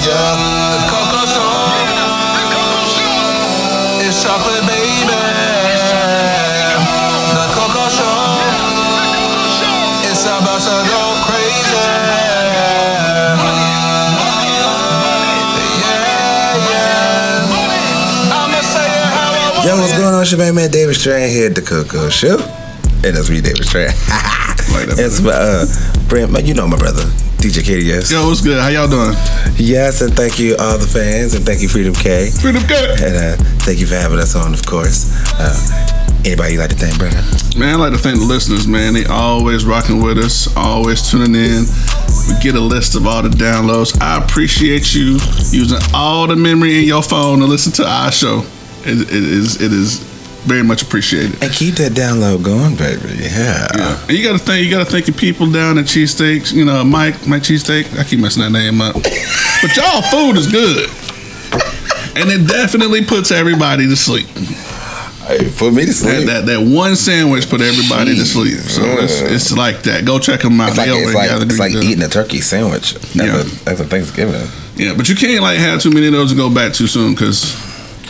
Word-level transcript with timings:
yeah. 0.00 0.88
Coco 0.88 1.20
Show. 1.28 1.52
It's 4.00 4.22
chocolate, 4.22 4.64
baby. 4.64 5.04
The 7.36 7.46
Coco 7.52 7.84
Show. 7.92 8.16
It's 10.08 10.24
about 10.24 10.60
to 10.64 10.76
go 10.88 11.02
crazy. 11.28 11.76
Yeah, 15.82 16.56
yeah. 16.70 17.52
I'ma 18.32 18.60
say 18.62 18.88
it 18.88 19.04
how 19.12 19.32
I 19.32 19.52
want 19.54 19.66
Yo, 19.66 19.76
what's 19.76 19.92
going 19.92 20.14
on? 20.14 20.22
It's 20.22 20.30
your 20.30 20.38
man, 20.38 20.54
man 20.54 20.70
David 20.70 20.96
Strand 20.96 21.30
here 21.30 21.48
at 21.48 21.54
the 21.54 21.62
Coco 21.62 22.08
Show. 22.08 22.38
And 23.04 23.16
that's 23.16 23.28
me, 23.28 23.40
David 23.40 23.64
Strand. 23.66 23.92
Like 24.72 24.88
that, 24.88 24.98
it's 24.98 25.24
uh, 25.24 25.66
Brent, 26.08 26.32
you 26.46 26.54
know 26.54 26.66
my 26.66 26.76
brother, 26.76 27.02
DJ 27.38 27.60
KDS. 27.60 28.10
Yo, 28.10 28.26
what's 28.26 28.40
good? 28.40 28.60
How 28.60 28.68
y'all 28.68 28.88
doing? 28.88 29.12
Yes, 29.56 30.00
and 30.00 30.14
thank 30.14 30.38
you 30.38 30.56
all 30.58 30.78
the 30.78 30.86
fans, 30.86 31.34
and 31.34 31.44
thank 31.44 31.60
you 31.60 31.68
Freedom 31.68 31.94
K. 31.94 32.30
Freedom 32.30 32.62
good. 32.66 33.00
And 33.00 33.14
uh, 33.16 33.36
thank 33.64 33.80
you 33.80 33.86
for 33.86 33.96
having 33.96 34.18
us 34.18 34.34
on, 34.34 34.54
of 34.54 34.64
course. 34.64 35.12
Uh, 35.38 35.52
anybody 36.24 36.54
you 36.54 36.58
like 36.58 36.70
to 36.70 36.76
thank, 36.76 36.98
brother? 36.98 37.20
Man, 37.58 37.74
I'd 37.74 37.80
like 37.80 37.92
to 37.92 37.98
thank 37.98 38.18
the 38.18 38.24
listeners, 38.24 38.66
man. 38.66 38.94
They 38.94 39.04
always 39.04 39.64
rocking 39.64 40.02
with 40.02 40.18
us, 40.18 40.48
always 40.56 41.10
tuning 41.10 41.34
in. 41.34 41.64
We 42.28 42.40
get 42.40 42.54
a 42.54 42.60
list 42.60 42.94
of 42.96 43.06
all 43.06 43.22
the 43.22 43.28
downloads. 43.28 44.00
I 44.00 44.22
appreciate 44.22 44.94
you 44.94 45.18
using 45.50 45.78
all 45.92 46.26
the 46.26 46.36
memory 46.36 46.78
in 46.78 46.84
your 46.84 47.02
phone 47.02 47.40
to 47.40 47.46
listen 47.46 47.72
to 47.74 47.86
our 47.86 48.12
show. 48.12 48.44
It, 48.84 49.00
it 49.02 49.12
is 49.12 49.60
it 49.60 49.72
is 49.72 50.11
very 50.44 50.62
much 50.62 50.82
appreciated. 50.82 51.42
And 51.42 51.52
keep 51.52 51.74
that 51.76 51.92
download 51.92 52.42
going, 52.44 52.74
baby. 52.76 53.22
Yeah. 53.22 53.66
Yeah. 53.76 54.00
And 54.08 54.10
you 54.18 54.24
gotta 54.24 54.38
thank 54.38 54.64
you 54.64 54.70
gotta 54.70 54.90
thank 54.90 55.06
your 55.06 55.16
people 55.16 55.50
down 55.50 55.78
at 55.78 55.84
Cheesesteaks. 55.86 56.52
You 56.52 56.64
know, 56.64 56.82
Mike, 56.84 57.26
Mike 57.26 57.42
Cheesesteak. 57.42 57.98
I 57.98 58.04
keep 58.04 58.18
messing 58.20 58.42
that 58.42 58.50
name 58.50 58.80
up. 58.80 58.96
But 59.62 59.76
y'all 59.76 60.02
food 60.02 60.36
is 60.36 60.50
good. 60.50 60.90
And 62.16 62.28
it 62.30 62.48
definitely 62.48 63.04
puts 63.04 63.30
everybody 63.30 63.86
to 63.86 63.94
sleep. 63.96 64.26
Hey, 65.24 65.48
put 65.56 65.72
me 65.72 65.82
to 65.82 65.86
That, 65.86 65.94
sleep. 65.94 66.26
that 66.26 66.46
that 66.46 66.60
one 66.60 66.96
sandwich 66.96 67.48
put 67.48 67.60
everybody 67.60 68.16
to 68.16 68.24
sleep. 68.26 68.58
So 68.58 68.82
it's, 68.98 69.20
it's 69.20 69.56
like 69.56 69.82
that. 69.84 70.04
Go 70.04 70.18
check 70.18 70.40
them 70.40 70.60
out. 70.60 70.70
it's 70.70 70.78
like, 70.78 70.88
it's 70.90 71.14
like, 71.14 71.30
it's 71.42 71.58
like 71.60 71.72
eating 71.74 72.02
a 72.02 72.08
turkey 72.08 72.40
sandwich 72.40 72.96
at, 72.96 73.14
Yeah. 73.14 73.42
the 73.42 73.86
Thanksgiving. 73.88 74.48
Yeah, 74.74 74.94
but 74.96 75.08
you 75.08 75.14
can't 75.14 75.42
like 75.42 75.58
have 75.58 75.80
too 75.80 75.90
many 75.92 76.08
of 76.08 76.12
those 76.12 76.32
and 76.32 76.38
go 76.40 76.52
back 76.52 76.72
too 76.74 76.88
soon 76.88 77.12
because 77.14 77.54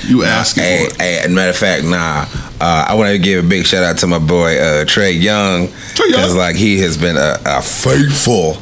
you 0.04 0.24
asking 0.24 0.62
Hey, 0.64 0.86
for 0.88 0.94
it. 0.94 1.00
hey, 1.00 1.18
as 1.20 1.26
a 1.26 1.28
matter 1.30 1.50
of 1.50 1.56
fact, 1.56 1.84
nah. 1.84 2.26
Uh, 2.60 2.86
I 2.88 2.94
want 2.94 3.10
to 3.10 3.18
give 3.18 3.44
a 3.44 3.48
big 3.48 3.66
shout 3.66 3.82
out 3.82 3.98
to 3.98 4.06
my 4.06 4.18
boy 4.18 4.58
uh, 4.58 4.84
Trey 4.84 5.12
Young 5.12 5.68
Trey 5.94 6.08
Young. 6.08 6.20
because 6.20 6.36
like 6.36 6.56
he 6.56 6.78
has 6.80 6.96
been 6.96 7.16
a, 7.16 7.36
a 7.44 7.60
faithful 7.62 8.54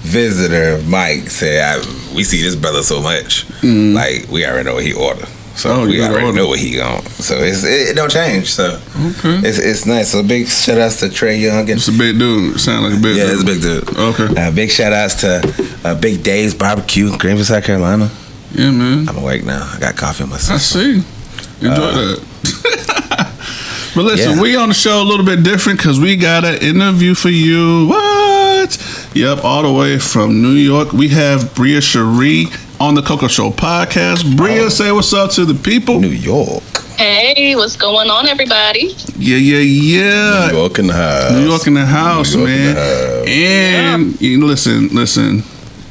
visitor 0.00 0.72
of 0.74 0.88
Mike. 0.88 1.30
Say 1.30 1.60
I, 1.62 1.76
we 2.14 2.24
see 2.24 2.42
this 2.42 2.56
brother 2.56 2.82
so 2.82 3.00
much, 3.00 3.46
like 3.62 4.28
we 4.28 4.44
already 4.46 4.64
know 4.64 4.74
what 4.74 4.84
he 4.84 4.92
ordered. 4.92 5.28
So. 5.56 5.70
Oh, 5.70 5.86
we 5.86 6.02
already 6.02 6.26
order. 6.26 6.36
know 6.38 6.48
what 6.48 6.58
he 6.58 6.80
on. 6.80 7.00
So 7.04 7.36
it's, 7.38 7.62
it, 7.62 7.90
it 7.90 7.94
don't 7.96 8.10
change. 8.10 8.50
So 8.52 8.74
Okay. 8.96 9.38
it's 9.48 9.58
it's 9.58 9.86
nice. 9.86 10.10
So 10.10 10.24
big 10.24 10.48
shout 10.48 10.78
outs 10.78 10.98
to 10.98 11.08
Trey 11.08 11.36
Young 11.38 11.60
and 11.60 11.70
It's 11.78 11.86
a 11.86 11.92
big 11.92 12.18
dude. 12.18 12.58
Sound 12.58 12.84
like 12.86 12.98
a 12.98 13.00
big 13.00 13.16
yeah, 13.16 13.26
dude. 13.26 13.34
it's 13.34 13.42
a 13.42 13.46
big 13.46 13.62
dude. 13.62 13.96
Okay. 13.96 14.40
Uh, 14.48 14.50
big 14.50 14.70
shout 14.72 14.92
outs 14.92 15.14
to 15.20 15.78
uh, 15.84 15.94
Big 16.00 16.24
Dave's 16.24 16.54
Barbecue, 16.54 17.16
Greenville, 17.18 17.44
South 17.44 17.62
Carolina. 17.64 18.10
Yeah, 18.54 18.70
man. 18.70 19.08
I'm 19.08 19.16
awake 19.18 19.44
now. 19.44 19.68
I 19.74 19.78
got 19.80 19.96
coffee 19.96 20.24
in 20.24 20.30
my 20.30 20.36
I 20.36 20.38
system. 20.38 21.02
see. 21.02 21.66
Enjoy 21.66 21.92
that. 21.92 22.22
but 23.94 24.02
listen, 24.04 24.32
Uh, 24.32 24.34
Yeah. 24.36 24.40
we 24.42 24.56
on 24.56 24.68
the 24.68 24.74
show 24.74 25.02
a 25.02 25.04
little 25.04 25.24
bit 25.26 25.42
different 25.42 25.78
because 25.78 25.98
we 25.98 26.16
got 26.16 26.44
an 26.44 26.56
interview 26.62 27.14
for 27.14 27.30
you. 27.30 27.86
What? 27.88 29.10
Yep, 29.14 29.44
all 29.44 29.62
the 29.62 29.72
way 29.72 29.98
from 29.98 30.40
New 30.42 30.52
York. 30.52 30.92
We 30.92 31.08
have 31.08 31.54
Bria 31.54 31.80
Cheri 31.80 32.46
on 32.80 32.94
the 32.94 33.02
Coco 33.02 33.28
Show 33.28 33.50
podcast. 33.50 34.36
Bria, 34.36 34.70
say 34.70 34.90
what's 34.92 35.12
up 35.12 35.30
to 35.32 35.44
the 35.44 35.54
people. 35.54 36.00
New 36.00 36.08
York. 36.08 36.62
Hey, 36.96 37.54
what's 37.56 37.76
going 37.76 38.08
on, 38.08 38.26
everybody? 38.28 38.94
Yeah, 39.18 39.36
yeah, 39.36 39.58
yeah. 39.58 40.48
New 40.50 40.58
York 40.58 40.78
in 40.78 40.86
the 40.86 40.92
house. 40.94 41.32
New 41.32 41.48
York 41.48 41.66
in 41.66 41.74
the 41.74 41.84
house, 41.86 42.34
New 42.34 42.40
York 42.46 42.50
in 42.50 42.64
man. 42.64 42.74
the 42.74 42.80
house. 42.80 43.28
And 43.28 44.20
you 44.20 44.38
know, 44.38 44.46
listen, 44.46 44.88
listen. 44.88 45.42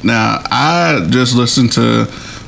Now, 0.02 0.42
I 0.50 1.06
just 1.10 1.34
listened 1.34 1.72
to 1.72 2.06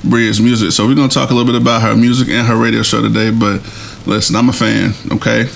Bria's 0.09 0.41
music, 0.41 0.73
so 0.73 0.87
we're 0.87 0.95
gonna 0.95 1.09
talk 1.09 1.31
a 1.31 1.35
little 1.35 1.51
bit 1.53 1.61
about 1.61 1.83
her 1.83 1.97
music 1.97 2.29
and 2.29 2.47
her 2.47 2.57
radio 2.57 2.83
show 2.83 3.03
today. 3.03 3.31
But 3.31 3.61
listen, 4.07 4.37
I'm 4.37 4.49
a 4.49 4.53
fan. 4.53 4.93
Okay. 5.13 5.47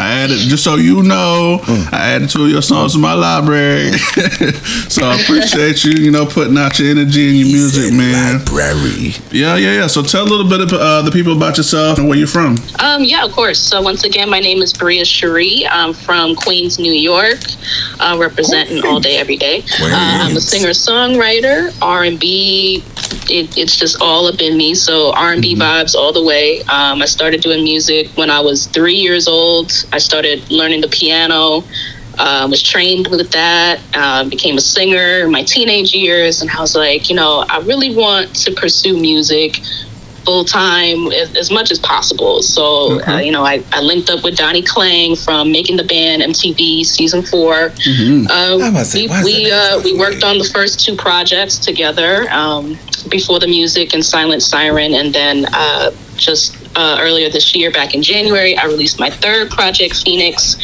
I 0.00 0.12
added, 0.22 0.38
just 0.38 0.62
so 0.62 0.76
you 0.76 1.02
know, 1.02 1.58
Mm. 1.64 1.92
I 1.92 2.10
added 2.12 2.30
two 2.30 2.44
of 2.44 2.50
your 2.50 2.62
songs 2.62 2.92
to 2.92 3.00
my 3.00 3.14
library. 3.14 3.90
so 4.88 5.04
I 5.04 5.20
appreciate 5.20 5.82
you, 5.84 5.90
you 5.90 6.12
know, 6.12 6.24
putting 6.24 6.56
out 6.56 6.78
your 6.78 6.88
energy 6.88 7.26
and 7.30 7.36
your 7.36 7.48
music, 7.48 7.92
man. 7.92 8.38
Library. 8.44 9.14
Yeah, 9.32 9.56
yeah, 9.56 9.72
yeah. 9.74 9.86
So 9.88 10.02
tell 10.04 10.22
a 10.22 10.28
little 10.30 10.48
bit 10.48 10.60
of 10.60 10.72
uh, 10.72 11.02
the 11.02 11.10
people 11.10 11.36
about 11.36 11.56
yourself 11.56 11.98
and 11.98 12.08
where 12.08 12.16
you're 12.16 12.28
from. 12.28 12.58
Um, 12.78 13.02
yeah, 13.02 13.24
of 13.24 13.32
course. 13.32 13.58
So 13.58 13.82
once 13.82 14.04
again, 14.04 14.30
my 14.30 14.38
name 14.38 14.62
is 14.62 14.72
Bria 14.72 15.04
Cheri. 15.04 15.66
I'm 15.68 15.92
from 15.92 16.36
Queens, 16.36 16.78
New 16.78 16.92
York, 16.92 17.40
uh, 17.98 18.16
representing 18.20 18.84
all 18.84 19.00
day, 19.00 19.16
every 19.16 19.36
day. 19.36 19.64
Uh, 19.80 19.90
I'm 20.22 20.36
a 20.36 20.40
singer-songwriter, 20.40 21.76
R&B. 21.82 22.84
It, 23.30 23.56
it's 23.56 23.76
just 23.76 24.00
all 24.00 24.26
up 24.26 24.40
in 24.40 24.56
me. 24.56 24.74
So 24.74 25.12
R&B 25.12 25.56
vibes 25.56 25.94
all 25.94 26.12
the 26.12 26.22
way. 26.22 26.60
Um, 26.62 27.02
I 27.02 27.06
started 27.06 27.40
doing 27.40 27.62
music 27.64 28.08
when 28.16 28.30
I 28.30 28.40
was 28.40 28.66
three 28.66 28.94
years 28.94 29.28
old. 29.28 29.72
I 29.92 29.98
started 29.98 30.50
learning 30.50 30.80
the 30.80 30.88
piano. 30.88 31.64
Uh, 32.20 32.48
was 32.50 32.60
trained 32.60 33.06
with 33.08 33.30
that. 33.30 33.80
Uh, 33.94 34.28
became 34.28 34.56
a 34.56 34.60
singer 34.60 35.20
in 35.20 35.30
my 35.30 35.44
teenage 35.44 35.94
years, 35.94 36.42
and 36.42 36.50
I 36.50 36.60
was 36.60 36.74
like, 36.74 37.08
you 37.08 37.14
know, 37.14 37.44
I 37.48 37.60
really 37.60 37.94
want 37.94 38.34
to 38.42 38.52
pursue 38.52 38.98
music 38.98 39.60
full 40.24 40.44
time 40.44 41.10
as, 41.12 41.34
as 41.36 41.50
much 41.50 41.70
as 41.70 41.78
possible. 41.78 42.42
So, 42.42 43.00
uh, 43.06 43.18
you 43.18 43.32
know, 43.32 43.44
I, 43.44 43.62
I 43.72 43.80
linked 43.80 44.10
up 44.10 44.24
with 44.24 44.36
Donnie 44.36 44.62
Klang 44.62 45.16
from 45.16 45.50
Making 45.50 45.76
the 45.76 45.84
Band 45.84 46.22
MTV 46.22 46.84
season 46.84 47.22
4 47.22 47.72
Mm-hmm. 47.88 48.26
Uh, 48.30 48.84
say, 48.84 49.06
we 49.06 49.24
we, 49.24 49.50
uh, 49.50 49.80
we 49.82 49.96
worked 49.96 50.24
on 50.24 50.38
the 50.38 50.44
first 50.44 50.84
two 50.84 50.96
projects 50.96 51.58
together 51.58 52.30
um, 52.30 52.78
before 53.08 53.38
the 53.38 53.46
music 53.46 53.94
and 53.94 54.04
Silent 54.04 54.42
Siren, 54.42 54.94
and 54.94 55.14
then 55.14 55.46
uh, 55.52 55.90
just 56.16 56.56
uh, 56.76 56.98
earlier 57.00 57.30
this 57.30 57.54
year, 57.54 57.70
back 57.70 57.94
in 57.94 58.02
January, 58.02 58.56
I 58.56 58.66
released 58.66 59.00
my 59.00 59.10
third 59.10 59.50
project, 59.50 60.02
Phoenix. 60.02 60.56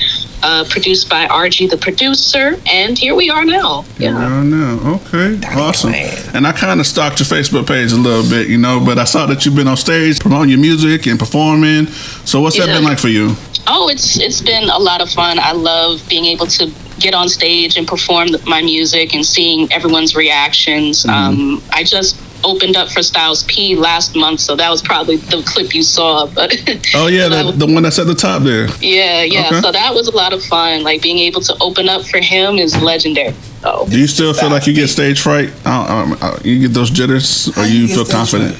Uh, 0.44 0.62
produced 0.68 1.08
by 1.08 1.26
RG 1.26 1.70
the 1.70 1.76
producer, 1.78 2.60
and 2.70 2.98
here 2.98 3.14
we 3.14 3.30
are 3.30 3.46
now. 3.46 3.82
Yeah. 3.98 4.10
Oh 4.10 4.42
no, 4.42 5.00
okay, 5.00 5.40
awesome. 5.56 5.92
Clan. 5.92 6.36
And 6.36 6.46
I 6.46 6.52
kind 6.52 6.80
of 6.80 6.86
stalked 6.86 7.18
your 7.18 7.26
Facebook 7.26 7.66
page 7.66 7.92
a 7.92 7.96
little 7.96 8.28
bit, 8.28 8.48
you 8.48 8.58
know, 8.58 8.78
but 8.84 8.98
I 8.98 9.04
saw 9.04 9.24
that 9.24 9.46
you've 9.46 9.56
been 9.56 9.68
on 9.68 9.78
stage 9.78 10.20
promoting 10.20 10.50
your 10.50 10.58
music 10.58 11.06
and 11.06 11.18
performing. 11.18 11.86
So 12.26 12.42
what's 12.42 12.58
that 12.58 12.66
been 12.66 12.84
like 12.84 12.98
for 12.98 13.08
you? 13.08 13.36
Oh, 13.66 13.88
it's 13.88 14.18
it's 14.18 14.42
been 14.42 14.68
a 14.68 14.78
lot 14.78 15.00
of 15.00 15.08
fun. 15.08 15.38
I 15.38 15.52
love 15.52 16.06
being 16.10 16.26
able 16.26 16.46
to 16.58 16.70
get 16.98 17.14
on 17.14 17.30
stage 17.30 17.78
and 17.78 17.88
perform 17.88 18.28
my 18.44 18.60
music 18.60 19.14
and 19.14 19.24
seeing 19.24 19.72
everyone's 19.72 20.14
reactions. 20.14 21.06
Um, 21.06 21.62
I 21.72 21.84
just 21.84 22.20
opened 22.44 22.76
up 22.76 22.88
for 22.90 23.02
Styles 23.02 23.42
P 23.44 23.74
last 23.76 24.14
month, 24.14 24.40
so 24.40 24.54
that 24.56 24.70
was 24.70 24.82
probably 24.82 25.16
the 25.16 25.42
clip 25.46 25.74
you 25.74 25.82
saw. 25.82 26.26
But 26.26 26.52
Oh 26.94 27.06
yeah, 27.08 27.28
so 27.28 27.28
that, 27.52 27.58
the 27.58 27.66
one 27.66 27.82
that's 27.82 27.98
at 27.98 28.06
the 28.06 28.14
top 28.14 28.42
there. 28.42 28.68
yeah, 28.80 29.22
yeah. 29.22 29.46
Okay. 29.46 29.60
So 29.60 29.72
that 29.72 29.92
was 29.94 30.08
a 30.08 30.14
lot 30.16 30.32
of 30.32 30.42
fun. 30.44 30.82
Like 30.82 31.02
being 31.02 31.18
able 31.18 31.40
to 31.42 31.56
open 31.60 31.88
up 31.88 32.04
for 32.06 32.18
him 32.18 32.56
is 32.58 32.80
legendary. 32.80 33.34
So 33.62 33.86
Do 33.88 33.98
you 33.98 34.06
still 34.06 34.34
feel 34.34 34.50
like 34.50 34.66
you 34.66 34.74
get 34.74 34.88
stage 34.88 35.20
fright? 35.20 35.50
Uh, 35.64 35.86
um, 35.88 36.18
uh, 36.20 36.38
you 36.44 36.60
get 36.60 36.72
those 36.74 36.90
jitters, 36.90 37.48
or 37.56 37.64
you 37.64 37.88
feel 37.88 38.04
confident? 38.04 38.56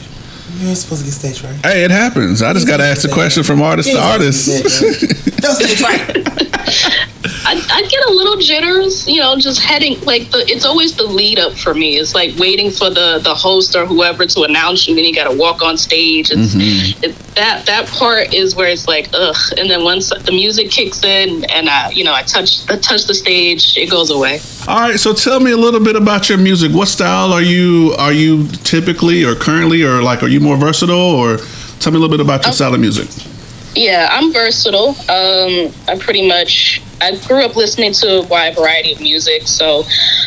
You're 0.58 0.74
supposed 0.76 1.04
to 1.04 1.06
get 1.06 1.12
stage 1.14 1.42
right. 1.44 1.66
Hey, 1.66 1.84
it 1.84 1.90
happens. 1.90 2.40
I 2.40 2.52
just 2.52 2.66
got 2.66 2.76
to 2.78 2.84
ask 2.84 3.02
the 3.02 3.12
question 3.12 3.42
from 3.42 3.60
artist 3.60 3.90
to 3.90 3.98
artist. 4.00 4.48
No 5.42 5.50
stage 5.52 5.82
right. 5.82 6.10
I, 7.46 7.60
I 7.70 7.82
get 7.88 8.04
a 8.08 8.12
little 8.12 8.36
jitters, 8.38 9.06
you 9.06 9.20
know, 9.20 9.36
just 9.38 9.60
heading 9.62 10.00
like 10.00 10.30
the. 10.30 10.44
It's 10.48 10.64
always 10.64 10.96
the 10.96 11.04
lead 11.04 11.38
up 11.38 11.52
for 11.52 11.74
me. 11.74 11.96
It's 11.96 12.14
like 12.14 12.36
waiting 12.38 12.70
for 12.70 12.90
the 12.90 13.20
the 13.22 13.34
host 13.34 13.74
or 13.76 13.84
whoever 13.86 14.24
to 14.26 14.42
announce 14.42 14.88
you, 14.88 14.94
then 14.94 15.04
you 15.04 15.14
got 15.14 15.30
to 15.30 15.36
walk 15.36 15.62
on 15.62 15.76
stage. 15.76 16.30
It's, 16.30 16.54
Mm-hmm. 16.54 17.04
it, 17.04 17.16
that 17.34 17.66
that 17.66 17.86
part 17.88 18.32
is 18.32 18.54
where 18.54 18.68
it's 18.68 18.86
like 18.86 19.08
ugh, 19.12 19.36
and 19.58 19.68
then 19.68 19.82
once 19.84 20.10
the 20.10 20.30
music 20.32 20.70
kicks 20.70 21.02
in 21.02 21.44
and 21.50 21.68
I, 21.68 21.90
you 21.90 22.04
know, 22.04 22.14
I 22.14 22.22
touch 22.22 22.68
I 22.70 22.76
touch 22.76 23.04
the 23.06 23.14
stage, 23.14 23.76
it 23.76 23.90
goes 23.90 24.10
away. 24.10 24.40
All 24.68 24.78
right, 24.80 24.98
so 24.98 25.12
tell 25.12 25.40
me 25.40 25.50
a 25.50 25.56
little 25.56 25.80
bit 25.80 25.96
about 25.96 26.28
your 26.28 26.38
music. 26.38 26.72
What 26.72 26.88
style 26.88 27.32
are 27.32 27.42
you 27.42 27.94
are 27.98 28.12
you 28.12 28.46
typically 28.62 29.24
or 29.24 29.34
currently, 29.34 29.82
or 29.82 30.00
like 30.02 30.22
are 30.22 30.28
you 30.28 30.40
more 30.40 30.56
versatile? 30.56 30.96
Or 30.96 31.38
tell 31.80 31.92
me 31.92 31.98
a 31.98 32.00
little 32.00 32.08
bit 32.16 32.20
about 32.24 32.44
your 32.44 32.52
style 32.52 32.72
of 32.74 32.80
music. 32.80 33.08
Yeah, 33.74 34.08
I'm 34.12 34.32
versatile. 34.32 34.90
Um, 35.10 35.72
I 35.88 35.98
pretty 35.98 36.28
much 36.28 36.80
I 37.00 37.16
grew 37.26 37.44
up 37.44 37.56
listening 37.56 37.92
to 37.94 38.18
a 38.20 38.22
wide 38.26 38.56
variety 38.56 38.92
of 38.92 39.00
music. 39.00 39.42
So 39.46 39.80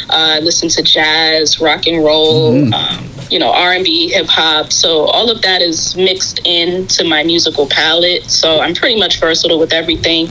uh, 0.10 0.38
I 0.38 0.40
listened 0.40 0.72
to 0.72 0.84
jazz, 0.84 1.60
rock 1.60 1.88
and 1.88 2.04
roll, 2.04 2.74
um, 2.74 3.10
you 3.30 3.40
know 3.40 3.52
R&B, 3.52 4.10
hip 4.10 4.28
hop. 4.28 4.72
So 4.72 5.06
all 5.06 5.30
of 5.30 5.42
that 5.42 5.62
is 5.62 5.96
mixed 5.96 6.40
into 6.46 7.04
my 7.04 7.24
musical 7.24 7.68
palette. 7.68 8.24
So 8.26 8.60
I'm 8.60 8.74
pretty 8.74 8.98
much 9.00 9.20
versatile 9.20 9.60
with 9.60 9.74
everything. 9.74 10.30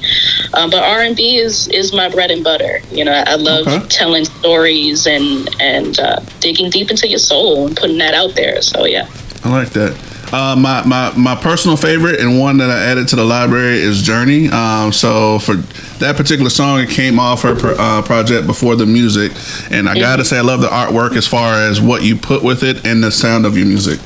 Um, 0.55 0.71
but 0.71 0.83
R&B 0.83 1.37
is 1.37 1.69
is 1.69 1.93
my 1.93 2.09
bread 2.09 2.31
and 2.31 2.43
butter. 2.45 2.81
You 2.91 3.05
know, 3.05 3.13
I 3.13 3.35
love 3.35 3.67
Okay. 3.67 3.87
telling 3.89 4.25
stories 4.25 5.07
and 5.07 5.49
and 5.61 5.99
uh, 5.99 6.21
digging 6.41 6.71
deep 6.71 6.91
into 6.91 7.09
your 7.09 7.19
soul 7.19 7.67
and 7.67 7.77
putting 7.77 7.99
that 7.99 8.15
out 8.15 8.35
there. 8.35 8.63
So 8.63 8.85
yeah. 8.87 9.09
I 9.45 9.51
like 9.51 9.71
that. 9.71 9.99
Uh, 10.33 10.57
my, 10.57 10.85
my 10.85 11.13
my 11.17 11.35
personal 11.37 11.77
favorite 11.77 12.19
and 12.21 12.41
one 12.41 12.59
that 12.59 12.69
I 12.71 12.85
added 12.87 13.07
to 13.09 13.17
the 13.17 13.25
library 13.25 13.79
is 13.79 14.03
Journey. 14.03 14.49
Um, 14.49 14.93
so 14.93 15.39
for 15.39 15.55
that 16.01 16.17
particular 16.17 16.51
song, 16.51 16.81
it 16.81 16.91
came 16.91 17.19
off 17.19 17.43
her 17.43 17.57
uh, 17.79 18.03
project 18.03 18.47
before 18.47 18.77
the 18.77 18.87
music, 18.87 19.33
and 19.71 19.89
I 19.89 19.95
gotta 19.99 20.25
say 20.25 20.39
I 20.39 20.43
love 20.43 20.61
the 20.61 20.69
artwork 20.69 21.17
as 21.17 21.27
far 21.27 21.55
as 21.55 21.81
what 21.81 22.03
you 22.03 22.17
put 22.17 22.43
with 22.43 22.63
it 22.63 22.87
and 22.87 23.03
the 23.03 23.11
sound 23.11 23.47
of 23.47 23.57
your 23.57 23.67
music. 23.67 23.99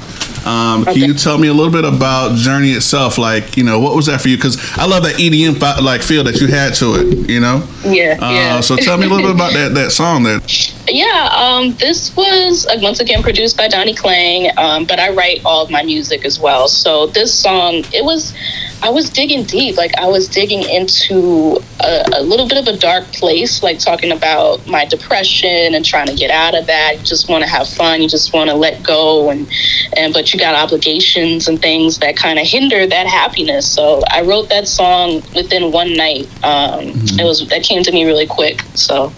Um, 0.46 0.84
Can 0.87 0.96
you 0.96 1.12
tell 1.12 1.37
me 1.37 1.48
a 1.48 1.52
little 1.52 1.72
bit 1.72 1.84
about 1.84 2.34
Journey 2.34 2.70
itself? 2.72 3.19
Like, 3.19 3.58
you 3.58 3.64
know, 3.64 3.78
what 3.78 3.94
was 3.94 4.06
that 4.06 4.22
for 4.22 4.28
you? 4.28 4.37
Because 4.37 4.56
I 4.78 4.87
love 4.87 5.02
that 5.02 5.16
EDM 5.16 5.60
like 5.82 6.00
feel 6.00 6.25
that 6.25 6.40
you 6.40 6.46
had 6.46 6.72
to 6.76 6.94
it. 6.94 7.28
You 7.28 7.40
know. 7.40 7.69
Yeah, 7.84 8.16
Uh, 8.20 8.31
yeah. 8.31 8.60
So 8.60 8.76
tell 8.76 8.96
me 8.96 9.04
a 9.04 9.08
little 9.08 9.26
bit 9.26 9.34
about 9.34 9.52
that 9.52 9.75
that 9.75 9.93
song. 9.93 10.22
That 10.22 10.40
Yeah, 10.90 11.28
um, 11.32 11.75
this 11.76 12.14
was 12.16 12.66
uh, 12.66 12.78
once 12.82 13.00
again 13.00 13.22
produced 13.22 13.56
by 13.56 13.69
Donnie 13.69 13.94
Klang, 13.94 14.50
um, 14.56 14.84
but 14.84 14.98
I 14.98 15.10
write 15.10 15.40
all 15.44 15.62
of 15.62 15.70
my 15.70 15.82
music 15.82 16.25
as 16.25 16.40
well. 16.40 16.66
So 16.69 17.06
this 17.06 17.32
song, 17.32 17.84
it 17.92 18.04
was, 18.04 18.34
I 18.82 18.90
was 18.90 19.08
digging 19.08 19.44
deep. 19.44 19.76
Like 19.76 19.96
I 19.96 20.08
was 20.08 20.28
digging 20.28 20.69
into 20.69 21.58
a, 21.81 22.04
a 22.16 22.22
little 22.22 22.48
bit 22.48 22.58
of 22.58 22.66
a 22.66 22.76
dark 22.76 23.04
place, 23.12 23.62
like 23.62 23.78
talking 23.78 24.10
about 24.10 24.66
my 24.66 24.84
depression 24.84 25.75
and 25.75 25.84
trying 25.84 26.06
to 26.06 26.14
get 26.14 26.31
out 26.31 26.54
of 26.54 26.66
that. 26.66 26.96
You 26.98 27.04
just 27.04 27.28
want 27.28 27.44
to 27.44 27.48
have 27.48 27.69
fun. 27.69 28.02
You 28.02 28.08
just 28.08 28.32
want 28.32 28.50
to 28.50 28.56
let 28.56 28.82
go, 28.82 29.31
and 29.31 29.48
and 29.96 30.12
but 30.12 30.32
you 30.32 30.40
got 30.40 30.54
obligations 30.54 31.46
and 31.46 31.60
things 31.60 31.98
that 31.98 32.16
kind 32.16 32.38
of 32.38 32.46
hinder 32.46 32.86
that 32.86 33.06
happiness. 33.06 33.70
So 33.70 34.02
I 34.10 34.22
wrote 34.22 34.48
that 34.48 34.66
song 34.66 35.22
within 35.34 35.70
one 35.70 35.94
night. 35.94 36.28
Um, 36.44 36.93
It 37.19 37.25
was 37.25 37.46
that 37.48 37.62
came 37.62 37.82
to 37.82 37.93
me 37.93 38.04
really 38.04 38.26
quick. 38.26 38.62
So 38.75 39.12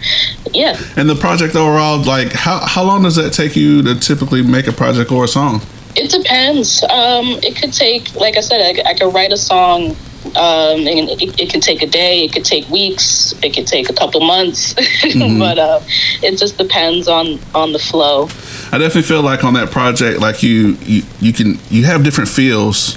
yeah. 0.52 0.76
and 0.96 1.08
the 1.08 1.14
project 1.14 1.54
overall, 1.62 2.02
like 2.02 2.32
how 2.32 2.58
how 2.58 2.82
long 2.82 3.02
does 3.02 3.16
that 3.16 3.32
take 3.32 3.56
you 3.56 3.82
to 3.82 3.94
typically 3.94 4.42
make 4.42 4.66
a 4.66 4.72
project 4.72 5.10
or 5.12 5.24
a 5.24 5.28
song? 5.28 5.60
It 5.94 6.10
depends. 6.10 6.82
Um, 6.84 7.38
it 7.42 7.56
could 7.56 7.72
take, 7.72 8.14
like 8.14 8.36
I 8.36 8.40
said, 8.40 8.60
I, 8.60 8.90
I 8.90 8.94
could 8.94 9.12
write 9.12 9.32
a 9.32 9.36
song. 9.36 9.94
Um, 10.24 10.86
and 10.86 11.10
it, 11.10 11.40
it 11.40 11.50
could 11.50 11.62
take 11.62 11.82
a 11.82 11.86
day. 11.86 12.24
It 12.24 12.32
could 12.32 12.44
take 12.44 12.68
weeks. 12.70 13.34
It 13.42 13.54
could 13.54 13.66
take 13.66 13.90
a 13.90 13.92
couple 13.92 14.20
months. 14.20 14.72
but 15.38 15.58
uh, 15.58 15.80
it 16.22 16.38
just 16.38 16.56
depends 16.56 17.08
on 17.08 17.40
on 17.54 17.72
the 17.72 17.78
flow. 17.78 18.24
I 18.70 18.78
definitely 18.78 19.02
feel 19.02 19.22
like 19.22 19.44
on 19.44 19.54
that 19.54 19.70
project, 19.70 20.20
like 20.20 20.42
you, 20.42 20.78
you, 20.82 21.02
you 21.20 21.32
can 21.32 21.58
you 21.70 21.84
have 21.84 22.04
different 22.04 22.30
feels. 22.30 22.96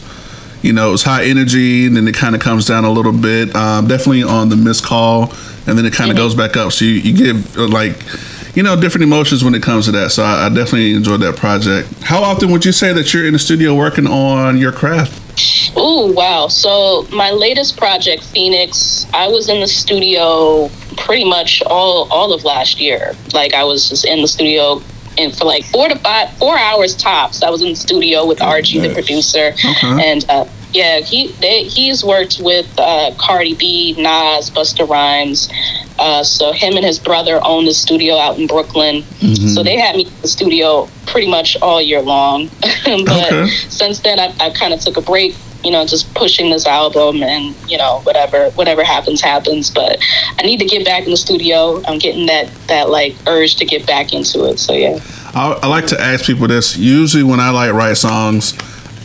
You 0.62 0.74
know, 0.74 0.94
it's 0.94 1.04
high 1.04 1.26
energy, 1.26 1.86
and 1.86 1.98
then 1.98 2.08
it 2.08 2.16
kind 2.16 2.34
of 2.34 2.42
comes 2.42 2.66
down 2.66 2.86
a 2.86 2.92
little 2.92 3.12
bit. 3.12 3.56
Um, 3.56 3.88
definitely 3.88 4.24
on 4.24 4.50
the 4.50 4.56
missed 4.56 4.86
call, 4.86 5.34
and 5.68 5.78
then 5.78 5.86
it 5.86 5.94
kind 5.94 6.12
of 6.12 6.18
goes 6.18 6.34
back 6.34 6.56
up. 6.56 6.72
So 6.72 6.86
you, 6.86 6.92
you 6.92 7.18
give 7.18 7.58
uh, 7.58 7.68
like, 7.68 7.98
you 8.56 8.64
know, 8.64 8.80
different 8.80 9.04
emotions 9.04 9.44
when 9.44 9.54
it 9.54 9.62
comes 9.62 9.86
to 9.86 9.92
that. 9.92 10.12
So 10.12 10.24
I, 10.24 10.46
I 10.46 10.50
definitely 10.50 10.94
enjoyed 10.94 11.22
that 11.22 11.36
project. 11.36 11.90
How 12.02 12.24
often 12.24 12.52
would 12.52 12.66
you 12.66 12.72
say 12.72 12.94
that 12.94 13.14
you're 13.14 13.26
in 13.26 13.34
the 13.34 13.40
studio 13.40 13.76
working 13.76 14.08
on 14.08 14.58
your 14.58 14.72
craft? 14.72 15.22
Oh 15.76 16.12
wow! 16.14 16.48
So 16.48 17.06
my 17.14 17.32
latest 17.32 17.78
project, 17.78 18.24
Phoenix, 18.24 19.06
I 19.14 19.28
was 19.28 19.50
in 19.50 19.60
the 19.60 19.68
studio 19.68 20.70
pretty 20.98 21.26
much 21.26 21.62
all 21.66 22.08
all 22.10 22.32
of 22.34 22.44
last 22.46 22.80
year. 22.80 23.14
Like 23.34 23.54
I 23.54 23.64
was 23.66 23.90
just 23.90 24.06
in 24.06 24.22
the 24.22 24.28
studio. 24.28 24.82
And 25.18 25.34
for 25.34 25.46
like 25.46 25.64
four 25.66 25.88
to 25.88 25.98
five, 26.00 26.30
four 26.38 26.60
hours 26.60 26.94
tops, 26.94 27.42
I 27.42 27.50
was 27.50 27.62
in 27.64 27.70
the 27.70 27.76
studio 27.78 28.26
with 28.26 28.40
RG, 28.40 28.82
the 28.82 28.94
producer, 28.94 29.54
Okay. 29.54 30.12
and 30.12 30.26
uh, 30.30 30.44
yeah, 30.76 31.00
he 31.00 31.32
they, 31.40 31.64
he's 31.64 32.04
worked 32.04 32.40
with 32.42 32.68
uh, 32.78 33.12
Cardi 33.18 33.56
B, 33.56 33.96
Nas, 33.98 34.52
Busta 34.52 34.88
Rhymes. 34.88 35.50
Uh, 35.98 36.24
so 36.24 36.52
him 36.52 36.76
and 36.76 36.86
his 36.86 37.00
brother 37.00 37.40
own 37.44 37.64
the 37.64 37.74
studio 37.74 38.18
out 38.18 38.38
in 38.38 38.48
Brooklyn. 38.48 39.04
So 39.54 39.64
they 39.64 39.78
had 39.78 39.96
me 39.96 40.04
in 40.06 40.22
the 40.22 40.28
studio 40.28 40.90
pretty 41.08 41.30
much 41.30 41.56
all 41.62 41.82
year 41.82 42.02
long. 42.02 42.48
but 42.86 43.32
Okay. 43.34 43.48
since 43.70 44.00
then, 44.02 44.20
I, 44.20 44.36
I 44.42 44.50
kind 44.50 44.74
of 44.74 44.82
took 44.82 44.98
a 44.98 45.02
break. 45.02 45.36
You 45.64 45.72
know, 45.72 45.84
just 45.84 46.14
pushing 46.14 46.52
this 46.52 46.68
album, 46.68 47.24
and 47.24 47.56
you 47.68 47.78
know, 47.80 48.02
whatever 48.04 48.52
whatever 48.52 48.84
happens, 48.84 49.20
happens. 49.22 49.72
But 49.72 49.98
I 50.38 50.44
need 50.44 50.60
to 50.60 50.66
get 50.66 50.86
back 50.86 51.06
in 51.06 51.10
the 51.10 51.18
studio. 51.18 51.82
I'm 51.88 51.98
getting 51.98 52.28
that 52.28 52.52
that 52.68 52.90
like 52.92 53.16
urge 53.26 53.56
to 53.56 53.66
get 53.66 53.88
back 53.88 54.14
into 54.14 54.46
it. 54.46 54.60
So 54.60 54.74
yeah. 54.74 55.00
I, 55.34 55.58
I 55.64 55.68
like 55.68 55.88
to 55.88 56.00
ask 56.00 56.26
people 56.26 56.48
this. 56.48 56.78
Usually, 56.78 57.24
when 57.24 57.40
I 57.40 57.50
like 57.50 57.74
write 57.74 57.98
songs, 57.98 58.54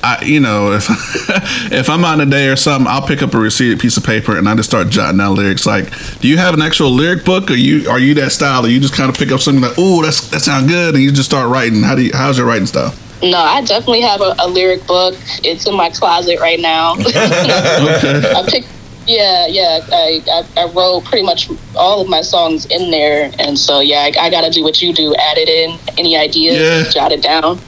I 0.03 0.25
you 0.25 0.41
know 0.41 0.73
if 0.73 0.89
if 1.73 1.89
I'm 1.91 2.05
on 2.05 2.21
a 2.21 2.27
day 2.27 2.49
or 2.49 2.57
something, 2.57 2.87
I'll 2.87 3.07
pick 3.07 3.23
up 3.23 3.35
a 3.35 3.39
receipt 3.39 3.79
piece 3.81 3.97
of 3.97 4.05
paper 4.05 4.37
and 4.39 4.49
I 4.49 4.55
just 4.57 4.69
start 4.71 4.89
jotting 4.89 5.19
down 5.19 5.37
lyrics. 5.37 5.67
Like, 5.67 5.91
do 6.21 6.29
you 6.29 6.39
have 6.39 6.55
an 6.55 6.63
actual 6.63 6.91
lyric 6.91 7.25
book, 7.25 7.51
or 7.51 7.55
you 7.55 7.89
are 7.91 7.99
you 7.99 8.15
that 8.15 8.33
style, 8.33 8.65
or 8.65 8.69
you 8.69 8.81
just 8.81 8.95
kind 8.95 9.11
of 9.11 9.17
pick 9.17 9.31
up 9.33 9.41
something 9.41 9.63
like, 9.63 9.75
oh, 9.79 10.03
that's 10.03 10.29
that 10.31 10.41
sounds 10.41 10.69
good, 10.71 10.95
and 10.95 11.03
you 11.03 11.13
just 11.13 11.29
start 11.29 11.49
writing? 11.51 11.83
How 11.83 11.95
do 11.95 12.03
you, 12.03 12.13
how's 12.15 12.39
your 12.39 12.47
writing 12.47 12.67
style? 12.67 12.95
No, 13.23 13.37
I 13.39 13.61
definitely 13.61 14.01
have 14.01 14.23
a, 14.23 14.35
a 14.39 14.49
lyric 14.49 14.87
book. 14.87 15.15
It's 15.45 15.67
in 15.67 15.75
my 15.77 15.91
closet 15.91 16.41
right 16.41 16.59
now. 16.61 16.95
Okay. 17.01 18.33
I 18.35 18.43
picked, 18.49 18.69
yeah, 19.07 19.47
yeah. 19.47 19.81
I, 19.93 20.23
I, 20.57 20.63
I 20.63 20.73
wrote 20.73 21.05
pretty 21.05 21.25
much 21.27 21.51
all 21.77 22.01
of 22.01 22.09
my 22.09 22.23
songs 22.23 22.65
in 22.67 22.91
there, 22.91 23.31
and 23.39 23.59
so 23.59 23.81
yeah, 23.81 24.09
I, 24.17 24.27
I 24.27 24.31
got 24.31 24.43
to 24.43 24.51
do 24.51 24.63
what 24.63 24.81
you 24.81 24.95
do: 24.95 25.15
add 25.15 25.37
it 25.37 25.49
in. 25.51 25.79
Any 25.99 26.17
ideas, 26.17 26.57
Yeah. 26.87 26.91
jot 26.91 27.13
it 27.13 27.23
down. 27.23 27.59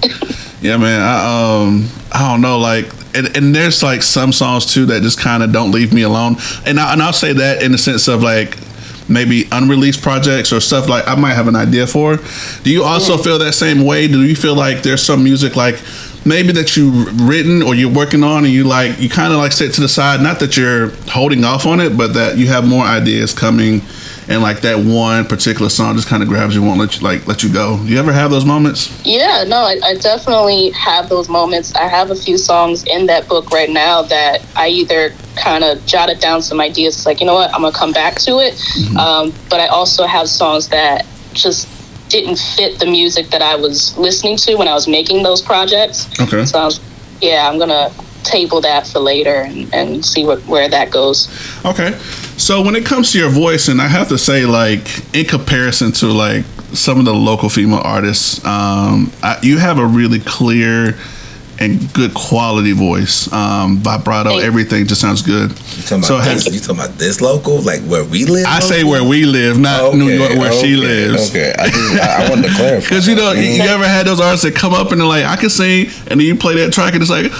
Yeah, 0.63 0.77
man. 0.77 1.01
I 1.01 1.65
um 1.65 1.89
I 2.13 2.31
don't 2.31 2.41
know, 2.41 2.59
like 2.59 2.87
and, 3.15 3.37
and 3.37 3.55
there's 3.55 3.83
like 3.83 4.03
some 4.03 4.33
songs 4.33 4.73
too 4.73 4.87
that 4.87 5.03
just 5.03 5.19
kind 5.19 5.43
of 5.43 5.53
don't 5.53 5.73
leave 5.73 5.93
me 5.93 6.03
alone. 6.03 6.37
And 6.65 6.79
I, 6.79 6.93
and 6.93 7.03
I'll 7.03 7.13
say 7.13 7.33
that 7.33 7.63
in 7.63 7.73
the 7.73 7.79
sense 7.79 8.09
of 8.09 8.23
like 8.23 8.57
maybe 9.09 9.49
unreleased 9.51 10.03
projects 10.03 10.53
or 10.53 10.61
stuff 10.61 10.89
like 10.89 11.07
I 11.09 11.17
might 11.17 11.35
have 11.35 11.49
an 11.49 11.57
idea 11.57 11.87
for. 11.89 12.19
Do 12.63 12.71
you 12.71 12.85
also 12.85 13.19
feel 13.19 13.39
that 13.41 13.55
same 13.55 13.85
way? 13.85 14.07
Do 14.07 14.23
you 14.25 14.37
feel 14.37 14.55
like 14.55 14.83
there's 14.83 15.03
some 15.03 15.25
music 15.25 15.57
like 15.57 15.83
maybe 16.25 16.53
that 16.53 16.77
you've 16.77 17.21
written 17.29 17.63
or 17.63 17.75
you're 17.75 17.93
working 17.93 18.23
on 18.23 18.45
and 18.45 18.53
you 18.53 18.63
like 18.63 19.01
you 19.01 19.09
kind 19.09 19.33
of 19.33 19.41
like 19.41 19.51
sit 19.51 19.75
to 19.75 19.81
the 19.81 19.89
side 19.89 20.21
not 20.21 20.39
that 20.39 20.57
you're 20.57 20.91
holding 21.11 21.43
off 21.45 21.67
on 21.67 21.81
it 21.81 21.97
but 21.97 22.15
that 22.15 22.39
you 22.39 22.47
have 22.47 22.65
more 22.65 22.85
ideas 22.85 23.35
coming 23.35 23.83
and 24.33 24.43
like 24.43 24.61
that 24.63 24.79
one 24.85 25.25
particular 25.27 25.69
song 25.69 25.95
just 25.95 26.09
kind 26.09 26.23
of 26.23 26.29
grabs 26.29 26.55
you 26.55 26.63
won't 26.63 26.81
let 26.81 26.97
you 26.97 27.03
like 27.03 27.27
let 27.27 27.43
you 27.43 27.53
go 27.53 27.79
do 27.79 27.85
you 27.85 27.99
ever 27.99 28.13
have 28.13 28.31
those 28.31 28.45
moments 28.45 29.03
yeah, 29.05 29.45
no, 29.47 29.59
I, 29.59 29.79
I 29.85 29.95
definitely 29.97 30.71
have 30.71 31.09
those 31.09 31.29
moments. 31.29 31.75
I 31.75 31.89
have 31.89 32.11
a 32.11 32.15
few 32.15 32.39
songs 32.39 32.85
in 32.85 33.07
that 33.07 33.29
book 33.29 33.51
right 33.51 33.69
now 33.69 34.03
that 34.03 34.45
I 34.57 34.69
either 34.69 35.13
kind 35.37 35.65
of 35.65 35.85
jotted 35.87 36.21
down 36.21 36.43
some 36.43 36.61
ideas, 36.61 36.97
it's 36.97 37.07
like 37.07 37.21
you 37.21 37.27
know 37.27 37.35
what, 37.35 37.53
I'm 37.55 37.63
gonna 37.63 37.75
come 37.75 37.93
back 37.93 38.17
to 38.21 38.39
it. 38.39 38.61
Um, 38.97 39.33
but 39.49 39.61
I 39.61 39.67
also 39.67 40.07
have 40.07 40.29
songs 40.29 40.69
that 40.69 41.07
just 41.33 41.69
didn't 42.09 42.39
fit 42.39 42.79
the 42.79 42.87
music 42.87 43.31
that 43.31 43.43
I 43.43 43.57
was 43.57 43.97
listening 43.97 44.37
to 44.39 44.55
when 44.57 44.69
I 44.69 44.75
was 44.75 44.87
making 44.87 45.23
those 45.23 45.41
projects. 45.41 46.09
okay 46.21 46.45
So 46.45 46.59
I 46.59 46.65
was, 46.65 46.81
yeah, 47.21 47.49
I'm 47.49 47.59
gonna 47.59 47.91
table 48.23 48.61
that 48.61 48.87
for 48.87 49.01
later 49.01 49.43
and, 49.43 49.73
and 49.75 50.05
see 50.05 50.25
what, 50.25 50.41
where 50.47 50.69
that 50.69 50.91
goes. 50.91 51.29
Okay. 51.65 51.99
So 52.43 52.61
when 52.61 52.75
it 52.75 52.85
comes 52.85 53.13
to 53.13 53.21
your 53.21 53.31
voice, 53.31 53.69
and 53.69 53.81
I 53.81 53.87
have 53.87 54.09
to 54.09 54.19
say, 54.19 54.45
like, 54.47 55.15
in 55.15 55.27
comparison 55.27 55.93
to 55.93 56.09
like 56.09 56.45
some 56.75 56.99
of 56.99 57.05
the 57.05 57.15
local 57.15 57.49
female 57.49 57.81
artists, 57.85 58.45
um, 58.45 59.13
I, 59.23 59.39
you 59.45 59.59
have 59.59 59.79
a 59.79 59.87
really 59.87 60.19
clear 60.19 60.99
and 61.61 61.93
good 61.93 62.13
quality 62.15 62.73
voice. 62.73 63.33
Um, 63.33 63.77
vibrato, 63.77 64.31
Thank- 64.31 64.43
everything 64.43 64.87
just 64.89 65.01
sounds 65.01 65.23
good. 65.23 65.51
You 65.51 65.83
talking 65.85 66.03
So 66.03 66.17
about 66.17 66.25
this? 66.35 66.53
You 66.53 66.59
talking 66.59 66.75
about 66.83 66.99
this 66.99 67.21
local, 67.21 67.61
like 67.63 67.81
where 67.83 68.03
we 68.03 68.25
live? 68.25 68.45
I 68.49 68.59
say 68.59 68.83
where 68.83 69.05
we 69.05 69.25
live, 69.25 69.61
not 69.61 69.95
New 69.95 70.09
York, 70.09 70.31
where 70.31 70.51
she 70.53 70.75
lives. 70.75 71.31
Okay, 71.31 71.55
I, 71.57 71.69
just, 71.69 72.03
I, 72.03 72.27
I 72.27 72.29
wanted 72.29 72.49
to 72.49 72.55
clarify. 72.57 72.89
Because 72.89 73.07
you 73.07 73.15
know, 73.15 73.31
you, 73.31 73.43
you 73.43 73.63
ever 73.63 73.87
had 73.87 74.07
those 74.09 74.21
artists 74.21 74.45
that 74.45 74.57
come 74.57 74.75
up 74.75 74.91
and 74.91 75.01
they're 75.01 75.07
like, 75.07 75.25
I 75.27 75.37
can 75.37 75.49
sing, 75.49 75.87
and 76.11 76.19
then 76.19 76.27
you 76.27 76.35
play 76.35 76.57
that 76.57 76.73
track 76.73 76.95
and 76.95 77.03
it's 77.03 77.11
like, 77.11 77.31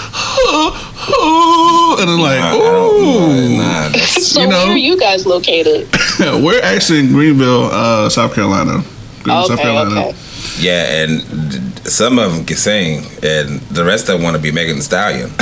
and 1.99 2.07
then 2.09 2.19
like, 2.19 2.39
Nah, 2.39 2.47
I 2.49 2.51
don't- 2.57 3.03
ooh. 3.03 3.57
nah, 3.57 3.63
that's- 3.89 4.27
So 4.27 4.41
You 4.41 4.47
know- 4.47 4.63
where 4.65 4.73
are 4.73 4.77
you 4.77 4.97
guys 4.99 5.25
located? 5.25 5.87
We're 6.19 6.61
actually 6.61 6.99
in 6.99 7.07
Greenville, 7.13 7.69
uh, 7.71 8.09
South 8.09 8.33
Carolina. 8.33 8.83
Greenville, 9.23 9.47
South 9.47 9.51
okay, 9.59 9.63
Carolina. 9.63 10.01
okay. 10.07 10.15
Yeah, 10.59 11.03
and 11.03 11.79
some 11.87 12.19
of 12.19 12.33
them 12.35 12.45
can 12.45 12.57
sing, 12.57 13.05
and 13.23 13.59
the 13.71 13.83
rest 13.83 14.07
of 14.09 14.15
them 14.15 14.23
want 14.23 14.35
to 14.35 14.41
be 14.41 14.51
Megan 14.51 14.75
Thee 14.75 14.81
Stallion. 14.81 15.31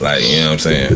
like, 0.00 0.22
you 0.24 0.40
know 0.40 0.50
what 0.50 0.52
I'm 0.52 0.58
saying? 0.58 0.92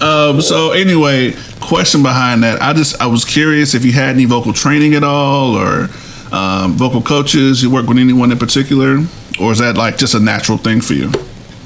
Um, 0.00 0.40
so 0.40 0.72
anyway, 0.72 1.34
question 1.60 2.02
behind 2.02 2.42
that. 2.44 2.62
I 2.62 2.72
just 2.72 3.00
I 3.00 3.06
was 3.06 3.24
curious 3.24 3.74
if 3.74 3.84
you 3.84 3.92
had 3.92 4.10
any 4.10 4.24
vocal 4.24 4.52
training 4.52 4.94
at 4.94 5.02
all, 5.04 5.56
or 5.56 5.88
um, 6.32 6.72
vocal 6.74 7.02
coaches. 7.02 7.62
You 7.62 7.70
work 7.70 7.86
with 7.86 7.98
anyone 7.98 8.30
in 8.32 8.38
particular, 8.38 8.98
or 9.40 9.52
is 9.52 9.58
that 9.58 9.76
like 9.76 9.98
just 9.98 10.14
a 10.14 10.20
natural 10.20 10.58
thing 10.58 10.80
for 10.80 10.94
you? 10.94 11.10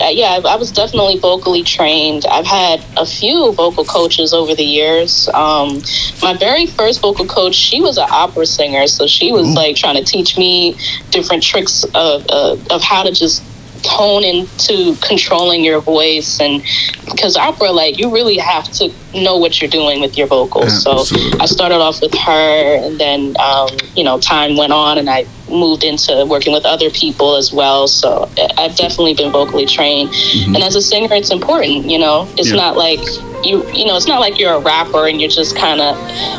Uh, 0.01 0.09
yeah, 0.11 0.41
I, 0.45 0.55
I 0.55 0.57
was 0.57 0.73
definitely 0.73 1.19
vocally 1.19 1.63
trained. 1.63 2.25
I've 2.31 2.47
had 2.47 2.85
a 2.97 3.07
few 3.07 3.53
vocal 3.53 3.85
coaches 3.85 4.35
over 4.35 4.55
the 4.55 4.65
years. 4.65 5.29
Um, 5.29 5.83
my 6.21 6.35
very 6.37 6.67
first 6.67 7.01
vocal 7.01 7.27
coach, 7.27 7.55
she 7.55 7.81
was 7.81 7.97
an 7.97 8.09
opera 8.11 8.47
singer, 8.47 8.87
so 8.89 9.07
she 9.07 9.31
was 9.31 9.55
like 9.55 9.77
trying 9.77 9.97
to 9.97 10.05
teach 10.05 10.37
me 10.37 10.77
different 11.11 11.43
tricks 11.43 11.85
of 11.95 12.27
uh, 12.29 12.57
of 12.71 12.83
how 12.83 13.05
to 13.05 13.13
just 13.13 13.43
hone 13.87 14.25
into 14.25 14.97
controlling 15.03 15.63
your 15.63 15.79
voice 15.79 16.41
and 16.41 16.63
because 17.05 17.37
opera 17.37 17.71
like 17.71 17.99
you 17.99 18.11
really 18.11 18.39
have 18.39 18.65
to 18.73 18.91
know 19.15 19.37
what 19.37 19.61
you're 19.61 19.71
doing 19.71 20.01
with 20.01 20.17
your 20.17 20.27
vocals 20.27 20.83
so 20.83 21.05
i 21.39 21.45
started 21.45 21.77
off 21.77 22.01
with 22.01 22.15
her 22.15 22.77
and 22.83 22.99
then 22.99 23.37
um, 23.39 23.69
you 23.95 24.03
know 24.03 24.19
time 24.19 24.57
went 24.57 24.73
on 24.73 24.97
and 24.97 25.11
i 25.11 25.27
moved 25.49 25.85
into 25.85 26.27
working 26.29 26.53
with 26.53 26.65
other 26.65 26.91
people 26.91 27.37
as 27.37 27.53
well. 27.53 27.87
So 27.87 28.31
i've 28.59 28.77
definitely 28.77 29.15
been 29.15 29.33
vocally 29.33 29.67
trained. 29.67 30.11
Mm-hmm. 30.11 30.55
And 30.55 30.65
as 30.65 30.75
a 30.75 30.83
singer 30.83 31.13
it's 31.15 31.31
important 31.31 31.91
you 31.91 31.99
know? 31.99 32.29
It's 32.37 32.51
Yeah. 32.51 32.57
not 32.57 32.77
like 32.77 33.01
you 33.45 33.69
you 33.73 33.85
know 33.85 33.97
it's 33.97 34.07
not 34.07 34.21
like 34.21 34.39
you're 34.39 34.55
a 34.55 34.61
rapper 34.61 35.07
and 35.07 35.21
you're 35.21 35.31
just 35.31 35.57
kind 35.57 35.81
of 35.81 35.97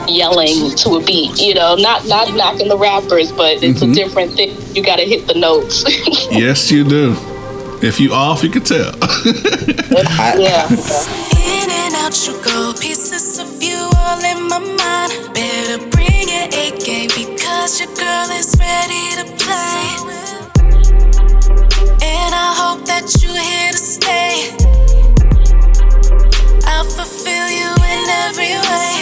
yelling 0.10 0.76
to 0.78 0.96
a 0.96 1.04
beat 1.04 1.40
you 1.40 1.54
know? 1.54 1.76
Not 1.76 2.06
not 2.08 2.34
knocking 2.34 2.68
the 2.68 2.78
rappers 2.78 3.32
but 3.32 3.64
it's 3.64 3.82
a 3.82 3.86
mm-hmm. 3.86 3.94
different 3.94 4.34
thing. 4.34 4.56
You 4.76 4.84
got 4.84 4.98
to 4.98 5.06
hit 5.06 5.28
the 5.28 5.36
notes. 5.36 5.84
Yes, 6.32 6.72
you 6.72 6.84
do. 6.84 7.16
If 7.82 8.00
you 8.00 8.14
off, 8.14 8.44
you 8.44 8.50
can 8.50 8.64
tell. 8.64 8.94
yeah. 10.40 10.68
In 10.68 11.70
and 11.70 11.96
out 11.96 12.16
you 12.26 12.34
go, 12.44 12.74
pieces 12.74 13.38
of 13.38 13.62
you 13.62 13.90
all 13.96 14.24
in 14.24 14.48
my 14.48 14.60
mind. 14.60 15.34
Better 15.34 15.78
bring 15.90 16.28
your 16.28 16.48
A 16.52 16.72
game 16.84 17.35
because 17.46 17.80
your 17.80 17.94
girl 17.94 18.30
is 18.32 18.56
ready 18.58 19.06
to 19.22 19.24
play. 19.38 19.86
And 22.02 22.32
I 22.34 22.50
hope 22.58 22.84
that 22.90 23.06
you're 23.22 23.38
here 23.38 23.72
to 23.72 23.78
stay. 23.78 24.50
I'll 26.66 26.90
fulfill 26.90 27.48
you 27.54 27.70
in 27.94 28.04
every 28.26 28.58
way. 28.66 28.98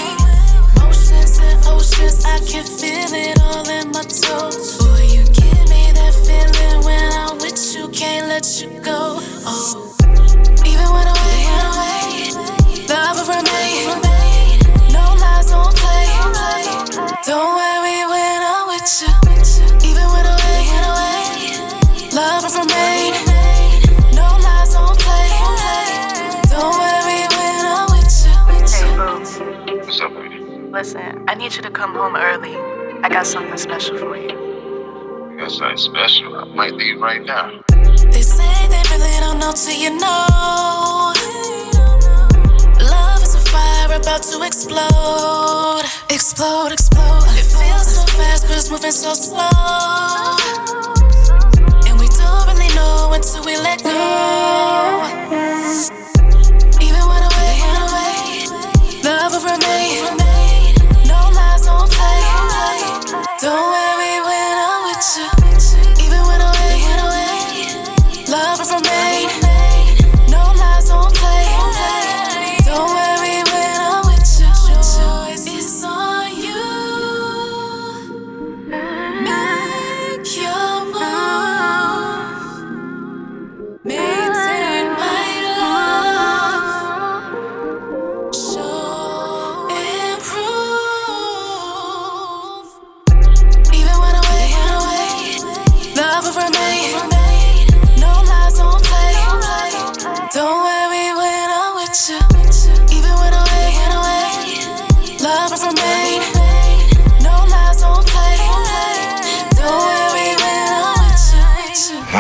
Oceans 0.84 1.40
and 1.40 1.66
oceans, 1.68 2.26
I 2.26 2.40
can 2.40 2.66
feel 2.66 3.16
it 3.16 3.40
all 3.40 3.64
in 3.70 3.92
my 3.92 4.04
toes. 4.04 4.78
Boy, 4.78 5.08
you 5.08 5.24
give 5.24 5.64
me 5.72 5.96
that 5.96 6.14
feeling 6.28 6.84
when 6.84 7.14
I'm 7.14 7.38
with 7.38 7.56
you, 7.74 7.88
can't 7.96 8.28
let 8.28 8.44
you 8.60 8.68
go. 8.82 9.24
Oh. 9.48 9.96
Even 10.68 10.88
when 10.92 11.08
away, 11.16 11.48
when 11.48 11.66
away, 11.72 12.88
love 12.92 13.24
will 13.24 13.40
remain. 13.40 13.88
No 14.92 15.16
lies, 15.16 15.48
don't 15.48 15.74
play. 15.78 16.12
Don't 17.26 17.56
worry 17.56 18.23
with 18.84 19.02
you. 19.02 19.90
Even 19.90 20.08
when 20.12 20.26
I'm 20.28 20.40
away, 20.44 20.68
when 20.72 20.84
away, 20.92 21.24
love 22.12 22.44
will 22.44 22.52
remain. 22.64 23.14
No 24.12 24.28
lies, 24.44 24.74
don't 24.74 25.00
play. 25.00 25.30
Don't 26.52 26.76
worry 26.76 27.24
when 27.32 27.64
I'm 27.64 27.88
with 27.96 28.12
you. 28.26 28.36
Hey, 28.68 28.84
boo. 28.98 29.24
What's 29.86 30.02
up, 30.02 30.12
lady? 30.16 30.40
Listen, 30.72 31.24
I 31.28 31.36
need 31.36 31.56
you 31.56 31.62
to 31.62 31.72
come 31.72 31.94
home 31.94 32.16
early. 32.16 32.56
I 33.04 33.10
got 33.10 33.26
something 33.26 33.58
special 33.58 33.98
for 33.98 34.18
you. 34.18 34.36
You 35.32 35.38
got 35.40 35.52
something 35.52 35.78
special. 35.78 36.36
I 36.36 36.44
might 36.46 36.74
leave 36.74 37.00
right 37.00 37.24
now. 37.24 37.62
They 38.12 38.22
say 38.22 38.68
they 38.68 38.84
really 38.92 39.20
don't 39.22 39.40
know 39.40 39.54
till 39.54 39.80
you 39.80 39.92
know. 39.98 41.14
Love 42.84 43.24
is 43.24 43.36
a 43.36 43.40
fire 43.50 43.98
about 43.98 44.24
to 44.24 44.44
explode. 44.46 45.84
Explode, 46.10 46.72
explode. 46.74 47.43
Fast, 48.18 48.48
but 48.48 48.58
it's 48.58 48.70
moving 48.70 48.92
so 48.92 49.14
slow. 49.14 49.50
And 51.88 52.00
we 52.00 52.08
don't 52.08 52.46
really 52.48 52.70
know 52.76 53.12
until 53.14 53.44
we 53.44 53.58
let 53.58 53.82
go. 53.84 53.90
Even 56.80 57.04
when 57.10 57.24
away, 57.30 57.54
when 57.64 57.76
away, 57.90 58.48
love 59.04 59.34
will 59.34 59.44
remain. 59.50 60.18
No 61.10 61.20
lies, 61.34 61.66
don't 63.42 63.68
worry 63.74 64.16
when 64.28 64.50
I'm 64.62 64.82
with 64.88 65.04
you. 65.18 65.30
Even 66.06 66.22
when 66.30 66.42
when 66.86 67.00
away, 67.06 67.34
love 68.30 68.60
will 68.60 68.78
remain. 68.78 68.93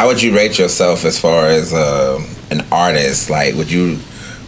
How 0.03 0.09
would 0.09 0.21
you 0.21 0.35
rate 0.35 0.59
yourself 0.59 1.05
as 1.05 1.17
far 1.17 1.45
as 1.45 1.73
um 1.73 2.27
an 2.51 2.65
artist? 2.73 3.29
Like, 3.29 3.55
would 3.55 3.71
you 3.71 3.99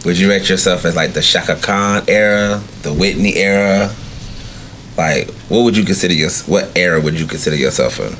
would 0.04 0.18
you 0.18 0.28
rate 0.28 0.50
yourself 0.50 0.84
as 0.84 0.94
like 0.94 1.14
the 1.14 1.22
Chaka 1.22 1.56
Khan 1.56 2.04
era, 2.08 2.62
the 2.82 2.92
Whitney 2.92 3.36
era? 3.36 3.90
Like, 4.98 5.30
what 5.48 5.62
would 5.62 5.74
you 5.74 5.86
consider 5.86 6.12
your 6.12 6.28
what 6.46 6.70
era 6.76 7.00
would 7.00 7.18
you 7.18 7.24
consider 7.24 7.56
yourself 7.56 7.98
in? 8.00 8.14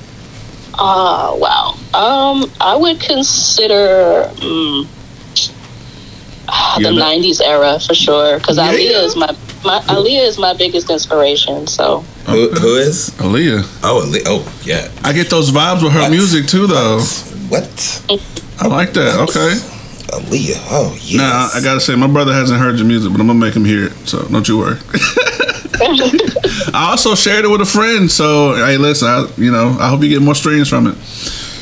Oh 0.78 1.36
wow. 1.36 1.74
Um, 1.92 2.50
I 2.58 2.74
would 2.74 3.00
consider 3.00 4.30
ah, 6.48 6.78
the 6.78 6.90
Yeah, 6.90 7.18
'90s 7.18 7.42
era 7.42 7.78
for 7.78 7.92
sure 7.92 8.38
because 8.38 8.56
Yeah. 8.56 8.72
Aaliyah 8.72 9.04
is 9.04 9.14
my, 9.14 9.36
my 9.62 9.80
Aaliyah 9.80 10.26
is 10.26 10.38
my 10.38 10.54
biggest 10.54 10.88
inspiration. 10.88 11.66
So 11.66 12.02
Who, 12.26 12.50
uh, 12.50 12.54
who 12.60 12.76
is? 12.76 13.10
Aaliyah. 13.18 13.62
Oh, 13.84 14.02
Ali- 14.02 14.22
oh, 14.26 14.42
yeah. 14.64 14.88
I 15.04 15.12
get 15.12 15.30
those 15.30 15.50
vibes 15.50 15.82
with 15.82 15.92
her 15.92 16.00
What? 16.02 16.10
music 16.10 16.46
too, 16.46 16.66
though. 16.66 17.00
What? 17.48 18.02
I 18.60 18.66
like 18.66 18.92
that. 18.94 19.20
Okay. 19.28 19.54
Aaliyah. 20.16 20.58
Oh, 20.70 20.96
yes. 21.00 21.16
Now 21.18 21.48
I 21.54 21.62
gotta 21.62 21.80
say, 21.80 21.94
my 21.94 22.06
brother 22.08 22.32
hasn't 22.32 22.58
heard 22.60 22.76
your 22.78 22.86
music, 22.86 23.12
but 23.12 23.20
I'm 23.20 23.26
gonna 23.26 23.38
make 23.38 23.54
him 23.54 23.64
hear 23.64 23.86
it. 23.86 23.92
So 24.08 24.22
don't 24.28 24.46
you 24.48 24.58
worry. 24.58 24.78
I 25.78 26.88
also 26.90 27.14
shared 27.14 27.44
it 27.44 27.48
with 27.48 27.60
a 27.60 27.66
friend. 27.66 28.10
So 28.10 28.54
hey, 28.54 28.76
listen, 28.78 29.08
I, 29.08 29.26
you 29.36 29.50
know, 29.52 29.76
I 29.78 29.88
hope 29.88 30.02
you 30.02 30.08
get 30.08 30.22
more 30.22 30.34
streams 30.34 30.68
from 30.68 30.86
it. 30.86 30.96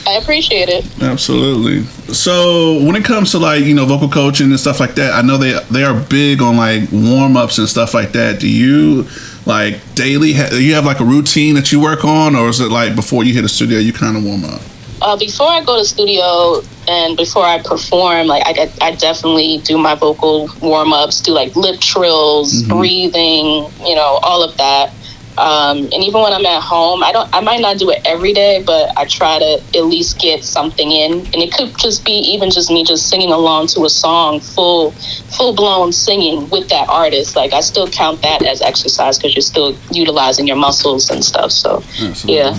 I 0.07 0.15
appreciate 0.19 0.69
it. 0.69 0.85
Absolutely. 1.03 1.83
So 2.13 2.83
when 2.85 2.95
it 2.95 3.05
comes 3.05 3.31
to 3.33 3.39
like 3.39 3.65
you 3.65 3.75
know 3.75 3.87
vocal 3.87 4.09
coaching 4.09 4.51
and 4.51 4.61
stuff 4.61 4.79
like 4.81 4.95
that, 4.97 5.15
I 5.15 5.23
know 5.23 5.37
they 5.39 5.59
they 5.71 5.83
are 5.83 5.99
big 6.09 6.43
on 6.43 6.57
like 6.57 6.89
warm 6.93 7.37
ups 7.37 7.59
and 7.59 7.69
stuff 7.69 7.95
like 7.95 8.13
that. 8.13 8.39
Do 8.41 8.49
you 8.49 9.05
like 9.47 9.81
daily? 9.95 10.31
You 10.31 10.75
have 10.75 10.85
like 10.85 11.01
a 11.01 11.05
routine 11.05 11.55
that 11.55 11.73
you 11.73 11.81
work 11.81 12.05
on, 12.05 12.35
or 12.35 12.49
is 12.49 12.61
it 12.61 12.71
like 12.71 12.95
before 12.97 13.25
you 13.25 13.35
hit 13.35 13.43
the 13.43 13.49
studio 13.49 13.79
you 13.79 13.93
kind 13.93 14.17
of 14.17 14.25
warm 14.25 14.45
up? 14.45 14.61
Uh, 15.03 15.17
before 15.17 15.49
I 15.49 15.63
go 15.63 15.79
to 15.79 15.85
studio 15.85 16.63
and 16.89 17.17
before 17.17 17.45
I 17.45 17.61
perform, 17.63 18.27
like 18.27 18.43
I, 18.47 18.71
I 18.81 18.95
definitely 18.95 19.59
do 19.59 19.77
my 19.77 19.95
vocal 19.95 20.49
warm 20.63 20.93
ups, 20.93 21.21
do 21.21 21.33
like 21.33 21.55
lip 21.57 21.81
trills, 21.81 22.63
breathing, 22.63 23.67
you 23.85 23.95
know, 23.95 24.19
all 24.23 24.43
of 24.43 24.57
that. 24.57 24.93
Um, 25.37 25.79
and 25.79 25.95
even 25.95 26.21
when 26.23 26.33
I'm 26.33 26.47
at 26.47 26.63
home, 26.63 27.03
I 27.03 27.11
don't, 27.13 27.29
I 27.35 27.41
might 27.41 27.61
not 27.61 27.79
do 27.79 27.91
it 27.91 28.01
every 28.05 28.33
day, 28.33 28.63
but 28.65 28.97
I 28.97 29.05
try 29.05 29.39
to 29.39 29.63
at 29.77 29.85
least 29.85 30.19
get 30.21 30.45
something 30.45 30.93
in. 30.93 31.13
And 31.13 31.37
it 31.37 31.53
could 31.53 31.77
just 31.77 32.05
be 32.05 32.13
even 32.13 32.51
just 32.51 32.71
me 32.71 32.85
just 32.85 33.09
singing 33.09 33.33
along 33.33 33.69
to 33.69 33.85
a 33.85 33.91
song, 33.91 34.41
full, 34.41 34.93
full 35.37 35.55
blown 35.55 35.93
singing 35.93 36.49
with 36.51 36.69
that 36.69 36.89
artist. 36.89 37.35
Like 37.35 37.53
I 37.53 37.61
still 37.61 37.89
count 37.89 38.23
that 38.23 38.43
as 38.45 38.63
exercise 38.63 39.19
because 39.19 39.35
you're 39.35 39.43
still 39.43 39.77
utilizing 39.91 40.47
your 40.47 40.57
muscles 40.57 41.11
and 41.11 41.25
stuff. 41.25 41.51
So 41.51 41.83
yeah. 42.25 42.55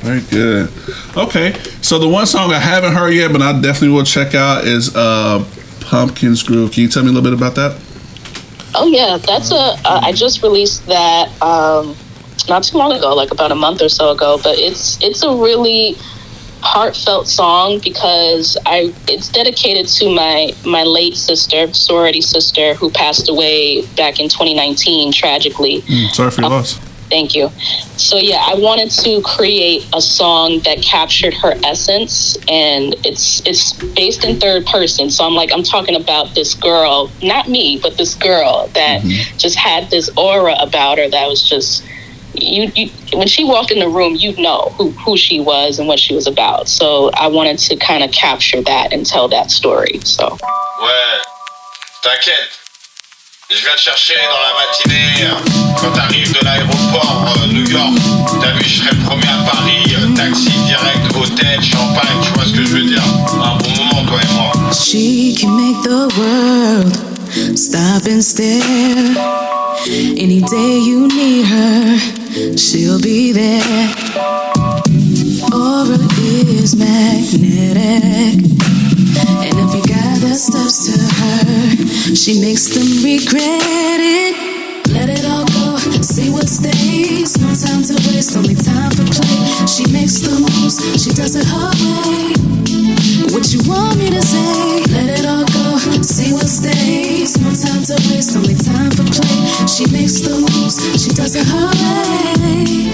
Very 0.00 0.22
good. 0.22 0.72
Okay, 1.14 1.52
so 1.82 1.98
the 1.98 2.08
one 2.08 2.24
song 2.26 2.52
I 2.52 2.58
haven't 2.58 2.94
heard 2.94 3.10
yet, 3.10 3.32
but 3.32 3.42
I 3.42 3.52
definitely 3.52 3.90
will 3.90 4.04
check 4.04 4.34
out 4.34 4.64
is 4.64 4.96
uh, 4.96 5.44
"Pumpkins 5.80 6.42
Groove." 6.42 6.72
Can 6.72 6.84
you 6.84 6.88
tell 6.88 7.02
me 7.02 7.10
a 7.10 7.12
little 7.12 7.30
bit 7.30 7.36
about 7.36 7.54
that? 7.56 7.78
Oh 8.74 8.86
yeah, 8.86 9.16
that's 9.16 9.50
a. 9.50 9.56
Uh, 9.84 10.00
I 10.02 10.12
just 10.12 10.42
released 10.42 10.86
that 10.86 11.28
um, 11.42 11.96
not 12.48 12.62
too 12.62 12.78
long 12.78 12.92
ago, 12.92 13.14
like 13.14 13.30
about 13.30 13.52
a 13.52 13.54
month 13.54 13.82
or 13.82 13.88
so 13.88 14.10
ago. 14.10 14.38
But 14.42 14.58
it's 14.58 15.02
it's 15.02 15.22
a 15.22 15.34
really 15.34 15.96
heartfelt 16.62 17.26
song 17.26 17.80
because 17.82 18.56
I 18.66 18.94
it's 19.08 19.28
dedicated 19.28 19.88
to 19.88 20.14
my 20.14 20.52
my 20.64 20.84
late 20.84 21.16
sister, 21.16 21.72
sorority 21.72 22.20
sister, 22.20 22.74
who 22.74 22.90
passed 22.90 23.28
away 23.28 23.86
back 23.96 24.20
in 24.20 24.28
2019 24.28 25.12
tragically. 25.12 25.80
Sorry 26.12 26.30
for 26.30 26.42
your 26.42 26.50
loss. 26.50 26.78
Thank 27.10 27.34
you. 27.34 27.50
So 27.96 28.16
yeah, 28.16 28.44
I 28.46 28.54
wanted 28.54 28.90
to 29.02 29.20
create 29.22 29.88
a 29.92 30.00
song 30.00 30.60
that 30.60 30.80
captured 30.80 31.34
her 31.34 31.54
essence, 31.64 32.36
and 32.48 32.94
it's 33.04 33.44
it's 33.44 33.72
based 33.94 34.24
in 34.24 34.38
third 34.38 34.64
person. 34.66 35.10
So 35.10 35.26
I'm 35.26 35.34
like 35.34 35.50
I'm 35.52 35.64
talking 35.64 35.96
about 35.96 36.34
this 36.36 36.54
girl, 36.54 37.10
not 37.20 37.48
me, 37.48 37.80
but 37.82 37.96
this 37.96 38.14
girl 38.14 38.68
that 38.74 39.02
mm-hmm. 39.02 39.38
just 39.38 39.56
had 39.56 39.90
this 39.90 40.08
aura 40.16 40.54
about 40.60 40.98
her 40.98 41.08
that 41.10 41.26
was 41.26 41.42
just 41.48 41.84
you, 42.34 42.70
you 42.76 42.90
when 43.18 43.26
she 43.26 43.44
walked 43.44 43.72
in 43.72 43.80
the 43.80 43.88
room, 43.88 44.14
you'd 44.14 44.38
know 44.38 44.72
who 44.78 44.90
who 44.92 45.16
she 45.16 45.40
was 45.40 45.80
and 45.80 45.88
what 45.88 45.98
she 45.98 46.14
was 46.14 46.28
about. 46.28 46.68
So 46.68 47.10
I 47.14 47.26
wanted 47.26 47.58
to 47.58 47.76
kind 47.76 48.04
of 48.04 48.12
capture 48.12 48.62
that 48.62 48.92
and 48.92 49.04
tell 49.04 49.26
that 49.28 49.50
story. 49.50 49.98
So 50.04 50.38
Ouais, 50.80 51.20
t'inquiète. 52.02 52.59
Je 53.50 53.56
viens 53.64 53.74
te 53.74 53.80
chercher 53.80 54.14
dans 54.30 54.38
la 54.38 54.52
matinée. 54.60 55.28
Quand 55.80 55.90
t'arrives 55.92 56.32
de 56.32 56.44
l'aéroport 56.44 57.34
euh, 57.42 57.52
New 57.52 57.68
York, 57.68 57.92
t'as 58.40 58.52
vu, 58.52 58.62
je 58.64 58.76
serai 58.78 58.90
le 58.92 59.04
premier 59.04 59.26
à 59.26 59.42
Paris. 59.44 59.82
euh, 59.98 60.14
Taxi 60.14 60.50
direct, 60.66 61.16
hôtel, 61.16 61.60
champagne, 61.62 62.16
tu 62.22 62.32
vois 62.34 62.44
ce 62.44 62.52
que 62.52 62.64
je 62.64 62.68
veux 62.76 62.84
dire. 62.84 63.02
Un 63.42 63.56
bon 63.56 63.70
moment, 63.76 64.06
toi 64.06 64.18
et 64.22 64.34
moi. 64.34 64.52
She 64.72 65.34
can 65.40 65.50
make 65.56 65.82
the 65.82 66.08
world 66.16 66.96
stop 67.58 68.06
and 68.08 68.22
stare. 68.22 68.62
Any 70.16 70.40
day 70.42 70.78
you 70.78 71.08
need 71.08 71.46
her, 71.46 71.98
she'll 72.56 73.00
be 73.00 73.32
there. 73.32 73.88
Aura 75.52 75.98
is 76.62 76.76
magnetic. 76.76 78.46
She 82.14 82.40
makes 82.40 82.66
them 82.74 83.04
regret 83.04 84.00
it. 84.00 84.34
Let 84.90 85.08
it 85.08 85.24
all 85.24 85.46
go, 85.46 85.76
see 86.02 86.30
what 86.30 86.48
stays. 86.48 87.38
No 87.38 87.54
time 87.54 87.82
to 87.86 87.94
waste, 88.10 88.36
only 88.36 88.54
time 88.54 88.90
for 88.90 89.06
play. 89.06 89.66
She 89.66 89.86
makes 89.92 90.18
the 90.18 90.34
moves, 90.42 90.82
she 90.98 91.10
does 91.14 91.36
it 91.36 91.46
her 91.46 91.70
way. 91.78 92.34
What 93.30 93.52
you 93.54 93.60
want 93.70 93.98
me 93.98 94.10
to 94.10 94.22
say? 94.22 94.82
Let 94.90 95.18
it 95.18 95.26
all 95.26 95.46
go, 95.46 95.78
see 96.02 96.32
what 96.32 96.48
stays. 96.48 97.38
No 97.38 97.54
time 97.54 97.84
to 97.86 97.94
waste, 98.10 98.36
only 98.36 98.56
time 98.58 98.90
for 98.90 99.06
play. 99.06 99.66
She 99.70 99.86
makes 99.92 100.20
the 100.20 100.34
moves, 100.42 100.82
she 100.98 101.10
does 101.14 101.36
it 101.36 101.46
her 101.46 101.70
way. 102.42 102.90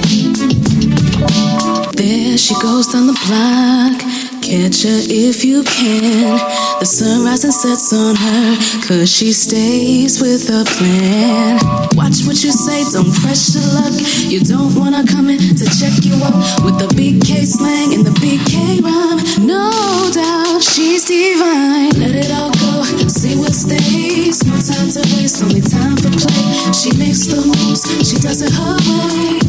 There 1.97 2.37
she 2.37 2.55
goes 2.61 2.89
down 2.89 3.07
the 3.07 3.17
block. 3.25 4.16
Catch 4.47 4.85
her 4.85 5.03
if 5.11 5.45
you 5.45 5.65
can. 5.65 6.39
The 6.79 6.87
sun 6.87 7.25
rises 7.25 7.45
and 7.45 7.53
sets 7.53 7.93
on 7.93 8.15
her, 8.15 8.55
cause 8.87 9.11
she 9.11 9.33
stays 9.33 10.21
with 10.23 10.47
a 10.51 10.63
plan. 10.79 11.59
Watch 11.99 12.23
what 12.23 12.39
you 12.47 12.55
say, 12.55 12.87
don't 12.95 13.11
press 13.27 13.59
your 13.59 13.67
luck. 13.75 13.91
You 14.31 14.39
don't 14.39 14.79
wanna 14.79 15.03
come 15.05 15.31
in 15.31 15.41
to 15.41 15.67
check 15.67 15.99
you 16.07 16.15
up 16.23 16.39
with 16.63 16.79
the 16.79 16.87
BK 16.95 17.43
slang 17.45 17.93
and 17.93 18.07
the 18.07 18.15
BK 18.23 18.79
rhyme. 18.87 19.19
No 19.45 19.67
doubt 20.15 20.63
she's 20.63 21.05
divine. 21.05 21.99
Let 21.99 22.15
it 22.15 22.31
all 22.31 22.56
stays. 23.67 24.45
No 24.47 24.55
time 24.55 24.89
to 24.91 25.01
waste, 25.17 25.43
only 25.43 25.61
time 25.61 25.97
for 25.97 26.11
play. 26.11 26.73
She 26.73 26.91
makes 26.97 27.27
the 27.27 27.43
moves, 27.43 27.83
she 28.07 28.17
does 28.23 28.43
it 28.43 28.53
her 28.55 28.77
way. 28.87 29.41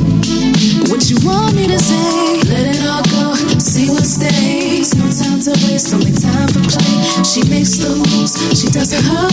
What 0.90 1.10
you 1.10 1.18
want 1.26 1.56
me 1.56 1.68
to 1.68 1.80
say? 1.80 2.42
Let 2.50 2.66
it 2.74 2.82
all 2.88 3.04
go, 3.14 3.36
see 3.60 3.90
what 3.90 4.06
stays. 4.06 4.96
No 4.96 5.06
time 5.12 5.40
to 5.42 5.52
waste, 5.68 5.94
only 5.94 6.14
time 6.14 6.48
for 6.50 6.64
play. 6.66 7.24
She 7.24 7.44
makes 7.50 7.78
the 7.78 7.90
moves, 7.96 8.34
she 8.60 8.68
does 8.70 8.92
it 8.94 9.04
her 9.06 9.28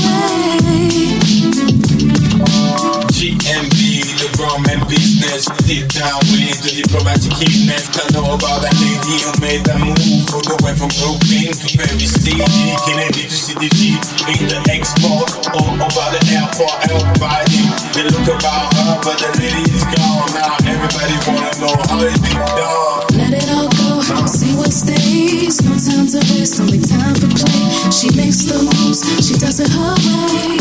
way. 3.00 3.03
GMB, 3.24 4.04
the 4.20 4.28
grown 4.36 4.60
and 4.68 4.84
business. 4.84 5.48
Deep 5.64 5.88
down 5.96 6.20
with 6.28 6.60
the 6.60 6.76
diplomatic 6.76 7.32
keenness. 7.32 7.88
I 7.96 8.04
know 8.12 8.36
about 8.36 8.60
that 8.60 8.76
lady 8.76 9.16
who 9.24 9.32
made 9.40 9.64
that 9.64 9.80
move. 9.80 10.28
All 10.28 10.44
the 10.44 10.60
way 10.60 10.76
from 10.76 10.92
Brooklyn 11.00 11.56
to 11.56 11.66
Paris 11.72 12.20
City. 12.20 12.36
Kennedy 12.84 13.24
to 13.24 13.32
CDG. 13.32 13.96
In 14.28 14.44
the 14.44 14.60
export. 14.68 15.32
All 15.56 15.72
over 15.72 16.08
the 16.12 16.20
airport. 16.36 16.76
Everybody. 16.84 17.64
They 17.96 18.04
look 18.12 18.28
about 18.28 18.68
her, 18.76 19.00
but 19.00 19.16
the 19.16 19.32
lady 19.40 19.72
is 19.72 19.88
gone. 19.88 20.28
Now 20.36 20.60
everybody 20.68 21.16
wanna 21.24 21.48
know 21.64 21.72
how 21.88 22.04
it's 22.04 22.20
been 22.20 22.36
done. 22.36 23.03
Let 23.24 23.40
it 23.42 23.48
all 23.56 23.72
go, 23.72 24.04
see 24.26 24.52
what 24.54 24.70
stays. 24.70 25.62
No 25.64 25.72
time 25.80 26.06
to 26.12 26.18
waste, 26.36 26.60
only 26.60 26.78
time 26.78 27.14
for 27.14 27.26
play. 27.32 27.70
She 27.88 28.10
makes 28.12 28.44
the 28.44 28.60
moves, 28.60 29.00
she 29.24 29.32
does 29.40 29.60
it 29.60 29.70
her 29.72 29.94
way. 30.04 30.60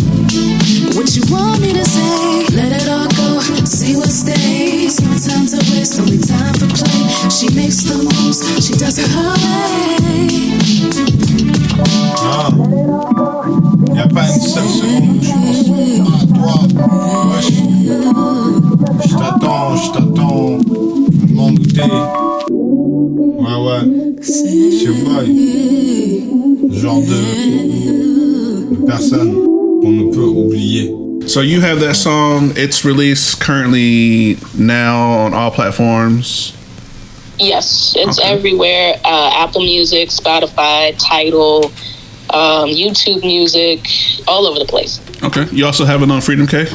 What 0.96 1.12
you 1.12 1.24
want 1.27 1.60
me 1.60 1.74
to 1.74 1.84
say? 1.84 2.46
Let 2.55 2.72
it 2.72 2.88
all 2.88 3.10
go, 3.20 3.41
see 3.67 3.98
what 3.98 4.08
stays. 4.08 5.01
No 5.03 5.12
time 5.12 5.46
to 5.51 5.58
waste, 5.75 6.00
only 6.00 6.20
time 6.20 6.53
for 6.55 6.67
play. 6.72 7.03
She 7.27 7.50
makes 7.53 7.84
the 7.84 7.98
moves, 8.00 8.39
she 8.65 8.75
does 8.79 8.98
it 8.98 9.12
her 9.12 9.36
way. 10.08 10.55
Ah. 12.24 12.48
Y'a 13.94 14.07
pas 14.07 14.33
une 14.33 14.40
seule 14.42 14.70
seconde 14.70 15.22
je 15.22 15.33
pense 16.00 16.16
à 16.16 16.25
toi. 16.33 16.53
Je 19.05 19.16
t'attends, 19.18 19.75
je 19.75 19.92
t'attends. 19.92 20.59
Ouais, 23.85 24.05
ouais. 24.05 24.13
C'est 24.22 24.85
genre 26.81 27.01
de, 27.01 28.75
de 28.75 28.85
personne 28.85 29.33
qu'on 29.81 29.91
ne 29.91 30.11
peut 30.13 30.19
oublier. 30.22 30.93
So 31.27 31.41
you 31.41 31.61
have 31.61 31.79
that 31.79 31.96
song. 31.96 32.51
It's 32.57 32.83
released 32.83 33.39
currently 33.39 34.37
now 34.57 35.25
on 35.25 35.33
all 35.33 35.51
platforms. 35.51 36.53
yes, 37.39 37.93
it's 37.98 38.19
Okay. 38.19 38.29
everywhere. 38.29 38.96
Uh, 39.05 39.31
Apple 39.43 39.61
Music, 39.61 40.09
Spotify, 40.09 40.93
Tidal, 40.98 41.65
um, 42.29 42.69
YouTube 42.69 43.22
Music, 43.24 43.79
all 44.27 44.46
over 44.46 44.59
the 44.59 44.65
place. 44.65 45.00
Okay. 45.24 45.46
You 45.51 45.65
also 45.65 45.85
have 45.85 46.01
it 46.03 46.11
on 46.11 46.22
Freedom 46.22 46.46
K. 46.48 46.67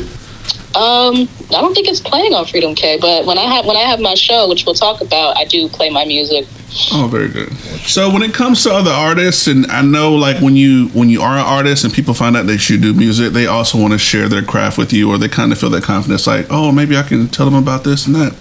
Um, 0.74 1.28
I 1.50 1.60
don't 1.60 1.74
think 1.74 1.88
it's 1.88 2.00
playing 2.00 2.34
on 2.34 2.44
Freedom 2.44 2.74
K, 2.74 2.98
but 3.00 3.24
when 3.24 3.38
I 3.38 3.44
have 3.44 3.64
when 3.64 3.76
I 3.76 3.80
have 3.80 4.00
my 4.00 4.14
show, 4.14 4.48
which 4.48 4.66
we'll 4.66 4.74
talk 4.74 5.00
about, 5.00 5.36
I 5.36 5.44
do 5.44 5.68
play 5.68 5.90
my 5.90 6.04
music. 6.04 6.46
Oh, 6.92 7.08
very 7.10 7.28
good. 7.28 7.50
So 7.86 8.12
when 8.12 8.22
it 8.22 8.34
comes 8.34 8.62
to 8.64 8.72
other 8.72 8.90
artists, 8.90 9.46
and 9.46 9.66
I 9.66 9.82
know 9.82 10.14
like 10.14 10.42
when 10.42 10.56
you 10.56 10.88
when 10.88 11.08
you 11.08 11.22
are 11.22 11.34
an 11.34 11.44
artist 11.44 11.84
and 11.84 11.92
people 11.92 12.12
find 12.12 12.36
out 12.36 12.46
that 12.46 12.68
you 12.68 12.78
do 12.78 12.92
music, 12.92 13.32
they 13.32 13.46
also 13.46 13.78
want 13.78 13.92
to 13.94 13.98
share 13.98 14.28
their 14.28 14.42
craft 14.42 14.76
with 14.76 14.92
you, 14.92 15.10
or 15.10 15.16
they 15.16 15.28
kind 15.28 15.50
of 15.52 15.58
feel 15.58 15.70
that 15.70 15.84
confidence, 15.84 16.26
like, 16.26 16.46
oh, 16.50 16.70
maybe 16.70 16.96
I 16.96 17.02
can 17.02 17.28
tell 17.28 17.46
them 17.46 17.54
about 17.54 17.84
this 17.84 18.06
and 18.06 18.14
that. 18.16 18.36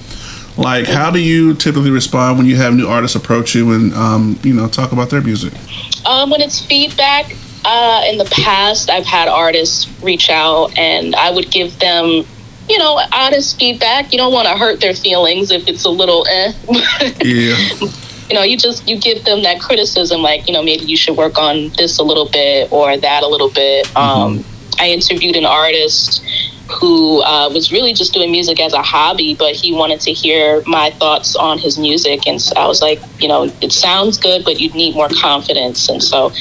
Like, 0.57 0.87
how 0.87 1.11
do 1.11 1.19
you 1.19 1.53
typically 1.53 1.91
respond 1.91 2.39
when 2.39 2.47
you 2.47 2.55
have 2.55 2.73
new 2.73 2.87
artists 2.87 3.15
approach 3.15 3.53
you 3.55 3.71
and 3.73 3.93
um, 3.93 4.39
you 4.43 4.53
know 4.53 4.67
talk 4.67 4.91
about 4.91 5.09
their 5.09 5.21
music? 5.21 5.53
Um, 6.05 6.29
when 6.29 6.41
it's 6.41 6.59
feedback, 6.59 7.33
uh, 7.67 8.01
in 8.09 8.17
the 8.17 8.25
past, 8.25 8.89
I've 8.89 9.05
had 9.05 9.27
artists 9.27 9.87
reach 10.01 10.29
out 10.29 10.77
and 10.77 11.15
I 11.15 11.31
would 11.31 11.51
give 11.51 11.77
them, 11.79 12.25
you 12.69 12.77
know, 12.77 12.99
honest 13.13 13.57
feedback. 13.59 14.11
You 14.11 14.17
don't 14.17 14.33
want 14.33 14.47
to 14.47 14.55
hurt 14.55 14.79
their 14.79 14.93
feelings 14.93 15.51
if 15.51 15.67
it's 15.67 15.85
a 15.85 15.89
little 15.89 16.25
eh. 16.27 16.53
Yeah. 17.23 17.57
you 18.29 18.33
know, 18.33 18.43
you 18.43 18.57
just 18.57 18.87
you 18.87 18.99
give 18.99 19.23
them 19.25 19.43
that 19.43 19.59
criticism, 19.59 20.21
like 20.21 20.47
you 20.47 20.53
know 20.53 20.63
maybe 20.63 20.85
you 20.85 20.97
should 20.97 21.17
work 21.17 21.37
on 21.37 21.69
this 21.77 21.97
a 21.99 22.03
little 22.03 22.29
bit 22.29 22.71
or 22.71 22.97
that 22.97 23.23
a 23.23 23.27
little 23.27 23.49
bit. 23.49 23.95
Um, 23.95 24.43
I 24.79 24.89
interviewed 24.89 25.35
an 25.35 25.45
artist 25.45 26.23
who 26.69 27.21
uh, 27.23 27.49
was 27.49 27.71
really 27.71 27.93
just 27.93 28.13
doing 28.13 28.29
music 28.29 28.59
as 28.59 28.73
a 28.73 28.81
hobby, 28.81 29.35
but 29.35 29.55
he 29.55 29.73
wanted 29.73 30.01
to 30.01 30.11
hear 30.11 30.61
my 30.67 30.91
thoughts 30.91 31.35
on 31.35 31.57
his 31.57 31.77
music, 31.79 32.27
and 32.27 32.41
so 32.41 32.53
I 32.57 32.67
was 32.67 32.81
like, 32.81 32.99
you 33.19 33.27
know, 33.27 33.43
it 33.61 33.71
sounds 33.71 34.17
good, 34.17 34.43
but 34.43 34.59
you 34.59 34.69
need 34.71 34.93
more 34.93 35.09
confidence, 35.09 35.87
and 35.89 36.03
so, 36.03 36.31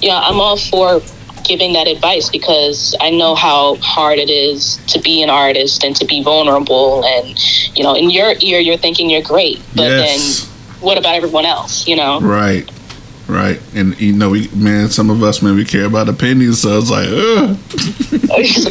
yeah, 0.00 0.20
I'm 0.20 0.40
all 0.40 0.56
for 0.56 1.02
giving 1.44 1.72
that 1.74 1.86
advice 1.88 2.30
because 2.30 2.94
I 3.00 3.10
know 3.10 3.34
how 3.34 3.76
hard 3.76 4.18
it 4.18 4.30
is 4.30 4.78
to 4.88 5.00
be 5.00 5.22
an 5.22 5.30
artist 5.30 5.84
and 5.84 5.94
to 5.96 6.04
be 6.04 6.22
vulnerable, 6.22 7.04
and 7.04 7.76
you 7.76 7.82
know, 7.82 7.94
in 7.94 8.10
your 8.10 8.34
ear, 8.40 8.58
you're 8.60 8.76
thinking 8.76 9.10
you're 9.10 9.22
great, 9.22 9.60
but 9.74 9.84
Yes. 9.84 10.40
then 10.40 10.48
what 10.80 10.98
about 10.98 11.14
everyone 11.14 11.46
else? 11.46 11.86
You 11.86 11.96
know. 11.96 12.20
Right. 12.20 12.68
Right. 13.28 13.60
And 13.74 13.98
you 14.00 14.12
know, 14.12 14.30
we 14.30 14.48
man, 14.48 14.88
some 14.88 15.08
of 15.08 15.22
us 15.22 15.40
man, 15.42 15.54
we 15.54 15.64
care 15.64 15.84
about 15.86 16.08
opinions, 16.08 16.60
so 16.62 16.78
it's 16.78 16.90
like. 16.90 17.08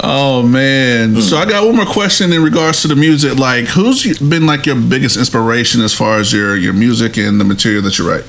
Oh 0.00 0.42
man! 0.42 1.20
So 1.20 1.38
I 1.38 1.44
got 1.44 1.66
one 1.66 1.76
more 1.76 1.86
question 1.86 2.32
in 2.32 2.42
regards 2.42 2.82
to 2.82 2.88
the 2.88 2.94
music. 2.94 3.36
Like, 3.36 3.66
who's 3.66 4.18
been 4.18 4.46
like 4.46 4.66
your 4.66 4.76
biggest 4.76 5.16
inspiration 5.16 5.80
as 5.80 5.92
far 5.92 6.18
as 6.18 6.32
your 6.32 6.56
your 6.56 6.72
music 6.72 7.16
and 7.16 7.40
the 7.40 7.44
material 7.44 7.82
that 7.82 7.98
you 7.98 8.08
write? 8.08 8.24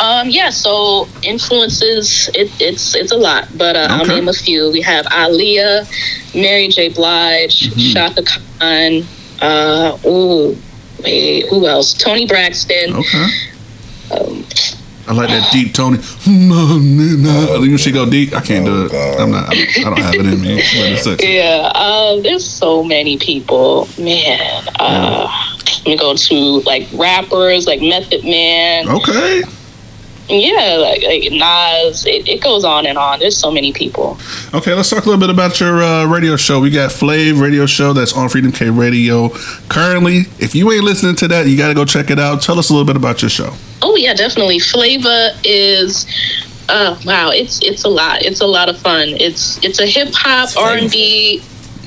Um, 0.00 0.30
yeah, 0.30 0.48
so 0.48 1.06
influences 1.22 2.30
it, 2.34 2.50
it's 2.58 2.94
it's 2.94 3.12
a 3.12 3.16
lot, 3.16 3.48
but 3.56 3.76
uh, 3.76 3.86
I'll 3.90 4.06
name 4.06 4.28
a 4.28 4.32
few. 4.32 4.70
We 4.70 4.80
have 4.80 5.04
Aaliyah, 5.06 6.34
Mary 6.34 6.68
J. 6.68 6.88
Blige, 6.88 7.70
Chaka 7.92 8.22
Khan. 8.22 9.02
Uh, 9.42 9.98
ooh, 10.06 10.56
wait, 11.04 11.48
who 11.50 11.66
else? 11.66 11.92
Toni 11.92 12.26
Braxton. 12.26 12.94
Okay. 12.94 13.26
Um, 14.10 14.44
I 15.06 15.12
like 15.12 15.28
that 15.28 15.50
deep 15.52 15.74
Toni. 15.74 15.98
You 16.24 17.76
she 17.76 17.92
go 17.92 18.08
deep. 18.08 18.32
I 18.32 18.40
can't 18.40 18.64
do 18.64 18.86
it. 18.86 18.94
I'm 19.20 19.30
not. 19.30 19.50
I 19.50 19.82
don't 19.82 19.98
have 19.98 20.14
it 20.14 20.26
in 20.26 20.40
me. 20.40 20.54
But 20.56 20.92
it's 20.92 21.04
sexy. 21.04 21.26
Yeah, 21.26 21.72
um, 21.74 22.22
there's 22.22 22.46
so 22.46 22.82
many 22.82 23.18
people, 23.18 23.86
man. 23.98 24.64
Uh, 24.78 25.28
me 25.84 25.96
go 25.96 26.14
to 26.14 26.34
like 26.60 26.88
rappers, 26.94 27.66
like 27.66 27.80
Method 27.80 28.24
Man. 28.24 28.88
Okay. 28.88 29.42
Yeah, 30.30 30.76
like, 30.76 31.02
like 31.02 31.32
Nas. 31.32 32.06
It, 32.06 32.28
it 32.28 32.40
goes 32.42 32.64
on 32.64 32.86
and 32.86 32.96
on. 32.96 33.18
There's 33.18 33.36
so 33.36 33.50
many 33.50 33.72
people. 33.72 34.18
Okay, 34.54 34.74
let's 34.74 34.90
talk 34.90 35.04
a 35.04 35.08
little 35.08 35.20
bit 35.20 35.30
about 35.30 35.60
your 35.60 35.82
uh, 35.82 36.06
radio 36.06 36.36
show. 36.36 36.60
We 36.60 36.70
got 36.70 36.92
Flava 36.92 37.40
radio 37.40 37.66
show 37.66 37.92
that's 37.92 38.12
on 38.12 38.28
Freedom 38.28 38.52
K 38.52 38.70
Radio 38.70 39.30
currently. 39.68 40.20
If 40.38 40.54
you 40.54 40.70
ain't 40.72 40.84
listening 40.84 41.16
to 41.16 41.28
that, 41.28 41.46
you 41.46 41.56
got 41.56 41.68
to 41.68 41.74
go 41.74 41.84
check 41.84 42.10
it 42.10 42.18
out. 42.18 42.42
Tell 42.42 42.58
us 42.58 42.70
a 42.70 42.72
little 42.72 42.86
bit 42.86 42.96
about 42.96 43.22
your 43.22 43.30
show. 43.30 43.52
Oh 43.82 43.96
yeah, 43.96 44.14
definitely. 44.14 44.58
Flava 44.58 45.30
is. 45.44 46.06
Uh, 46.68 46.96
wow, 47.04 47.30
it's 47.30 47.60
it's 47.62 47.82
a 47.82 47.88
lot. 47.88 48.22
It's 48.22 48.40
a 48.40 48.46
lot 48.46 48.68
of 48.68 48.78
fun. 48.78 49.08
It's 49.08 49.62
it's 49.64 49.80
a 49.80 49.86
hip 49.86 50.10
hop 50.12 50.56
R 50.56 50.76
and 50.76 50.90
B 50.90 51.42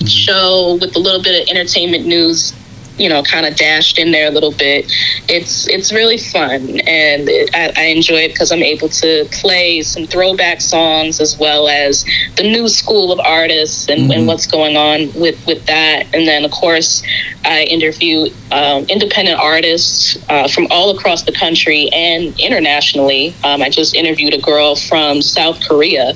show 0.06 0.78
with 0.82 0.96
a 0.96 1.00
little 1.00 1.24
bit 1.24 1.42
of 1.42 1.50
entertainment 1.56 2.06
news, 2.06 2.54
you 2.98 3.10
know, 3.10 3.24
kind 3.24 3.46
of 3.46 3.56
dashed 3.56 3.98
in 3.98 4.12
there 4.12 4.28
a 4.28 4.32
little 4.32 4.52
bit. 4.52 4.92
It's 5.28 5.68
it's 5.68 5.92
really 5.92 6.18
fun, 6.18 6.80
and 6.82 7.28
it, 7.30 7.50
I, 7.54 7.74
I 7.76 7.86
enjoy 7.88 8.22
it 8.26 8.30
because 8.30 8.52
I'm 8.52 8.64
able 8.64 8.90
to 8.90 9.28
play 9.32 9.82
some 9.82 10.06
throwback 10.06 10.62
songs 10.62 11.20
as 11.20 11.38
well 11.38 11.68
as 11.68 12.06
the 12.36 12.44
new 12.44 12.68
school 12.68 13.12
of 13.12 13.20
artists 13.20 13.90
and, 13.90 14.12
and 14.12 14.28
what's 14.28 14.48
going 14.48 14.78
on 14.78 15.12
with 15.20 15.44
with 15.48 15.66
that. 15.66 16.06
And 16.14 16.28
then 16.28 16.46
of 16.46 16.52
course, 16.52 17.04
I 17.46 17.64
interview 17.64 18.28
um, 18.52 18.86
independent 18.86 19.40
artists 19.40 20.18
uh, 20.30 20.48
from 20.48 20.68
all 20.70 20.96
across 20.96 21.24
the 21.24 21.34
country 21.34 21.90
and 21.94 22.40
internationally. 22.40 23.34
Um, 23.44 23.62
I 23.62 23.70
just 23.70 23.96
interviewed 23.96 24.34
a 24.34 24.42
girl 24.42 24.76
from 24.76 25.22
South 25.22 25.62
Korea 25.68 26.14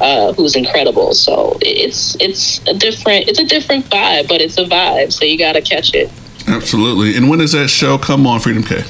uh, 0.00 0.32
who's 0.32 0.56
incredible. 0.56 1.14
So 1.14 1.56
it's 1.60 2.16
it's 2.20 2.60
a 2.66 2.74
different 2.74 3.28
it's 3.28 3.38
a 3.38 3.46
different 3.46 3.86
vibe, 3.86 4.28
but 4.28 4.40
it's 4.40 4.58
a 4.58 4.64
vibe. 4.64 5.12
So 5.12 5.24
you 5.24 5.38
got 5.38 5.52
to 5.52 5.62
catch 5.62 5.94
it. 5.94 6.10
Absolutely. 6.46 7.16
And 7.16 7.28
when 7.28 7.38
does 7.38 7.52
that 7.52 7.68
show 7.68 7.98
come 7.98 8.26
on 8.26 8.40
Freedom 8.40 8.62
K? 8.62 8.82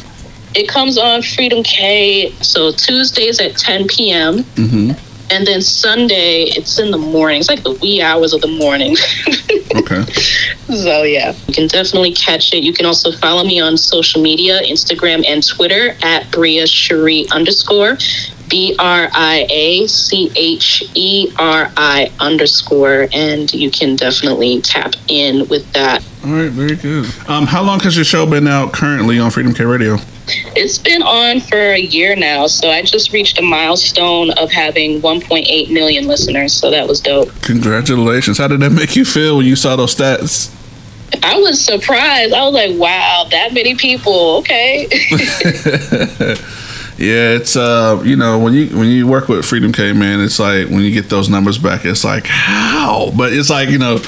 It 0.55 0.69
comes 0.69 0.99
on 0.99 1.23
Freedom 1.23 1.63
K. 1.63 2.33
So 2.41 2.73
Tuesdays 2.73 3.41
at 3.41 3.57
10 3.57 3.89
p.m. 3.89 4.39
Mm-hmm. 4.39 5.01
And 5.31 5.47
then 5.47 5.63
Sunday, 5.63 6.43
it's 6.43 6.79
in 6.79 6.91
the 6.91 6.99
morning. 6.99 7.41
It's 7.41 7.49
like 7.49 7.63
the 7.63 7.73
wee 7.81 8.03
hours 8.03 8.33
of 8.35 8.41
the 8.41 8.49
morning. 8.49 8.97
Okay. 9.75 10.05
So 10.67 11.03
yeah, 11.03 11.35
you 11.49 11.55
can 11.55 11.67
definitely 11.67 12.13
catch 12.13 12.53
it. 12.55 12.63
You 12.63 12.73
can 12.73 12.87
also 12.87 13.11
follow 13.13 13.45
me 13.45 13.61
on 13.61 13.77
social 13.77 14.23
media, 14.23 14.61
Instagram 14.63 15.25
and 15.27 15.47
Twitter 15.47 15.97
at 16.03 16.31
Bria 16.31 16.65
Cheri 16.65 17.27
underscore. 17.33 17.99
B 18.49 18.75
R 18.79 19.09
I 19.13 19.47
A 19.51 19.87
C 19.87 20.31
H 20.37 20.85
E 20.95 21.33
R 21.39 21.71
I 21.77 22.11
underscore, 22.21 23.09
and 23.13 23.53
you 23.53 23.71
can 23.71 23.97
definitely 23.97 24.61
tap 24.61 24.95
in 25.09 25.49
with 25.49 25.71
that. 25.73 26.05
All 26.25 26.33
right. 26.33 26.51
Very 26.51 26.77
good. 26.77 27.07
Um, 27.29 27.47
how 27.47 27.63
long 27.63 27.81
has 27.81 27.97
your 27.97 28.05
show 28.05 28.27
been 28.27 28.49
out 28.49 28.73
currently 28.73 29.19
on 29.19 29.31
Freedom 29.31 29.53
K 29.53 29.65
Radio? 29.65 29.97
It's 30.57 30.79
been 30.79 31.03
on 31.03 31.41
for 31.41 31.59
a 31.59 31.81
year 31.81 32.17
now, 32.17 32.47
so 32.47 32.71
I 32.71 32.83
just 32.83 33.13
reached 33.13 33.39
a 33.39 33.43
milestone 33.43 34.31
of 34.31 34.51
having 34.51 35.03
1.8 35.03 35.71
million 35.71 36.07
listeners, 36.07 36.55
so 36.55 36.71
that 36.71 36.89
was 36.89 37.01
dope. 37.01 37.29
Congratulations. 37.43 38.39
How 38.39 38.49
did 38.49 38.61
that 38.61 38.71
make 38.71 38.97
you 38.97 39.05
feel 39.05 39.37
when 39.37 39.47
you 39.47 39.57
saw 39.57 39.77
those 39.77 39.95
stats? 39.95 40.51
I 41.23 41.39
was 41.39 41.63
surprised. 41.63 42.33
I 42.33 42.45
was 42.45 42.55
like, 42.55 42.79
wow, 42.79 43.27
that 43.31 43.53
many 43.53 43.75
people. 43.75 44.39
Okay. 44.39 44.89
Yeah, 46.97 47.31
it's 47.31 47.57
uh, 47.57 48.01
you 48.05 48.15
know, 48.15 48.39
when 48.39 48.55
you 48.55 48.69
when 48.69 48.89
you 48.89 49.09
work 49.09 49.29
with 49.29 49.45
Freedom 49.45 49.73
K, 49.73 49.93
man, 49.93 50.21
it's 50.21 50.39
like 50.39 50.69
when 50.69 50.81
you 50.83 50.93
get 50.93 51.09
those 51.09 51.29
numbers 51.29 51.59
back, 51.59 51.85
it's 51.85 52.05
like 52.05 52.27
how? 52.27 53.11
But 53.17 53.33
it's 53.33 53.51
like 53.51 53.69
you 53.69 53.79
know, 53.79 53.99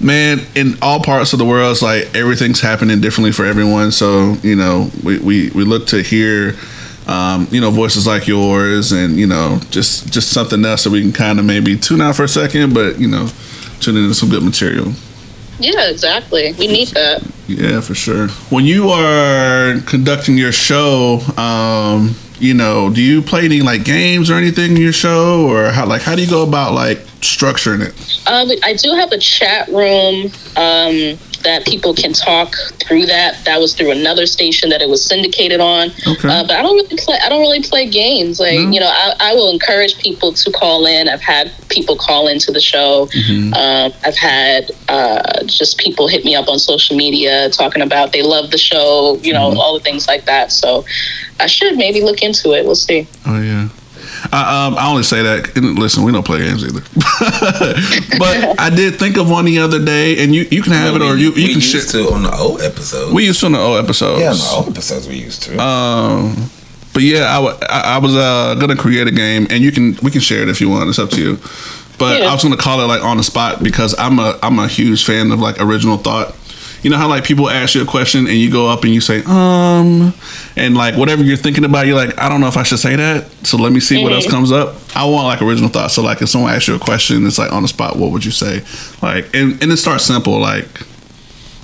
man, 0.00 0.40
in 0.54 0.78
all 0.80 1.02
parts 1.02 1.34
of 1.34 1.38
the 1.38 1.44
world, 1.44 1.72
it's 1.72 1.82
like 1.82 2.14
everything's 2.14 2.60
happening 2.60 3.02
differently 3.02 3.32
for 3.32 3.44
everyone. 3.44 3.92
So 3.92 4.34
you 4.42 4.56
know, 4.56 4.90
we 5.04 5.18
we, 5.18 5.50
we 5.50 5.64
look 5.64 5.86
to 5.88 6.02
hear. 6.02 6.56
Um, 7.04 7.48
you 7.50 7.60
know, 7.60 7.72
voices 7.72 8.06
like 8.06 8.28
yours, 8.28 8.92
and 8.92 9.18
you 9.18 9.26
know, 9.26 9.58
just 9.70 10.12
just 10.12 10.30
something 10.30 10.64
else 10.64 10.84
that 10.84 10.90
we 10.90 11.02
can 11.02 11.12
kind 11.12 11.40
of 11.40 11.44
maybe 11.44 11.76
tune 11.76 12.00
out 12.00 12.14
for 12.14 12.22
a 12.22 12.28
second, 12.28 12.74
but 12.74 13.00
you 13.00 13.08
know, 13.08 13.28
tune 13.80 13.96
into 13.96 14.14
some 14.14 14.28
good 14.28 14.44
material. 14.44 14.92
Yeah, 15.62 15.90
exactly. 15.90 16.52
We 16.58 16.66
need 16.66 16.88
that. 16.88 17.22
Yeah, 17.48 17.80
for 17.80 17.94
sure. 17.94 18.28
When 18.50 18.64
you 18.64 18.88
are 18.88 19.80
conducting 19.86 20.36
your 20.36 20.52
show, 20.52 21.20
um, 21.36 22.14
you 22.38 22.54
know, 22.54 22.90
do 22.90 23.00
you 23.00 23.22
play 23.22 23.44
any 23.44 23.60
like 23.60 23.84
games 23.84 24.30
or 24.30 24.34
anything 24.34 24.72
in 24.72 24.76
your 24.76 24.92
show, 24.92 25.46
or 25.48 25.70
how 25.70 25.86
like 25.86 26.02
how 26.02 26.16
do 26.16 26.22
you 26.22 26.30
go 26.30 26.42
about 26.42 26.72
like 26.72 26.98
structuring 27.20 27.80
it? 27.80 27.94
Um, 28.26 28.50
I 28.64 28.74
do 28.74 28.92
have 28.94 29.12
a 29.12 29.18
chat 29.18 29.68
room 29.68 30.30
um, 30.56 31.18
that 31.44 31.66
people 31.66 31.94
can 31.94 32.12
talk 32.12 32.54
through. 32.86 33.06
That 33.06 33.44
that 33.44 33.60
was 33.60 33.74
through 33.74 33.90
another 33.92 34.26
station 34.26 34.70
that 34.70 34.80
it 34.82 34.88
was 34.88 35.04
syndicated 35.04 35.60
on. 35.60 35.90
Okay. 36.06 36.28
Uh, 36.28 36.42
but 36.46 36.52
I 36.52 36.62
don't 36.62 36.74
really 36.76 36.96
play. 36.96 37.18
I 37.22 37.28
don't 37.28 37.40
really 37.40 37.62
play 37.62 37.88
games. 37.88 38.38
Like 38.40 38.58
No? 38.58 38.70
you 38.70 38.80
know, 38.80 38.88
I, 38.90 39.14
I 39.20 39.34
will 39.34 39.50
encourage 39.50 39.98
people 39.98 40.32
to 40.32 40.50
call 40.52 40.86
in. 40.86 41.08
I've 41.08 41.20
had 41.20 41.50
people 41.68 41.96
call 41.96 42.28
into 42.28 42.52
the 42.52 42.60
show. 42.60 43.06
Mm-hmm. 43.06 43.54
Um, 43.54 43.92
I've 44.04 44.16
had 44.16 44.70
uh, 44.88 45.44
just 45.44 45.78
people 45.78 46.08
hit 46.08 46.24
me 46.24 46.34
up 46.34 46.48
on 46.48 46.58
social 46.58 46.96
media 46.96 47.50
talking 47.50 47.82
about 47.82 48.12
they 48.12 48.22
love 48.22 48.50
the 48.50 48.58
show. 48.58 49.18
You 49.22 49.32
Mm-hmm. 49.32 49.54
know, 49.54 49.60
all 49.60 49.74
the 49.78 49.84
things 49.84 50.06
like 50.08 50.24
that. 50.26 50.52
So 50.52 50.84
I 51.40 51.46
should 51.46 51.76
maybe 51.76 52.02
look 52.02 52.22
into 52.22 52.52
it. 52.52 52.64
We'll 52.64 52.74
see. 52.76 53.06
Oh 53.26 53.40
yeah. 53.40 53.68
I, 54.30 54.66
um, 54.66 54.76
I 54.78 54.88
only 54.88 55.02
say 55.02 55.22
that. 55.22 55.56
and 55.56 55.78
Listen, 55.78 56.04
we 56.04 56.12
don't 56.12 56.24
play 56.24 56.38
games 56.40 56.62
either. 56.64 56.80
but 58.18 58.60
I 58.60 58.70
did 58.74 58.98
think 58.98 59.16
of 59.16 59.28
one 59.30 59.44
the 59.44 59.58
other 59.58 59.84
day, 59.84 60.22
and 60.22 60.34
you, 60.34 60.46
you 60.50 60.62
can 60.62 60.72
have 60.72 60.94
it, 60.94 61.02
or 61.02 61.16
you, 61.16 61.28
you 61.30 61.32
we 61.34 61.46
can 61.46 61.54
used 61.60 61.90
share. 61.90 62.04
to 62.04 62.12
on 62.12 62.22
the 62.22 62.34
old 62.36 62.60
episodes. 62.60 63.12
We 63.12 63.26
used 63.26 63.40
to 63.40 63.46
on 63.46 63.52
the 63.52 63.58
old 63.58 63.82
episodes. 63.82 64.20
yeah, 64.20 64.30
on 64.30 64.36
the 64.36 64.50
old 64.54 64.68
episodes 64.68 65.08
we 65.08 65.16
used 65.16 65.42
to. 65.44 65.58
Um, 65.60 66.50
but 66.94 67.02
yeah, 67.02 67.24
I, 67.24 67.38
wa- 67.38 67.58
I, 67.68 67.80
I 67.96 67.98
was 67.98 68.14
uh, 68.14 68.54
gonna 68.60 68.76
create 68.76 69.06
a 69.06 69.12
game, 69.12 69.46
and 69.50 69.62
you 69.64 69.72
can 69.72 69.96
we 70.02 70.10
can 70.10 70.20
share 70.20 70.42
it 70.42 70.48
if 70.48 70.60
you 70.60 70.68
want. 70.68 70.88
It's 70.88 70.98
up 70.98 71.10
to 71.10 71.20
you. 71.20 71.38
But 71.98 72.20
Yeah. 72.20 72.28
I 72.28 72.32
was 72.34 72.42
gonna 72.42 72.56
call 72.56 72.80
it 72.80 72.86
like 72.86 73.02
on 73.02 73.16
the 73.16 73.22
spot 73.22 73.62
because 73.62 73.94
I'm 73.98 74.18
a 74.18 74.38
I'm 74.42 74.58
a 74.58 74.68
huge 74.68 75.04
fan 75.04 75.30
of 75.32 75.40
like 75.40 75.60
original 75.60 75.96
thought. 75.98 76.34
You 76.82 76.90
know 76.90 76.96
how 76.96 77.08
like 77.08 77.24
people 77.24 77.48
ask 77.48 77.74
you 77.76 77.82
a 77.82 77.86
question 77.86 78.26
and 78.26 78.36
you 78.36 78.50
go 78.50 78.68
up 78.68 78.82
and 78.84 78.92
you 78.92 79.00
say 79.00 79.22
um, 79.26 80.12
and 80.56 80.76
like 80.76 80.96
whatever 80.96 81.22
you're 81.22 81.36
thinking 81.36 81.64
about, 81.64 81.86
you're 81.86 81.94
like 81.96 82.18
I 82.18 82.28
don't 82.28 82.40
know 82.40 82.48
if 82.48 82.56
I 82.56 82.64
should 82.64 82.80
say 82.80 82.96
that. 82.96 83.30
So 83.46 83.56
let 83.56 83.72
me 83.72 83.78
see 83.80 84.02
what 84.02 84.12
else 84.12 84.28
comes 84.28 84.50
up. 84.50 84.74
I 84.96 85.04
want 85.04 85.26
like 85.26 85.42
original 85.42 85.68
thoughts 85.70 85.94
So 85.94 86.02
like 86.02 86.20
if 86.22 86.28
someone 86.28 86.52
asks 86.52 86.66
you 86.68 86.74
a 86.74 86.78
question, 86.80 87.24
it's 87.26 87.38
like 87.38 87.52
on 87.52 87.62
the 87.62 87.68
spot. 87.68 87.96
What 87.96 88.10
would 88.10 88.24
you 88.24 88.32
say? 88.32 88.62
Like 89.00 89.32
and 89.34 89.62
and 89.62 89.70
it 89.70 89.76
starts 89.76 90.04
simple. 90.04 90.38
Like 90.40 90.66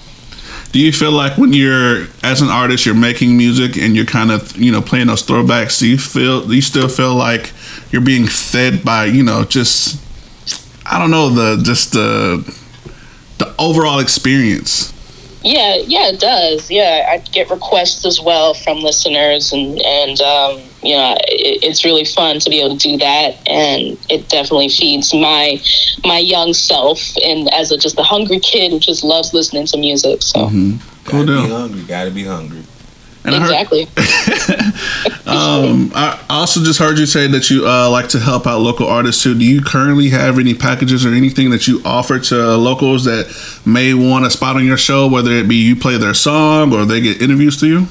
Do 0.71 0.79
you 0.79 0.93
feel 0.93 1.11
like 1.11 1.37
when 1.37 1.51
you're 1.51 2.07
as 2.23 2.41
an 2.41 2.47
artist, 2.47 2.85
you're 2.85 2.95
making 2.95 3.35
music 3.35 3.77
and 3.77 3.95
you're 3.95 4.05
kind 4.05 4.31
of 4.31 4.55
you 4.55 4.71
know 4.71 4.81
playing 4.81 5.07
those 5.07 5.23
throwbacks? 5.23 5.79
Do 5.79 5.87
you 5.87 5.97
feel 5.97 6.47
do 6.47 6.53
you 6.53 6.61
still 6.61 6.87
feel 6.87 7.15
like 7.15 7.51
you're 7.91 8.01
being 8.01 8.25
fed 8.25 8.83
by 8.83 9.05
you 9.05 9.23
know 9.23 9.43
just 9.43 10.01
I 10.85 10.97
don't 10.97 11.11
know 11.11 11.29
the 11.29 11.61
just 11.63 11.91
the 11.91 12.43
the 13.37 13.53
overall 13.59 13.99
experience? 13.99 14.93
Yeah, 15.43 15.75
yeah, 15.75 16.09
it 16.09 16.19
does. 16.19 16.69
Yeah, 16.69 17.07
I 17.09 17.17
get 17.17 17.49
requests 17.49 18.05
as 18.05 18.21
well 18.21 18.53
from 18.53 18.79
listeners, 18.79 19.51
and 19.51 19.81
and 19.81 20.21
um, 20.21 20.61
you 20.83 20.95
know, 20.95 21.15
it, 21.27 21.63
it's 21.63 21.85
really 21.85 22.05
fun 22.05 22.39
to 22.39 22.49
be 22.49 22.59
able 22.61 22.77
to 22.77 22.89
do 22.89 22.97
that, 22.97 23.35
and 23.47 23.97
it 24.09 24.27
definitely 24.29 24.69
feeds 24.69 25.13
my 25.13 25.59
my 26.03 26.17
young 26.17 26.53
self, 26.53 26.99
and 27.23 27.51
as 27.53 27.71
a 27.71 27.77
just 27.77 27.97
a 27.99 28.03
hungry 28.03 28.39
kid 28.39 28.71
who 28.71 28.79
just 28.79 29.03
loves 29.03 29.33
listening 29.33 29.65
to 29.67 29.77
music. 29.77 30.21
So 30.21 30.49
Cool 31.05 31.25
Gotta 31.25 31.25
deal. 31.25 31.43
be 31.43 31.49
hungry. 31.49 31.81
Gotta 31.83 32.11
be 32.11 32.23
hungry. 32.23 32.63
And 33.23 33.35
I 33.35 33.39
heard, 33.39 33.51
exactly. 33.51 33.83
um, 35.27 35.91
I 35.93 36.19
I 36.27 36.39
also 36.39 36.63
just 36.63 36.79
heard 36.79 36.97
you 36.97 37.05
say 37.05 37.27
that 37.27 37.51
you 37.51 37.67
uh, 37.67 37.89
like 37.89 38.09
to 38.09 38.19
help 38.19 38.47
out 38.47 38.61
local 38.61 38.87
artists 38.87 39.21
too. 39.21 39.37
Do 39.37 39.45
you 39.45 39.61
currently 39.61 40.09
have 40.09 40.39
any 40.39 40.55
packages 40.55 41.05
or 41.05 41.09
anything 41.09 41.51
that 41.51 41.67
you 41.67 41.81
offer 41.85 42.17
to 42.19 42.57
locals 42.57 43.05
that 43.05 43.31
may 43.63 43.93
want 43.93 44.25
a 44.25 44.31
spot 44.31 44.55
on 44.55 44.65
your 44.65 44.77
show, 44.77 45.07
whether 45.07 45.31
it 45.31 45.47
be 45.47 45.55
you 45.55 45.75
play 45.75 45.97
their 45.97 46.15
song 46.15 46.73
or 46.73 46.85
they 46.85 46.99
get 46.99 47.21
interviews 47.21 47.59
to 47.59 47.67
you? 47.67 47.87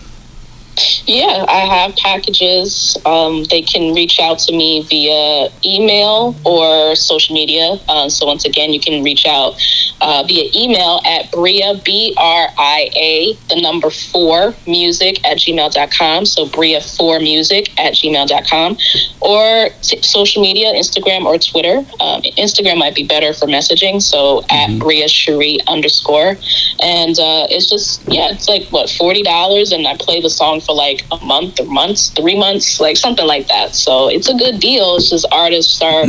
Yeah, 1.06 1.44
I 1.48 1.60
have 1.60 1.96
packages. 1.96 2.96
Um, 3.04 3.44
they 3.44 3.62
can 3.62 3.94
reach 3.94 4.20
out 4.20 4.38
to 4.40 4.52
me 4.52 4.82
via 4.88 5.48
email 5.64 6.36
or 6.44 6.94
social 6.94 7.34
media. 7.34 7.76
Uh, 7.88 8.08
so 8.08 8.26
once 8.26 8.44
again, 8.44 8.72
you 8.72 8.80
can 8.80 9.02
reach 9.02 9.26
out 9.26 9.54
uh, 10.00 10.24
via 10.26 10.50
email 10.54 11.00
at 11.04 11.30
Bria, 11.32 11.80
B 11.84 12.14
R 12.16 12.48
I 12.56 12.90
A, 12.96 13.34
the 13.48 13.60
number 13.60 13.90
four, 13.90 14.54
music 14.66 15.24
at 15.24 15.38
gmail.com. 15.38 16.26
So 16.26 16.46
Bria 16.46 16.80
four 16.80 17.18
music 17.18 17.70
at 17.78 17.94
gmail.com. 17.94 18.76
Or 19.20 19.68
t- 19.82 20.02
social 20.02 20.42
media, 20.42 20.72
Instagram 20.72 21.24
or 21.24 21.38
Twitter. 21.38 21.78
Um, 22.00 22.22
Instagram 22.22 22.78
might 22.78 22.94
be 22.94 23.06
better 23.06 23.32
for 23.34 23.46
messaging. 23.46 24.00
So 24.02 24.44
at 24.50 24.78
Bria 24.78 25.06
Cheri 25.06 25.58
underscore. 25.66 26.36
And 26.82 27.18
uh, 27.18 27.46
it's 27.50 27.68
just, 27.68 28.02
yeah, 28.08 28.30
it's 28.30 28.48
like 28.48 28.68
what, 28.68 28.88
$40 28.88 29.72
and 29.72 29.86
I 29.86 29.96
play 29.96 30.20
the 30.20 30.30
song 30.30 30.60
for 30.60 30.69
like 30.74 31.04
a 31.12 31.16
month 31.24 31.60
or 31.60 31.66
months, 31.66 32.10
three 32.10 32.38
months, 32.38 32.80
like 32.80 32.96
something 32.96 33.26
like 33.26 33.48
that. 33.48 33.74
So 33.74 34.08
it's 34.08 34.28
a 34.28 34.34
good 34.34 34.60
deal. 34.60 34.96
It's 34.96 35.10
just 35.10 35.26
artists 35.32 35.80
are 35.82 36.04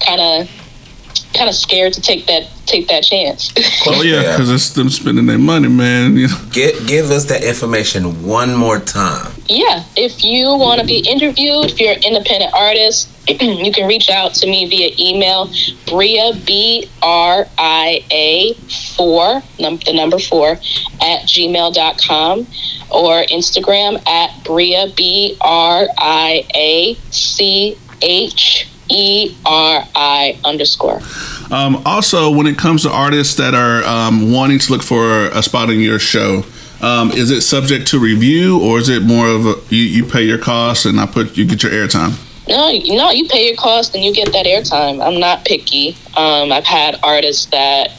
kind 0.00 0.20
of 0.20 0.48
kind 1.34 1.48
of 1.48 1.54
scared 1.54 1.94
to 1.94 2.00
take 2.00 2.26
that 2.26 2.48
take 2.66 2.88
that 2.88 3.02
chance. 3.02 3.52
Oh 3.86 4.02
yeah, 4.02 4.22
Yeah. 4.22 4.32
because 4.32 4.50
it's 4.50 4.70
them 4.70 4.88
spending 4.90 5.26
their 5.26 5.38
money, 5.38 5.68
man. 5.68 6.16
You 6.16 6.28
know. 6.28 6.38
Get 6.52 6.86
give 6.86 7.10
us 7.10 7.24
that 7.26 7.42
information 7.42 8.22
one 8.26 8.54
more 8.54 8.78
time. 8.78 9.32
yeah, 9.48 9.84
if 9.96 10.22
you 10.24 10.46
want 10.56 10.80
to 10.80 10.86
be 10.86 10.98
interviewed, 10.98 11.66
if 11.70 11.80
you're 11.80 11.92
an 11.92 12.02
independent 12.04 12.52
artist, 12.54 13.08
you 13.28 13.72
can 13.72 13.86
reach 13.86 14.10
out 14.10 14.34
to 14.34 14.46
me 14.46 14.68
via 14.68 14.90
email, 14.98 15.50
Bria 15.86 16.32
B 16.44 16.88
R 17.02 17.46
I 17.56 18.04
A 18.10 18.54
four, 18.96 19.42
num- 19.60 19.78
the 19.78 19.92
number 19.92 20.18
four, 20.18 20.52
at 21.00 21.22
gmail.com 21.28 22.46
or 22.90 23.22
Instagram 23.24 24.06
at 24.08 24.44
Bria 24.44 24.88
B 24.96 25.36
R 25.40 25.86
I 25.98 26.44
A 26.54 26.94
C 27.10 27.78
H 28.02 28.68
E 28.88 29.36
R 29.46 29.86
I 29.94 30.38
underscore. 30.44 31.00
Um, 31.52 31.82
also, 31.84 32.34
when 32.34 32.46
it 32.46 32.58
comes 32.58 32.82
to 32.82 32.90
artists 32.90 33.36
that 33.36 33.54
are 33.54 33.84
um, 33.84 34.32
wanting 34.32 34.58
to 34.58 34.72
look 34.72 34.82
for 34.82 35.26
a 35.26 35.42
spot 35.42 35.70
in 35.70 35.80
your 35.80 35.98
show, 35.98 36.44
um, 36.80 37.12
is 37.12 37.30
it 37.30 37.42
subject 37.42 37.86
to 37.88 38.00
review 38.00 38.60
or 38.60 38.78
is 38.78 38.88
it 38.88 39.02
more 39.02 39.28
of 39.28 39.46
a 39.46 39.54
you, 39.68 39.82
you 39.82 40.04
pay 40.04 40.22
your 40.22 40.38
costs 40.38 40.84
and 40.84 40.98
I 40.98 41.06
put 41.06 41.36
you 41.36 41.46
get 41.46 41.62
your 41.62 41.70
airtime? 41.70 42.18
No, 42.52 42.68
you- 42.68 42.96
no, 42.96 43.10
you 43.10 43.26
pay 43.28 43.46
your 43.46 43.56
cost 43.56 43.94
and 43.94 44.04
you 44.04 44.12
get 44.12 44.32
that 44.32 44.44
airtime. 44.46 45.04
I'm 45.04 45.18
not 45.18 45.44
picky. 45.44 45.96
Um, 46.16 46.52
I've 46.52 46.64
had 46.66 46.98
artists 47.02 47.46
that, 47.46 47.90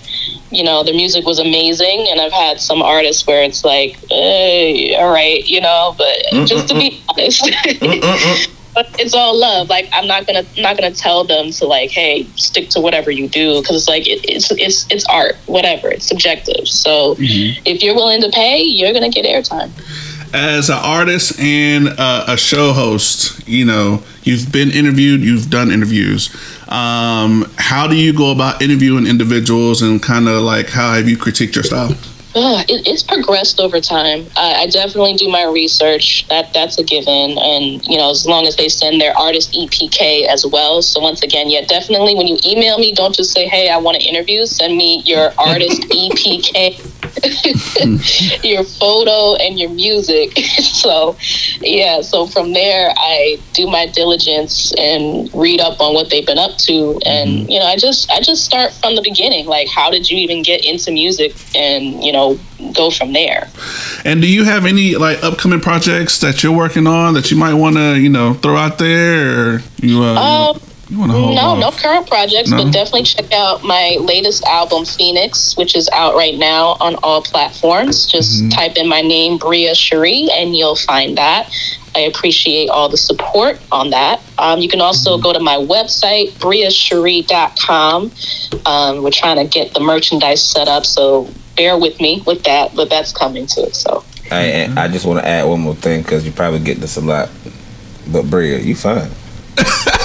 you 0.51 0.63
know, 0.63 0.83
their 0.83 0.93
music 0.93 1.25
was 1.25 1.39
amazing, 1.39 2.07
and 2.09 2.21
I've 2.21 2.31
had 2.31 2.61
some 2.61 2.81
artists 2.83 3.25
where 3.25 3.41
it's 3.43 3.65
like, 3.65 3.97
hey, 4.11 4.95
all 4.95 5.11
right, 5.11 5.43
you 5.47 5.59
know, 5.59 5.95
but 5.97 6.45
just 6.45 6.67
to 6.69 6.75
be 6.75 7.01
honest. 7.09 7.49
But 8.75 8.87
it's 8.99 9.13
all 9.13 9.39
love. 9.39 9.69
Like 9.69 9.87
I'm 9.93 10.07
not 10.07 10.25
gonna 10.25 10.41
not 10.57 10.75
gonna 10.77 10.89
tell 10.95 11.23
them 11.23 11.51
to 11.51 11.67
like, 11.67 11.91
hey, 11.91 12.23
stick 12.37 12.69
to 12.71 12.79
whatever 12.81 13.11
you 13.11 13.27
do 13.27 13.61
because 13.61 13.75
it's 13.75 13.87
like 13.87 14.07
it, 14.07 14.25
it's 14.27 14.49
it's 14.49 14.87
it's 14.89 15.05
art, 15.05 15.35
whatever. 15.45 15.91
It's 15.91 16.07
subjective. 16.07 16.67
So 16.67 17.15
if 17.19 17.83
you're 17.83 17.93
willing 17.93 18.21
to 18.23 18.31
pay, 18.31 18.63
you're 18.63 18.91
gonna 18.91 19.11
get 19.11 19.25
airtime. 19.25 19.69
As 20.33 20.71
an 20.71 20.79
artist 20.81 21.39
and 21.39 21.89
a 21.89 22.35
show 22.37 22.73
host, 22.73 23.47
you 23.47 23.65
know 23.65 24.03
you've 24.23 24.51
been 24.51 24.71
interviewed, 24.71 25.21
you've 25.21 25.49
done 25.49 25.71
interviews. 25.71 26.33
Um, 26.69 27.51
how 27.57 27.87
do 27.87 27.95
you 27.95 28.13
go 28.13 28.31
about 28.31 28.61
interviewing 28.61 29.05
individuals 29.05 29.83
and 29.83 30.01
kind 30.01 30.27
of 30.27 30.41
like 30.41 30.69
how 30.69 30.93
have 30.93 31.07
you 31.07 31.17
critiqued 31.17 31.53
your 31.53 31.63
style? 31.63 31.95
It, 32.35 32.87
it's 32.87 33.03
progressed 33.03 33.59
over 33.59 33.79
time. 33.79 34.25
I, 34.35 34.63
I 34.63 34.67
definitely 34.67 35.13
do 35.13 35.29
my 35.29 35.43
research. 35.43 36.27
That 36.29 36.53
that's 36.53 36.77
a 36.79 36.83
given, 36.83 37.37
and 37.37 37.85
you 37.85 37.97
know, 37.97 38.11
as 38.11 38.25
long 38.25 38.47
as 38.47 38.55
they 38.55 38.69
send 38.69 38.99
their 38.99 39.15
artist 39.17 39.53
EPK 39.53 40.25
as 40.27 40.45
well. 40.45 40.81
So 40.81 40.99
once 40.99 41.21
again, 41.21 41.49
yeah, 41.49 41.65
definitely 41.65 42.15
when 42.15 42.27
you 42.27 42.37
email 42.45 42.77
me, 42.79 42.93
don't 42.93 43.15
just 43.15 43.31
say, 43.31 43.47
"Hey, 43.47 43.69
I 43.69 43.77
want 43.77 43.99
to 43.99 44.03
interview." 44.03 44.45
Send 44.45 44.75
me 44.75 45.01
your 45.05 45.31
artist 45.37 45.81
EPK, 45.83 46.79
your 48.43 48.63
photo, 48.63 49.35
and 49.35 49.59
your 49.59 49.69
music. 49.69 50.37
so, 50.59 51.15
yeah. 51.61 52.01
So 52.01 52.25
from 52.25 52.53
there, 52.53 52.93
I 52.97 53.39
do 53.53 53.67
my 53.67 53.87
diligence 53.87 54.73
and 54.77 55.29
read 55.33 55.61
up 55.61 55.79
on 55.79 55.93
what 55.93 56.09
they've 56.09 56.25
been 56.25 56.39
up 56.39 56.57
to, 56.59 56.99
and 57.05 57.29
mm-hmm. 57.29 57.49
you 57.49 57.59
know, 57.59 57.65
I 57.65 57.75
just 57.77 58.09
I 58.11 58.21
just 58.21 58.43
start 58.43 58.73
from 58.73 58.95
the 58.95 59.01
beginning. 59.01 59.45
Like, 59.45 59.67
how 59.67 59.91
did 59.91 60.09
you 60.09 60.17
even 60.17 60.41
get 60.43 60.65
into 60.65 60.91
music, 60.91 61.35
and 61.55 62.03
you 62.03 62.11
know, 62.11 62.22
go 62.73 62.89
from 62.89 63.13
there. 63.13 63.49
And 64.05 64.21
do 64.21 64.27
you 64.27 64.43
have 64.43 64.65
any 64.65 64.95
like 64.95 65.23
upcoming 65.23 65.62
projects 65.62 66.19
that 66.19 66.43
you're 66.43 66.55
working 66.55 66.88
on 66.88 67.13
that 67.15 67.31
you 67.31 67.38
might 67.38 67.53
want 67.55 67.75
to 67.75 67.99
you 67.99 68.09
know 68.09 68.33
throw 68.33 68.55
out 68.55 68.77
there? 68.77 69.55
Or 69.55 69.62
you 69.81 70.03
uh, 70.03 70.53
Um, 70.55 70.62
you 70.93 70.99
want 70.99 71.12
to 71.12 71.17
hold 71.17 71.36
no, 71.36 71.41
off? 71.49 71.60
no 71.60 71.71
current 71.71 72.08
projects, 72.08 72.49
No? 72.51 72.58
but 72.63 72.71
definitely 72.71 73.03
check 73.03 73.32
out 73.34 73.63
my 73.63 73.97
latest 73.99 74.43
album, 74.45 74.86
Phoenix, 74.86 75.58
which 75.58 75.75
is 75.75 75.89
out 75.91 76.13
right 76.15 76.38
now 76.38 76.77
on 76.79 76.95
all 77.03 77.21
platforms. 77.21 78.06
Just 78.06 78.39
Mm-hmm. 78.39 78.49
type 78.49 78.77
in 78.77 78.88
my 78.88 79.01
name, 79.01 79.38
Bria 79.39 79.73
Cheri, 79.73 80.29
and 80.32 80.56
you'll 80.56 80.75
find 80.75 81.17
that. 81.17 81.51
I 81.95 82.01
appreciate 82.01 82.69
all 82.69 82.89
the 82.89 82.97
support 82.97 83.60
on 83.71 83.89
that. 83.91 84.21
Um, 84.38 84.60
you 84.60 84.69
can 84.69 84.82
also 84.82 85.15
Mm-hmm. 85.15 85.23
go 85.23 85.34
to 85.34 85.39
my 85.39 85.56
website, 85.58 86.32
briacheri.com. 86.34 88.12
Um, 88.65 89.03
we're 89.03 89.12
trying 89.12 89.38
to 89.38 89.45
get 89.45 89.73
the 89.73 89.79
merchandise 89.79 90.43
set 90.43 90.67
up, 90.67 90.86
so 90.86 91.27
bear 91.58 91.77
with 91.77 91.99
me 92.01 92.21
with 92.25 92.43
that, 92.43 92.75
but 92.75 92.89
that's 92.89 93.12
coming 93.12 93.45
too. 93.47 93.67
So 93.71 94.03
I 94.32 94.71
I 94.77 94.88
just 94.88 95.06
want 95.06 95.19
to 95.19 95.27
add 95.27 95.45
one 95.47 95.60
more 95.62 95.75
thing 95.75 96.01
because 96.01 96.25
you 96.25 96.32
probably 96.32 96.60
get 96.60 96.79
this 96.79 96.97
a 96.97 97.01
lot. 97.01 97.29
But 98.12 98.29
Bria, 98.29 98.60
you 98.60 98.75
fine. 98.75 99.10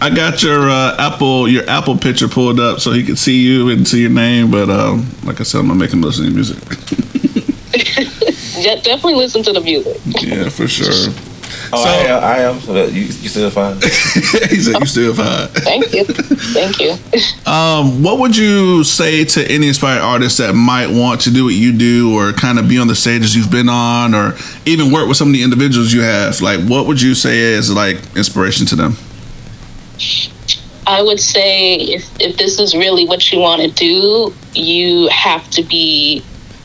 I 0.00 0.12
got 0.14 0.42
your 0.42 0.68
uh, 0.70 0.96
Apple 0.98 1.48
your 1.48 1.68
Apple 1.68 1.96
picture 1.96 2.28
pulled 2.28 2.60
up 2.60 2.80
so 2.80 2.92
he 2.92 3.04
could 3.04 3.18
see 3.18 3.40
you 3.40 3.70
and 3.70 3.86
see 3.86 4.02
your 4.02 4.10
name. 4.10 4.50
But 4.50 4.70
um, 4.70 5.08
like 5.24 5.40
I 5.40 5.44
said, 5.44 5.58
I'm 5.58 5.66
gonna 5.68 5.78
make 5.78 5.92
him 5.92 6.02
listen 6.02 6.26
to 6.26 6.30
music. 6.30 6.58
de- 8.62 8.82
definitely 8.82 9.14
listen 9.14 9.42
to 9.44 9.52
the 9.52 9.60
music. 9.60 9.98
yeah, 10.22 10.48
for 10.48 10.68
sure. 10.68 11.12
Oh, 11.72 11.82
So- 11.84 11.88
I 11.90 11.96
am. 11.96 12.24
I 12.24 12.38
am. 12.38 12.60
So 12.60 12.72
that 12.74 12.92
you, 12.92 13.02
you 13.02 13.28
still 13.28 13.50
fine? 13.50 13.74
he 13.80 14.60
said 14.60 14.78
you 14.80 14.86
still 14.86 15.14
fine. 15.14 15.48
Thank 15.48 15.92
you. 15.94 16.04
Thank 16.04 16.80
you. 16.80 16.94
Um, 17.50 18.02
what 18.04 18.18
would 18.20 18.36
you 18.36 18.84
say 18.84 19.24
to 19.24 19.44
any 19.50 19.66
inspired 19.68 20.00
artists 20.02 20.38
that 20.38 20.54
might 20.54 20.88
want 20.88 21.22
to 21.22 21.30
do 21.32 21.44
what 21.46 21.54
you 21.54 21.72
do, 21.76 22.14
or 22.16 22.32
kind 22.32 22.58
of 22.60 22.68
be 22.68 22.78
on 22.78 22.86
the 22.86 22.94
stages 22.94 23.34
you've 23.34 23.50
been 23.50 23.68
on, 23.68 24.14
or 24.14 24.34
even 24.66 24.92
work 24.92 25.08
with 25.08 25.16
some 25.16 25.28
of 25.28 25.34
the 25.34 25.42
individuals 25.42 25.92
you 25.92 26.02
have? 26.02 26.40
Like, 26.40 26.60
what 26.68 26.86
would 26.86 27.02
you 27.02 27.14
say 27.16 27.38
is 27.38 27.72
like 27.74 27.96
inspiration 28.16 28.66
to 28.66 28.76
them? 28.76 28.96
I 30.86 31.02
would 31.02 31.20
say 31.20 31.74
if, 31.76 32.20
if 32.20 32.36
this 32.36 32.58
is 32.58 32.74
really 32.74 33.04
what 33.06 33.30
you 33.32 33.38
want 33.40 33.62
to 33.62 33.70
do, 33.70 34.32
you 34.54 35.08
have 35.08 35.48
to 35.50 35.62
be 35.62 36.22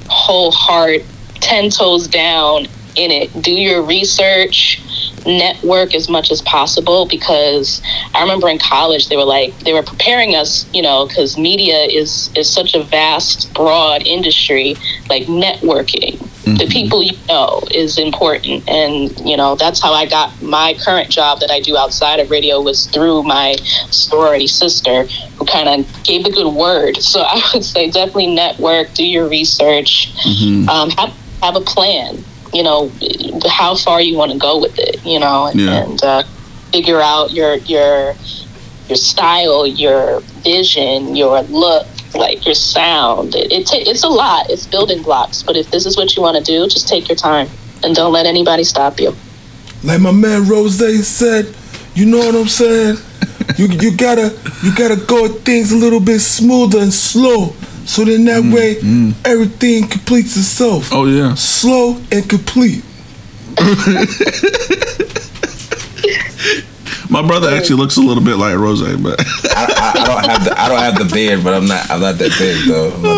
whole 0.07 0.51
heart, 0.51 1.01
10 1.41 1.69
toes 1.71 2.07
down 2.07 2.67
in 2.95 3.11
it. 3.11 3.41
Do 3.41 3.51
your 3.51 3.81
research, 3.81 4.81
network 5.25 5.95
as 5.95 6.07
much 6.07 6.31
as 6.31 6.41
possible 6.43 7.07
because 7.07 7.81
I 8.13 8.21
remember 8.21 8.47
in 8.47 8.59
college 8.59 9.09
they 9.09 9.17
were 9.17 9.25
like 9.25 9.57
they 9.59 9.73
were 9.73 9.83
preparing 9.83 10.35
us, 10.35 10.65
you 10.73 10.81
know, 10.81 11.07
because 11.07 11.37
media 11.37 11.77
is 11.77 12.31
is 12.35 12.49
such 12.49 12.75
a 12.75 12.83
vast, 12.83 13.53
broad 13.53 14.03
industry. 14.03 14.75
Like 15.09 15.23
networking, 15.23 16.19
the 16.57 16.67
people 16.67 17.03
you 17.03 17.17
know 17.27 17.61
is 17.71 17.97
important, 17.97 18.67
and 18.69 19.17
you 19.19 19.37
know 19.37 19.55
that's 19.55 19.81
how 19.81 19.93
I 19.93 20.05
got 20.05 20.41
my 20.41 20.75
current 20.83 21.09
job 21.09 21.39
that 21.39 21.51
I 21.51 21.59
do 21.59 21.77
outside 21.77 22.19
of 22.19 22.29
radio 22.29 22.61
was 22.61 22.87
through 22.87 23.23
my 23.23 23.55
sorority 23.89 24.47
sister 24.47 25.03
who 25.37 25.45
kind 25.45 25.69
of 25.69 26.03
gave 26.03 26.23
the 26.23 26.31
good 26.31 26.53
word. 26.53 26.97
So 26.97 27.21
I 27.27 27.41
would 27.53 27.65
say 27.65 27.89
definitely 27.89 28.33
network, 28.35 28.93
do 28.93 29.05
your 29.05 29.27
research, 29.27 30.13
um, 30.69 30.89
have 30.91 31.13
have 31.41 31.55
a 31.55 31.61
plan. 31.61 32.23
You 32.55 32.63
know 32.63 32.91
how 33.49 33.75
far 33.75 34.01
you 34.01 34.15
want 34.17 34.31
to 34.31 34.37
go 34.37 34.59
with 34.59 34.79
it. 34.79 35.05
You 35.05 35.19
know, 35.19 35.47
and, 35.47 35.59
Yeah. 35.59 35.83
and 35.83 36.03
uh, 36.03 36.23
figure 36.71 37.01
out 37.01 37.31
your 37.31 37.55
your 37.57 38.15
your 38.87 38.97
style, 38.97 39.65
your 39.67 40.21
vision, 40.43 41.15
your 41.15 41.41
look, 41.43 41.87
like 42.13 42.45
your 42.45 42.55
sound. 42.55 43.35
It, 43.35 43.51
it 43.51 43.67
ta- 43.67 43.77
it's 43.91 44.03
a 44.03 44.07
lot. 44.09 44.49
It's 44.49 44.65
building 44.67 45.01
blocks. 45.03 45.43
But 45.43 45.57
if 45.57 45.69
this 45.71 45.85
is 45.85 45.97
what 45.97 46.15
you 46.15 46.21
want 46.21 46.37
to 46.37 46.43
do, 46.43 46.67
just 46.67 46.87
take 46.87 47.09
your 47.09 47.15
time 47.17 47.47
and 47.83 47.95
don't 47.95 48.13
let 48.13 48.25
anybody 48.25 48.63
stop 48.63 48.99
you. 48.99 49.15
Like 49.83 50.01
my 50.01 50.11
man 50.11 50.47
Rose 50.47 50.77
said, 51.07 51.53
you 51.93 52.05
know 52.05 52.17
what 52.19 52.35
I'm 52.35 52.47
saying? 52.47 52.97
You 53.57 53.67
you 53.67 53.95
gotta 53.95 54.35
you 54.63 54.75
gotta 54.75 54.95
go 54.95 55.27
things 55.27 55.71
a 55.71 55.77
little 55.77 55.99
bit 55.99 56.19
smoother 56.19 56.79
and 56.79 56.91
slow. 56.93 57.53
So 57.85 58.03
then 58.03 58.25
that 58.25 58.43
mm, 58.43 58.53
way 58.53 58.75
mm. 58.75 59.13
everything 59.25 59.87
completes 59.87 60.35
itself. 60.35 60.89
Oh 60.91 61.05
yeah. 61.05 61.35
Slow 61.35 62.01
and 62.11 62.29
complete. 62.29 62.83
My 67.09 67.21
brother 67.25 67.49
actually 67.49 67.77
looks 67.77 67.97
a 67.97 68.01
little 68.01 68.23
bit 68.23 68.37
like 68.37 68.57
Rose, 68.57 68.81
but 68.97 69.21
I, 69.55 69.67
I, 69.77 70.01
I 70.01 70.05
don't 70.05 70.25
have 70.25 70.43
the 70.43 70.59
I 70.59 70.67
don't 70.67 70.79
have 70.79 70.97
the 70.97 71.05
beard, 71.13 71.43
but 71.43 71.53
I'm 71.53 71.67
not 71.67 71.89
I'm 71.89 72.01
not 72.01 72.17
that 72.17 72.35
big 72.37 72.67
though. 72.67 72.91
I'm 72.91 73.01
not 73.03 73.15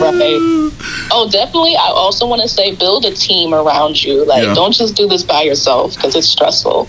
that 0.00 0.12
big. 0.18 0.42
Right. 0.42 0.58
Oh, 1.10 1.28
definitely. 1.30 1.76
I 1.76 1.88
also 1.88 2.26
want 2.26 2.42
to 2.42 2.48
say 2.48 2.74
build 2.74 3.04
a 3.04 3.12
team 3.12 3.54
around 3.54 4.02
you. 4.02 4.24
Like, 4.24 4.44
Yeah. 4.44 4.54
don't 4.54 4.72
just 4.72 4.94
do 4.94 5.08
this 5.08 5.22
by 5.22 5.42
yourself 5.42 5.94
because 5.94 6.14
it's 6.14 6.28
stressful. 6.28 6.88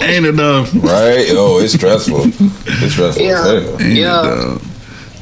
ain't 0.00 0.26
enough. 0.26 0.72
Right? 0.74 1.26
Oh, 1.30 1.58
it's 1.60 1.74
stressful. 1.74 2.24
It's 2.26 2.92
stressful. 2.92 3.22
Yeah. 3.22 3.76
Ain't 3.80 3.96
Yeah. 3.96 4.58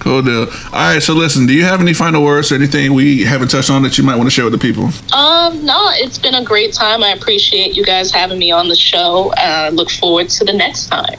It 0.04 0.06
though? 0.06 0.10
Cool 0.10 0.22
deal. 0.22 0.40
All 0.66 0.72
right, 0.72 1.02
so 1.02 1.14
listen, 1.14 1.46
do 1.46 1.52
you 1.52 1.64
have 1.64 1.80
any 1.80 1.94
final 1.94 2.22
words 2.22 2.52
or 2.52 2.56
anything 2.56 2.94
we 2.94 3.24
haven't 3.24 3.48
touched 3.48 3.70
on 3.70 3.82
that 3.82 3.98
you 3.98 4.04
might 4.04 4.16
want 4.16 4.26
to 4.26 4.30
share 4.30 4.44
with 4.44 4.52
the 4.52 4.58
people? 4.58 4.84
um, 5.12 5.64
no, 5.64 5.90
it's 5.92 6.18
been 6.18 6.34
a 6.34 6.44
great 6.44 6.72
time. 6.72 7.02
I 7.02 7.10
appreciate 7.10 7.76
you 7.76 7.84
guys 7.84 8.10
having 8.10 8.38
me 8.38 8.50
on 8.50 8.68
the 8.68 8.76
show. 8.76 9.32
Uh, 9.36 9.70
look 9.72 9.90
forward 9.90 10.28
to 10.30 10.44
the 10.44 10.52
next 10.52 10.86
time. 10.88 11.18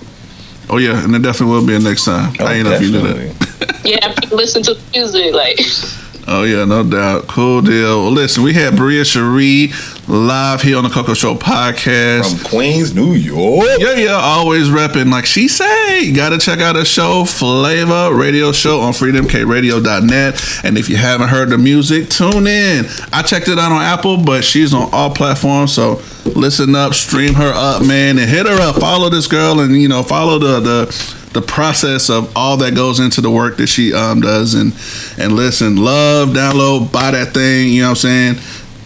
Oh 0.70 0.78
yeah, 0.78 1.04
and 1.04 1.14
there 1.14 1.22
definitely 1.22 1.56
will 1.56 1.66
be 1.68 1.76
a 1.76 1.80
next 1.80 2.06
time. 2.06 2.36
Oh, 2.40 2.46
I 2.46 2.54
ain't 2.54 2.64
know 2.66 2.72
if 2.74 2.82
you 2.82 2.92
knew 2.92 3.02
that. 3.02 3.82
Yeah, 3.86 4.14
people 4.14 4.38
listen 4.38 4.64
to 4.64 4.78
music. 4.94 5.34
Like, 5.34 5.60
Oh 6.26 6.44
yeah, 6.44 6.64
no 6.64 6.84
doubt. 6.84 7.28
Cool 7.28 7.62
deal. 7.62 8.04
Well, 8.04 8.12
listen, 8.12 8.44
we 8.44 8.54
had 8.54 8.78
Bria 8.78 9.04
Cheri 9.04 9.72
live 10.08 10.62
here 10.62 10.78
on 10.78 10.84
the 10.84 10.90
Coco 10.90 11.14
Show 11.14 11.36
podcast. 11.36 12.40
From 12.40 12.50
Queens, 12.50 12.96
New 12.96 13.14
York. 13.14 13.68
Yeah, 13.80 13.96
yeah, 13.96 14.12
always 14.12 14.70
repping 14.70 15.12
like 15.12 15.26
she 15.26 15.50
say. 15.50 16.02
You 16.02 16.16
gotta 16.16 16.38
check 16.38 16.60
out 16.60 16.78
her 16.78 16.86
show, 16.86 17.26
Flava 17.26 18.14
Radio 18.16 18.54
Show 18.54 18.80
on 18.80 18.94
freedomkradio.net. 18.94 20.64
And 20.64 20.78
if 20.78 20.90
you 20.90 20.96
haven't 20.96 21.28
heard 21.28 21.50
the 21.50 21.58
music, 21.58 22.10
tune 22.10 22.48
in. 22.48 22.86
I 23.12 23.22
checked 23.22 23.50
it 23.50 23.60
out 23.60 23.72
on 23.74 23.82
Apple, 23.82 24.18
but 24.18 24.46
she's 24.46 24.74
on 24.74 24.90
all 24.94 25.14
platforms. 25.14 25.74
So 25.74 26.02
listen 26.26 26.74
up, 26.74 26.94
stream 26.94 27.34
her 27.34 27.52
up, 27.54 27.86
man, 27.86 28.18
and 28.18 28.30
hit 28.30 28.46
her 28.46 28.62
up. 28.62 28.78
Follow 28.78 29.10
this 29.10 29.28
girl 29.28 29.60
and 29.60 29.76
you 29.76 29.90
know, 29.90 30.04
follow 30.04 30.40
the 30.40 30.60
the 30.62 31.23
the 31.34 31.42
process 31.42 32.10
of 32.10 32.32
all 32.36 32.58
that 32.58 32.76
goes 32.76 33.00
into 33.00 33.20
the 33.22 33.30
work 33.32 33.58
that 33.58 33.68
she 33.68 33.94
um 33.94 34.22
does 34.22 34.54
and 34.54 34.74
and 35.18 35.36
listen, 35.36 35.76
love, 35.78 36.30
download, 36.30 36.92
buy 36.92 37.12
that 37.12 37.34
thing, 37.34 37.70
you 37.70 37.82
know 37.82 37.90
what 37.90 38.04
I'm 38.06 38.36
saying? 38.36 38.36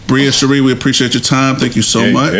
Bria 0.06 0.30
Cheri, 0.30 0.62
we 0.62 0.72
appreciate 0.72 1.12
your 1.12 1.20
time. 1.22 1.56
Thank 1.56 1.76
you 1.76 1.82
so 1.82 2.00
much. 2.12 2.32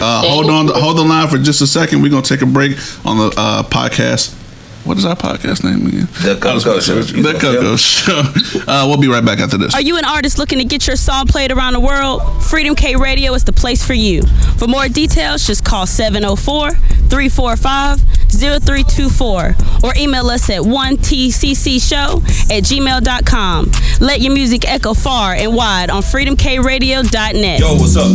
Uh, 0.00 0.22
hold 0.26 0.50
on, 0.50 0.68
hold 0.68 0.98
the 0.98 1.02
line 1.04 1.28
for 1.28 1.38
just 1.38 1.60
a 1.62 1.66
second. 1.66 2.02
We're 2.02 2.10
gonna 2.10 2.22
take 2.22 2.42
a 2.42 2.46
break 2.46 2.72
on 3.06 3.18
the 3.18 3.32
uh, 3.36 3.62
podcast. 3.62 4.36
What 4.84 4.98
is 4.98 5.04
our 5.04 5.14
podcast 5.14 5.62
name 5.62 5.86
again? 5.86 6.08
The 6.22 6.36
Coco 6.42 6.80
Show. 6.80 7.00
The 7.02 7.38
Coco 7.40 7.76
Show. 7.76 8.22
Uh, 8.64 8.84
we'll 8.86 9.00
be 9.00 9.08
right 9.08 9.24
back 9.24 9.38
after 9.40 9.58
this. 9.58 9.74
Are 9.74 9.80
you 9.80 9.96
an 9.98 10.04
artist 10.04 10.38
looking 10.38 10.58
to 10.58 10.64
get 10.64 10.86
your 10.86 10.94
song 10.96 11.26
played 11.26 11.50
around 11.50 11.72
the 11.72 11.80
world? 11.80 12.22
Freedom 12.44 12.74
K 12.76 12.94
Radio 12.96 13.34
is 13.34 13.44
the 13.44 13.52
place 13.52 13.84
for 13.84 13.92
you. 13.92 14.22
For 14.56 14.66
more 14.68 14.88
details, 14.88 15.44
just 15.46 15.64
call 15.64 15.86
704 15.86 16.70
345 16.70 18.00
0324 18.30 19.56
or 19.84 19.92
email 19.96 20.28
us 20.28 20.48
at 20.48 20.60
1tccshow 20.62 22.22
at 22.50 22.62
gmail.com. 22.62 23.70
Let 24.00 24.20
your 24.20 24.32
music 24.32 24.66
echo 24.68 24.94
far 24.94 25.34
and 25.34 25.54
wide 25.54 25.90
on 25.90 26.02
freedomkradio.net. 26.02 27.60
Yo, 27.60 27.74
what's 27.74 27.96
up? 27.96 28.06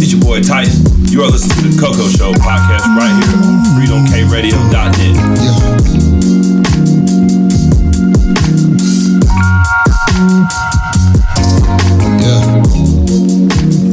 It's 0.00 0.12
your 0.12 0.22
boy 0.22 0.40
Titan. 0.42 0.72
You 1.06 1.22
are 1.22 1.30
listening 1.30 1.70
to 1.72 1.76
the 1.76 1.80
Coco 1.80 2.08
Show 2.08 2.32
podcast 2.34 2.86
right 2.96 3.12
here 3.24 3.34
on 3.42 3.64
freedomkradio.net. 3.76 5.16
Yeah. 5.98 6.07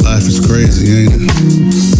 Life 0.03 0.25
is 0.25 0.39
crazy, 0.47 1.03
ain't 1.03 1.21
it? 1.21 1.94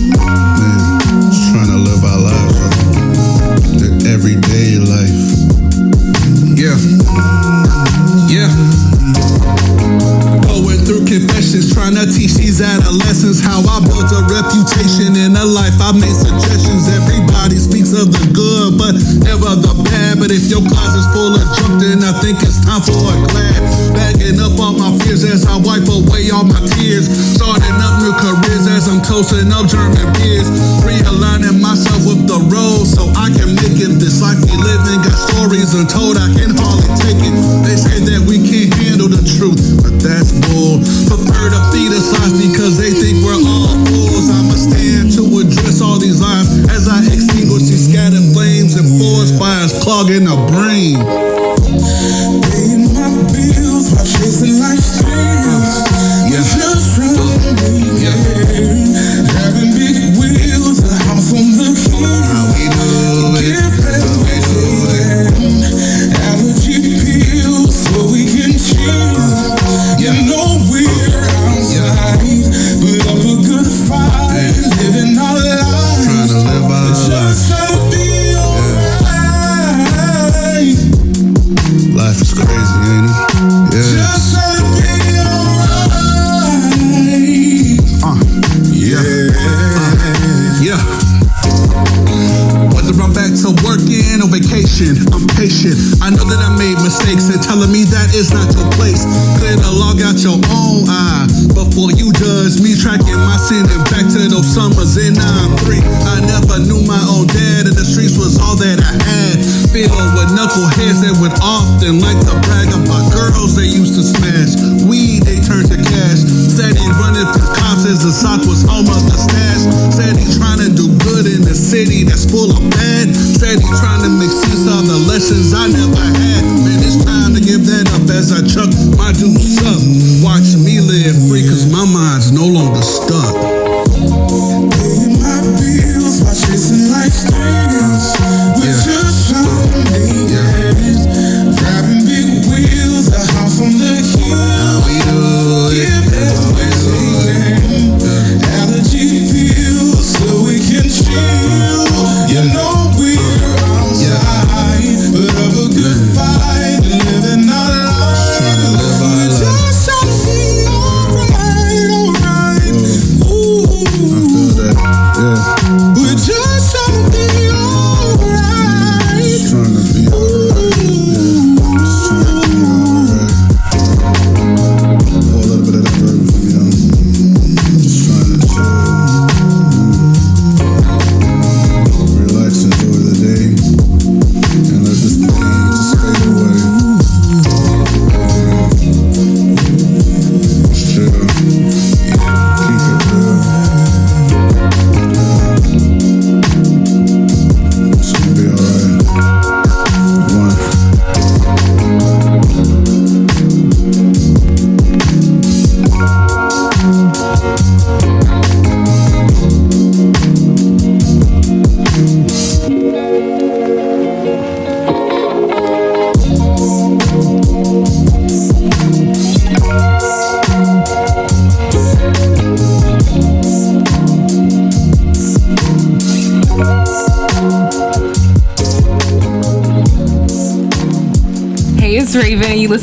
Through 11.56 11.72
trying 11.72 11.96
to 11.96 12.04
teach 12.12 12.36
these 12.36 12.60
adolescents 12.60 13.40
how 13.40 13.64
I 13.64 13.80
built 13.80 14.12
a 14.12 14.22
reputation 14.28 15.16
in 15.16 15.36
a 15.40 15.46
life. 15.46 15.76
I 15.80 15.96
made 15.96 16.12
suggestions. 16.12 16.92
Everybody 16.92 17.56
speaks 17.56 17.96
of 17.96 18.12
the 18.12 18.26
good, 18.36 18.76
but 18.76 18.96
never 19.24 19.56
the 19.56 19.72
bad. 19.88 20.20
But 20.20 20.36
if 20.36 20.52
your 20.52 20.64
closet's 20.68 21.08
full 21.16 21.32
of 21.32 21.46
junk, 21.56 21.80
then 21.80 22.04
I 22.04 22.12
think 22.20 22.44
it's 22.44 22.60
time 22.60 22.84
for 22.84 22.96
a 22.96 23.16
glad. 23.32 23.60
Bagging 23.96 24.40
up 24.44 24.60
all 24.60 24.76
my 24.76 24.92
fears 25.00 25.24
as 25.24 25.48
I 25.48 25.56
wipe 25.56 25.88
away 25.88 26.28
all 26.34 26.44
my 26.44 26.60
tears. 26.76 27.08
Starting 27.08 27.78
up 27.80 28.04
new 28.04 28.16
careers 28.20 28.68
as 28.68 28.92
I'm 28.92 29.00
toasting 29.00 29.52
up 29.56 29.72
German 29.72 30.12
beers. 30.20 30.52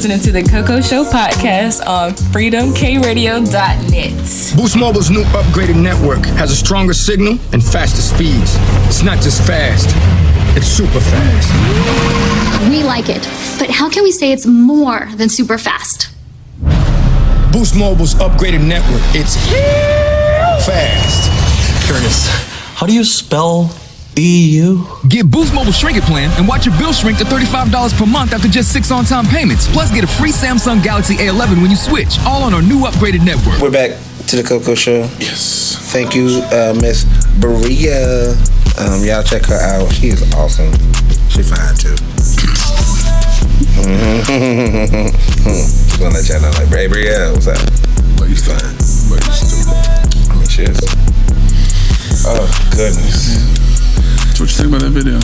Listening 0.02 0.18
to 0.18 0.32
the 0.32 0.42
Coco 0.42 0.80
Show 0.80 1.04
podcast 1.04 1.86
on 1.86 2.10
freedomkradio.net. 2.34 4.56
Boost 4.56 4.76
Mobile's 4.76 5.10
new 5.10 5.22
upgraded 5.26 5.80
network 5.80 6.26
has 6.34 6.50
a 6.50 6.56
stronger 6.56 6.92
signal 6.92 7.38
and 7.52 7.62
faster 7.62 8.02
speeds. 8.02 8.56
It's 8.88 9.04
not 9.04 9.20
just 9.20 9.46
fast, 9.46 9.90
it's 10.56 10.66
super 10.66 10.98
fast. 10.98 11.48
We 12.68 12.82
like 12.82 13.08
it, 13.08 13.22
but 13.60 13.70
how 13.70 13.88
can 13.88 14.02
we 14.02 14.10
say 14.10 14.32
it's 14.32 14.44
more 14.44 15.08
than 15.14 15.28
super 15.28 15.56
fast? 15.56 16.10
Boost 17.52 17.76
Mobile's 17.76 18.16
upgraded 18.16 18.66
network, 18.66 19.02
it's 19.14 19.36
fast. 20.66 21.30
Curtis, 21.88 22.26
how 22.74 22.86
do 22.86 22.92
you 22.92 23.04
spell 23.04 23.70
EU? 24.16 24.84
Get 25.08 25.30
Boost 25.30 25.54
Mobile 25.54 25.72
Shrink 25.72 25.96
It 25.96 26.04
Plan 26.04 26.30
and 26.38 26.46
watch 26.46 26.66
your 26.66 26.76
bill 26.78 26.92
shrink 26.92 27.18
to 27.18 27.24
$35 27.24 27.96
per 27.98 28.06
month 28.06 28.32
after 28.32 28.48
just 28.48 28.72
six 28.72 28.90
on 28.90 29.04
time 29.04 29.26
payments. 29.26 29.66
Plus, 29.68 29.90
get 29.90 30.04
a 30.04 30.06
free 30.06 30.32
Samsung 30.32 30.82
Galaxy 30.82 31.16
A11 31.16 31.62
when 31.62 31.70
you 31.70 31.76
switch, 31.76 32.18
all 32.26 32.42
on 32.42 32.52
our 32.52 32.62
new 32.62 32.80
upgraded 32.80 33.24
network. 33.24 33.60
We're 33.60 33.70
back 33.70 33.90
to 34.28 34.36
the 34.36 34.42
Coco 34.42 34.74
Show. 34.74 35.00
Yes. 35.18 35.76
Thank 35.92 36.14
you, 36.14 36.42
uh, 36.52 36.74
Miss 36.80 37.04
Bria. 37.40 38.32
Um, 38.78 39.04
y'all 39.04 39.22
check 39.22 39.44
her 39.46 39.60
out. 39.60 39.90
She 39.92 40.08
is 40.08 40.22
awesome. 40.34 40.72
She 41.28 41.42
fine 41.42 41.74
too. 41.76 41.96
Just 43.82 44.28
wanna 46.00 46.14
let 46.14 46.28
y'all 46.28 46.40
know, 46.40 46.50
like, 46.50 46.68
hey, 46.68 46.86
Bria, 46.86 47.32
what's 47.32 47.46
up? 47.46 47.56
But 48.16 48.28
you 48.28 48.36
fine. 48.36 48.76
But 49.08 49.24
you 49.24 49.32
stupid. 49.32 49.76
I 50.30 50.34
mean, 50.36 50.48
she 50.48 50.62
is. 50.62 50.80
Oh 52.24 52.46
goodness. 52.76 53.61
What 54.42 54.50
you 54.50 54.56
think 54.56 54.74
about 54.74 54.80
that 54.82 54.90
video? 54.90 55.14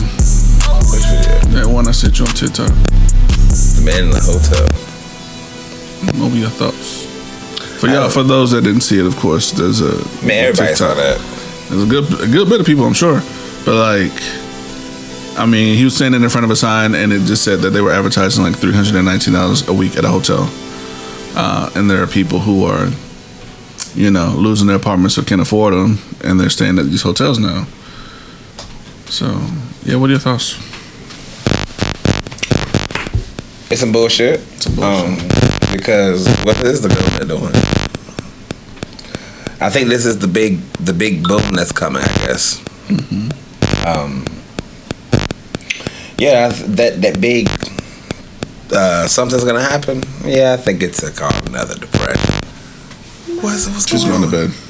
Which 0.95 1.03
video? 1.03 1.59
That 1.59 1.67
one 1.67 1.89
I 1.89 1.91
sent 1.91 2.19
you 2.19 2.25
on 2.25 2.31
TikTok. 2.31 2.71
The 2.71 3.83
man 3.83 4.07
in 4.07 4.11
the 4.15 4.23
hotel. 4.23 4.63
What 6.15 6.31
were 6.31 6.37
your 6.39 6.47
thoughts? 6.47 7.03
For 7.81 7.87
y'all, 7.87 8.09
for 8.09 8.23
those 8.23 8.51
that 8.51 8.63
didn't 8.63 8.79
see 8.79 8.97
it, 8.97 9.05
of 9.05 9.17
course, 9.17 9.51
there's 9.51 9.81
a 9.81 9.91
Man, 10.25 10.45
everybody 10.45 10.73
saw 10.73 10.93
that. 10.93 11.19
There's 11.67 11.83
a 11.83 11.85
good, 11.85 12.07
a 12.23 12.31
good 12.31 12.47
bit 12.47 12.61
of 12.61 12.65
people, 12.65 12.85
I'm 12.85 12.93
sure, 12.93 13.19
but 13.65 13.75
like, 13.75 14.15
I 15.37 15.45
mean, 15.45 15.75
he 15.75 15.83
was 15.83 15.97
standing 15.97 16.23
in 16.23 16.29
front 16.29 16.45
of 16.45 16.51
a 16.51 16.55
sign, 16.55 16.95
and 16.95 17.11
it 17.11 17.27
just 17.27 17.43
said 17.43 17.59
that 17.59 17.71
they 17.71 17.81
were 17.81 17.91
advertising 17.91 18.45
like 18.45 18.55
three 18.55 18.71
hundred 18.71 18.95
and 18.95 19.03
nineteen 19.03 19.33
dollars 19.33 19.67
a 19.67 19.73
week 19.73 19.97
at 19.97 20.05
a 20.05 20.09
hotel, 20.09 20.47
uh, 21.35 21.69
and 21.75 21.91
there 21.91 22.01
are 22.01 22.07
people 22.07 22.39
who 22.39 22.63
are, 22.63 22.87
you 23.95 24.11
know, 24.11 24.33
losing 24.37 24.67
their 24.67 24.77
apartments 24.77 25.17
or 25.17 25.23
can't 25.23 25.41
afford 25.41 25.73
them, 25.73 25.99
and 26.23 26.39
they're 26.39 26.49
staying 26.49 26.79
at 26.79 26.85
these 26.85 27.01
hotels 27.01 27.37
now. 27.37 27.67
So, 29.09 29.25
yeah, 29.85 29.95
what 29.95 30.09
are 30.09 30.13
your 30.13 30.19
thoughts? 30.19 30.55
It's 33.71 33.81
some 33.81 33.91
bullshit. 33.91 34.39
Um, 34.79 35.17
because 35.71 36.27
what 36.43 36.57
is 36.63 36.81
the 36.81 36.89
government 36.89 37.27
doing? 37.27 37.55
I 39.61 39.69
think 39.69 39.89
this 39.89 40.05
is 40.05 40.19
the 40.19 40.27
big 40.27 40.59
the 40.79 40.93
big 40.93 41.23
boom 41.23 41.53
that's 41.53 41.71
coming. 41.71 42.01
I 42.01 42.27
guess. 42.27 42.59
Um, 43.85 44.25
yeah, 46.17 46.49
that 46.49 47.01
that 47.01 47.19
big 47.19 47.49
uh, 48.71 49.07
something's 49.07 49.43
gonna 49.43 49.61
happen. 49.61 50.03
Yeah, 50.23 50.53
I 50.53 50.57
think 50.57 50.81
it's 50.83 51.03
a 51.03 51.11
called 51.11 51.49
another 51.49 51.75
depression. 51.75 52.35
What's, 53.41 53.67
what's 53.67 53.87
She's 53.87 54.03
going 54.03 54.21
going 54.21 54.31
to 54.31 54.47
bed. 54.47 54.68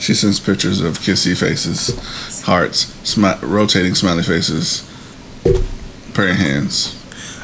She 0.00 0.14
sends 0.14 0.40
pictures 0.40 0.80
of 0.80 0.98
kissy 0.98 1.36
faces, 1.38 2.42
hearts, 2.44 2.86
smi- 3.04 3.38
rotating 3.42 3.94
smiley 3.94 4.22
faces, 4.22 4.82
praying 6.14 6.36
hands. 6.36 6.96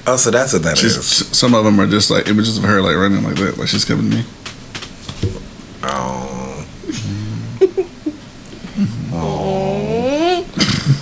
Oh, 0.06 0.16
so 0.16 0.30
that's 0.30 0.54
what 0.54 0.62
that 0.62 0.78
She's, 0.78 0.96
is. 0.96 1.26
Some 1.36 1.54
of 1.54 1.64
them 1.64 1.78
are 1.78 1.86
just 1.86 2.10
like 2.10 2.28
images 2.28 2.56
of 2.56 2.64
her 2.64 2.80
like 2.80 2.96
running 2.96 3.22
like 3.22 3.34
that, 3.36 3.58
like 3.58 3.68
she's 3.68 3.84
coming 3.84 4.10
to 4.10 4.16
me. 4.16 4.24
Oh. 5.82 6.66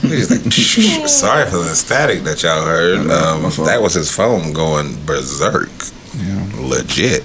He's 0.02 0.30
like, 0.30 0.52
sorry 1.08 1.50
for 1.50 1.58
the 1.58 1.74
static 1.74 2.22
that 2.24 2.42
y'all 2.42 2.64
heard. 2.64 2.98
Um, 3.10 3.42
that 3.66 3.80
was 3.80 3.94
his 3.94 4.14
phone 4.14 4.52
going 4.52 5.04
berserk. 5.04 5.70
Legit. 6.56 7.24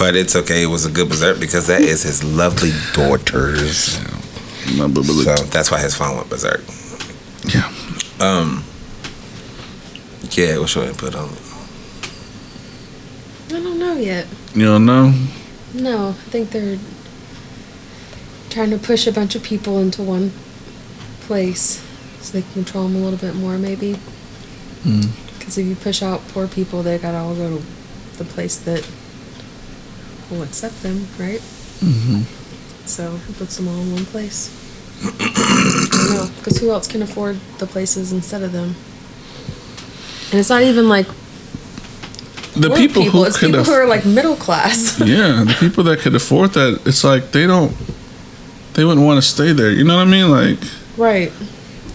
But 0.00 0.16
it's 0.16 0.34
okay. 0.34 0.62
It 0.62 0.66
was 0.66 0.86
a 0.86 0.90
good 0.90 1.10
berserk 1.10 1.38
because 1.38 1.66
that 1.66 1.82
is 1.82 2.02
his 2.02 2.24
lovely 2.24 2.70
daughters. 2.94 4.00
So 4.64 4.88
that's 4.88 5.70
why 5.70 5.78
his 5.78 5.94
phone 5.94 6.16
went 6.16 6.30
berserk. 6.30 6.62
Yeah. 7.44 7.70
Um. 8.18 8.64
Yeah, 10.30 10.56
what's 10.56 10.74
your 10.74 10.84
input 10.84 11.14
on 11.14 11.28
it? 11.28 11.42
I 13.48 13.60
don't 13.60 13.78
know 13.78 13.92
yet. 13.92 14.26
You 14.54 14.64
don't 14.64 14.86
know? 14.86 15.12
No, 15.74 16.08
I 16.08 16.12
think 16.12 16.48
they're 16.48 16.78
trying 18.48 18.70
to 18.70 18.78
push 18.78 19.06
a 19.06 19.12
bunch 19.12 19.34
of 19.34 19.42
people 19.42 19.78
into 19.80 20.02
one 20.02 20.32
place 21.20 21.86
so 22.22 22.32
they 22.32 22.40
can 22.40 22.64
control 22.64 22.88
them 22.88 22.96
a 22.96 23.04
little 23.04 23.18
bit 23.18 23.34
more, 23.34 23.58
maybe. 23.58 23.98
Mm. 24.82 25.10
Because 25.38 25.58
if 25.58 25.66
you 25.66 25.76
push 25.76 26.02
out 26.02 26.26
poor 26.28 26.48
people, 26.48 26.82
they 26.82 26.96
gotta 26.96 27.18
all 27.18 27.34
go 27.34 27.58
to 27.58 27.64
the 28.16 28.24
place 28.24 28.56
that 28.60 28.88
will 30.30 30.42
accept 30.42 30.82
them, 30.82 31.06
right? 31.18 31.40
Mm-hmm. 31.80 32.22
So 32.86 33.18
it 33.28 33.36
puts 33.36 33.56
them 33.56 33.68
all 33.68 33.80
in 33.80 33.92
one 33.92 34.04
place. 34.06 34.50
no, 36.10 36.28
because 36.38 36.58
who 36.58 36.70
else 36.70 36.86
can 36.86 37.02
afford 37.02 37.36
the 37.58 37.66
places 37.66 38.12
instead 38.12 38.42
of 38.42 38.52
them? 38.52 38.74
And 40.30 40.38
it's 40.38 40.50
not 40.50 40.62
even 40.62 40.88
like 40.88 41.06
The 42.54 42.68
poor 42.68 42.76
people, 42.76 43.02
who 43.04 43.24
It's 43.24 43.38
people 43.38 43.60
aff- 43.60 43.66
who 43.66 43.72
are 43.72 43.86
like 43.86 44.04
middle 44.04 44.36
class. 44.36 45.00
yeah, 45.04 45.44
the 45.44 45.56
people 45.58 45.84
that 45.84 46.00
could 46.00 46.14
afford 46.14 46.52
that, 46.52 46.80
it's 46.86 47.02
like 47.04 47.30
they 47.32 47.46
don't, 47.46 47.72
they 48.74 48.84
wouldn't 48.84 49.04
want 49.06 49.16
to 49.22 49.26
stay 49.28 49.52
there. 49.52 49.70
You 49.70 49.84
know 49.84 49.96
what 49.96 50.06
I 50.06 50.10
mean? 50.10 50.30
Like, 50.30 50.58
right. 50.96 51.32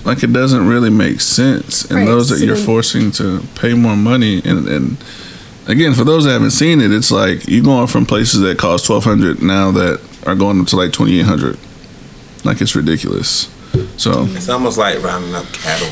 like 0.03 0.23
it 0.23 0.33
doesn't 0.33 0.67
really 0.67 0.89
make 0.89 1.21
sense. 1.21 1.85
And 1.85 1.99
Right, 1.99 2.05
those 2.07 2.29
that 2.29 2.37
so 2.39 2.45
you're 2.45 2.55
then- 2.55 2.65
forcing 2.65 3.11
to 3.11 3.41
pay 3.55 3.73
more 3.73 3.95
money, 3.95 4.41
and 4.43 4.67
and 4.67 4.97
again 5.67 5.93
for 5.93 6.03
those 6.03 6.25
that 6.25 6.31
haven't 6.31 6.51
seen 6.51 6.81
it, 6.81 6.91
it's 6.91 7.11
like 7.11 7.47
you're 7.47 7.63
going 7.63 7.87
from 7.87 8.05
places 8.05 8.41
that 8.41 8.57
cost 8.57 8.85
twelve 8.85 9.03
hundred 9.03 9.41
now 9.41 9.71
that 9.71 9.99
are 10.25 10.35
going 10.35 10.59
up 10.59 10.67
to 10.67 10.75
like 10.75 10.91
twenty 10.91 11.19
eight 11.19 11.25
hundred. 11.25 11.57
Like 12.43 12.61
it's 12.61 12.75
ridiculous. 12.75 13.49
So 13.97 14.25
It's 14.29 14.49
almost 14.49 14.77
like 14.77 15.01
rounding 15.03 15.33
up 15.35 15.45
cattle. 15.51 15.89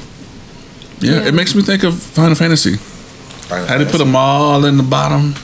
yeah, 1.00 1.14
Yeah. 1.22 1.28
it 1.28 1.34
makes 1.34 1.54
me 1.56 1.62
think 1.64 1.84
of 1.84 2.00
Final 2.02 2.36
Fantasy. 2.36 2.76
Final 2.78 3.66
How 3.68 3.78
they 3.78 3.84
put 3.86 3.92
Fantasy. 3.94 4.06
them 4.06 4.16
all 4.16 4.64
in 4.64 4.78
the 4.78 4.84
bottom, 4.84 5.36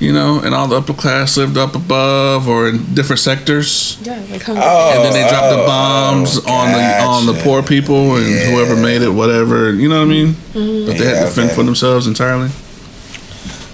you 0.00 0.12
know, 0.12 0.40
and 0.40 0.52
all 0.54 0.66
the 0.66 0.76
upper 0.76 0.94
class 0.94 1.36
lived 1.36 1.56
up 1.56 1.76
above 1.76 2.48
or 2.48 2.68
in 2.68 2.92
different 2.94 3.20
sectors. 3.20 3.98
Yeah, 4.02 4.18
like 4.30 4.42
Hunger 4.42 4.60
Oh, 4.64 4.92
and 4.96 5.04
then 5.04 5.12
they 5.12 5.28
drop 5.28 5.44
the 5.50 5.62
oh, 5.62 5.66
bombs 5.66 6.40
oh, 6.44 6.50
on 6.52 6.72
the 6.72 7.02
on 7.02 7.26
the 7.26 7.40
poor 7.44 7.62
people 7.62 8.16
and 8.16 8.26
Yeah. 8.28 8.50
whoever 8.50 8.74
made 8.74 9.02
it, 9.02 9.10
whatever. 9.10 9.72
You 9.72 9.88
know 9.88 9.98
what 9.98 10.06
I 10.06 10.10
mean? 10.10 10.28
Mm-hmm. 10.54 10.86
But 10.86 10.98
they 10.98 11.04
had 11.06 11.24
to 11.26 11.30
fend 11.30 11.48
okay. 11.50 11.56
for 11.56 11.62
themselves 11.62 12.06
entirely. 12.08 12.48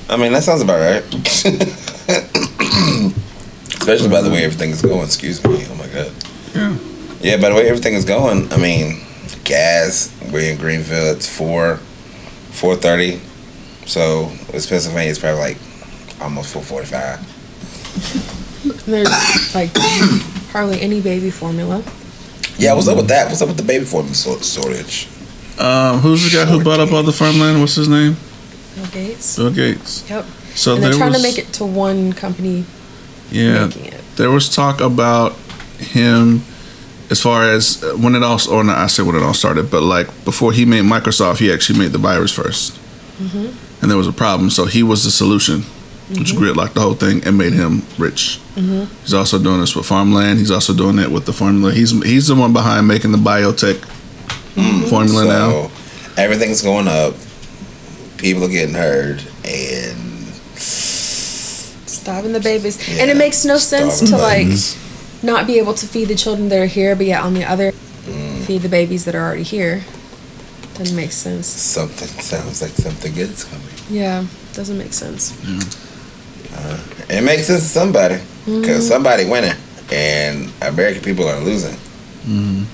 I 0.08 0.16
mean, 0.16 0.32
that 0.32 0.42
sounds 0.44 0.60
about 0.62 0.80
right. 0.80 1.04
Especially 3.80 4.08
by 4.08 4.22
the 4.22 4.30
way 4.30 4.44
everything 4.44 4.70
is 4.70 4.82
going. 4.82 5.04
Excuse 5.04 5.42
me. 5.44 5.64
Oh 5.68 5.74
my 5.76 5.86
god. 5.88 6.12
Yeah. 6.54 6.76
Yeah, 7.20 7.36
by 7.38 7.48
the 7.48 7.54
way 7.54 7.68
everything 7.68 7.94
is 7.94 8.04
going, 8.04 8.52
I 8.52 8.56
mean, 8.58 9.00
gas. 9.44 10.10
We're 10.32 10.52
in 10.52 10.58
Greenville. 10.58 11.14
It's 11.14 11.28
four, 11.28 11.76
four 12.52 12.76
thirty. 12.76 13.20
So 13.86 14.30
it's 14.48 14.66
Pennsylvania. 14.66 15.10
It's 15.10 15.18
probably 15.18 15.40
like 15.40 15.58
almost 16.20 16.52
four 16.52 16.62
forty-five. 16.62 17.20
There's 18.86 19.54
like 19.54 19.70
hardly 20.52 20.80
any 20.80 21.00
baby 21.00 21.30
formula. 21.30 21.82
Yeah, 22.56 22.74
what's 22.74 22.88
up 22.88 22.96
with 22.96 23.08
that? 23.08 23.28
What's 23.28 23.42
up 23.42 23.48
with 23.48 23.56
the 23.56 23.62
baby 23.64 23.84
formula 23.84 24.14
sor- 24.14 24.42
shortage? 24.42 25.08
Um, 25.58 25.98
who's 26.00 26.24
the 26.30 26.36
guy 26.36 26.44
who 26.50 26.62
bought 26.62 26.80
up 26.80 26.92
all 26.92 27.02
the 27.02 27.12
farmland? 27.12 27.60
What's 27.60 27.74
his 27.74 27.88
name? 27.88 28.16
Bill 28.74 28.86
Gates. 28.86 29.36
Bill 29.36 29.50
Gates. 29.52 30.08
Yep. 30.10 30.24
So 30.54 30.74
and 30.74 30.82
they're 30.84 30.92
trying 30.92 31.10
was, 31.12 31.22
to 31.22 31.28
make 31.28 31.38
it 31.38 31.52
to 31.54 31.64
one 31.64 32.12
company 32.12 32.64
yeah, 33.30 33.66
making 33.66 33.86
it. 33.86 34.00
there 34.16 34.30
was 34.30 34.48
talk 34.54 34.80
about 34.80 35.32
him 35.78 36.42
as 37.10 37.20
far 37.20 37.48
as 37.48 37.82
uh, 37.82 37.94
when 37.96 38.14
it 38.14 38.22
all, 38.22 38.38
or 38.50 38.64
not, 38.64 38.78
I 38.78 38.86
say 38.86 39.02
when 39.02 39.14
it 39.16 39.22
all 39.22 39.34
started, 39.34 39.70
but 39.70 39.82
like 39.82 40.06
before 40.24 40.52
he 40.52 40.64
made 40.64 40.84
Microsoft, 40.84 41.38
he 41.38 41.52
actually 41.52 41.78
made 41.78 41.92
the 41.92 41.98
virus 41.98 42.36
1st 42.36 42.80
Mm-hmm. 43.14 43.80
and 43.80 43.88
there 43.90 43.96
was 43.96 44.08
a 44.08 44.12
problem. 44.12 44.50
So 44.50 44.64
he 44.64 44.82
was 44.82 45.04
the 45.04 45.10
solution, 45.12 45.60
which 46.18 46.32
gridlocked 46.34 46.72
the 46.74 46.80
whole 46.80 46.94
thing 46.94 47.22
and 47.24 47.38
made 47.38 47.52
him 47.52 47.82
rich. 47.96 48.40
Mm-hmm. 48.56 48.92
He's 49.02 49.14
also 49.14 49.40
doing 49.40 49.60
this 49.60 49.76
with 49.76 49.86
farmland. 49.86 50.40
He's 50.40 50.50
also 50.50 50.74
doing 50.74 50.98
it 50.98 51.08
with 51.12 51.24
the 51.24 51.32
formula. 51.32 51.72
He's 51.72 51.92
he's 52.02 52.26
the 52.26 52.34
one 52.34 52.52
behind 52.52 52.88
making 52.88 53.12
the 53.12 53.18
biotech 53.18 53.76
formula 54.90 55.22
so 55.22 55.28
now. 55.28 55.70
everything's 56.16 56.60
going 56.60 56.88
up. 56.88 57.14
People 58.18 58.44
are 58.44 58.48
getting 58.48 58.74
hurt, 58.74 59.20
and 59.44 59.98
Starving 61.86 62.32
the 62.32 62.40
babies. 62.40 62.76
and 63.00 63.10
it 63.10 63.16
makes 63.16 63.44
no 63.44 63.56
sense 63.58 64.00
to 64.00 64.06
starving 64.06 64.50
like 64.50 64.58
not 65.22 65.46
be 65.46 65.58
able 65.58 65.72
to 65.74 65.86
feed 65.86 66.08
the 66.08 66.14
children 66.14 66.48
that 66.50 66.58
are 66.58 66.66
here, 66.66 66.94
but 66.94 67.06
yet 67.06 67.22
on 67.22 67.34
the 67.34 67.44
other 67.44 67.72
Mm. 68.06 68.44
feed 68.44 68.60
the 68.60 68.68
babies 68.68 69.04
that 69.06 69.14
are 69.14 69.22
already 69.24 69.42
here. 69.42 69.82
Doesn't 70.76 70.94
make 70.96 71.12
sense. 71.12 71.46
something 71.46 72.08
sounds 72.20 72.60
like 72.60 72.72
something 72.72 73.14
good 73.14 73.30
is 73.30 73.44
coming. 73.44 73.66
Yeah, 73.88 74.24
doesn't 74.52 74.76
make 74.76 74.92
sense. 74.92 75.32
Uh, 76.54 76.78
it 77.08 77.22
makes 77.22 77.46
sense 77.46 77.62
to 77.62 77.68
somebody 77.68 78.18
because 78.44 78.84
Mhm. 78.84 78.88
somebody 78.88 79.24
winning, 79.24 79.54
and 79.90 80.50
American 80.60 81.02
people 81.02 81.26
are 81.26 81.40
losing. 81.40 81.76
Mm-hmm. 82.28 82.64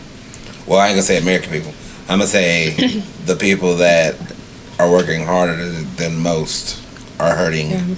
Well, 0.66 0.80
I 0.80 0.88
ain't 0.88 0.94
gonna 0.96 1.02
say 1.06 1.18
American 1.18 1.52
people. 1.52 1.72
I'm 2.08 2.18
gonna 2.18 2.26
say 2.30 2.74
the 3.26 3.36
people 3.36 3.76
that 3.76 4.16
are 4.80 4.90
working 4.90 5.24
harder 5.26 5.56
than, 5.56 5.94
than 5.96 6.16
most 6.18 6.80
are 7.20 7.36
hurting, 7.36 7.70
Yeah. 7.70 7.94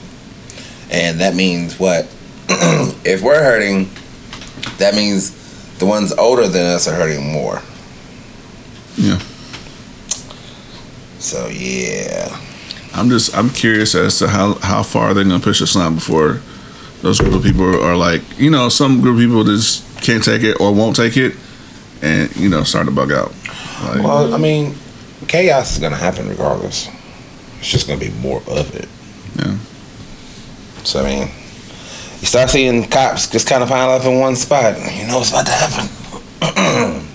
and 0.91 1.21
that 1.21 1.35
means 1.35 1.79
what? 1.79 2.05
if 3.05 3.23
we're 3.23 3.43
hurting, 3.43 3.89
that 4.79 4.95
means 4.95 5.31
the 5.79 5.87
ones 5.87 6.13
older 6.19 6.49
than 6.49 6.67
us 6.67 6.89
are 6.89 6.95
hurting 6.95 7.33
more. 7.33 7.63
Yeah. 8.97 9.19
So 11.19 11.47
yeah, 11.49 12.37
I'm 12.95 13.09
just 13.09 13.37
I'm 13.37 13.49
curious 13.51 13.95
as 13.95 14.19
to 14.19 14.29
how 14.29 14.55
how 14.55 14.83
far 14.83 15.15
they're 15.15 15.23
gonna 15.25 15.39
push 15.39 15.61
this 15.61 15.77
line 15.77 15.95
before 15.95 16.41
those 17.01 17.21
group 17.21 17.35
of 17.35 17.43
people 17.45 17.81
are 17.81 17.97
like 17.97 18.23
you 18.39 18.51
know 18.51 18.69
some 18.69 19.01
group 19.01 19.15
of 19.17 19.21
people 19.21 19.45
just 19.45 19.85
can't 20.03 20.23
take 20.25 20.43
it 20.43 20.61
or 20.61 20.75
won't 20.75 20.97
take 20.97 21.17
it 21.17 21.35
and 22.03 22.35
you 22.37 22.49
know 22.49 22.65
start 22.65 22.87
to 22.87 22.93
bug 22.93 23.13
out. 23.13 23.33
Like, 23.85 24.03
well, 24.03 24.35
I 24.35 24.39
mean, 24.39 24.75
chaos 25.27 25.73
is 25.73 25.79
gonna 25.79 25.97
happen 25.97 26.29
regardless. 26.29 26.89
It's 27.59 27.69
just 27.69 27.87
gonna 27.87 28.01
be 28.01 28.11
more 28.11 28.39
of 28.49 28.75
it. 28.75 28.89
Yeah. 29.37 29.59
So 30.85 31.05
I 31.05 31.05
mean, 31.05 31.29
you 32.21 32.27
start 32.27 32.51
seeing 32.51 32.89
cops 32.89 33.29
just 33.29 33.49
kind 33.49 33.63
of 33.63 33.69
pile 33.69 33.91
up 33.91 34.05
in 34.05 34.19
one 34.19 34.37
spot. 34.37 34.77
You 34.79 35.07
know 35.07 35.19
what's 35.19 35.31
about 35.31 35.47
to 35.47 35.53
happen. 35.53 37.09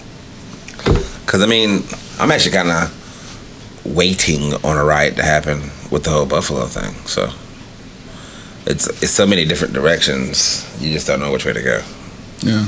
Because 1.27 1.41
I 1.43 1.45
mean, 1.45 1.83
I'm 2.19 2.31
actually 2.31 2.53
kind 2.53 2.71
of 2.71 3.85
waiting 3.85 4.53
on 4.63 4.77
a 4.77 4.83
riot 4.85 5.17
to 5.17 5.23
happen 5.23 5.59
with 5.91 6.05
the 6.05 6.09
whole 6.09 6.25
Buffalo 6.25 6.65
thing. 6.67 6.93
So 7.05 7.29
it's 8.65 8.87
it's 9.03 9.11
so 9.11 9.27
many 9.27 9.43
different 9.43 9.73
directions. 9.73 10.65
You 10.79 10.93
just 10.93 11.05
don't 11.05 11.19
know 11.19 11.31
which 11.31 11.45
way 11.45 11.51
to 11.51 11.61
go. 11.61 11.81
Yeah. 12.39 12.67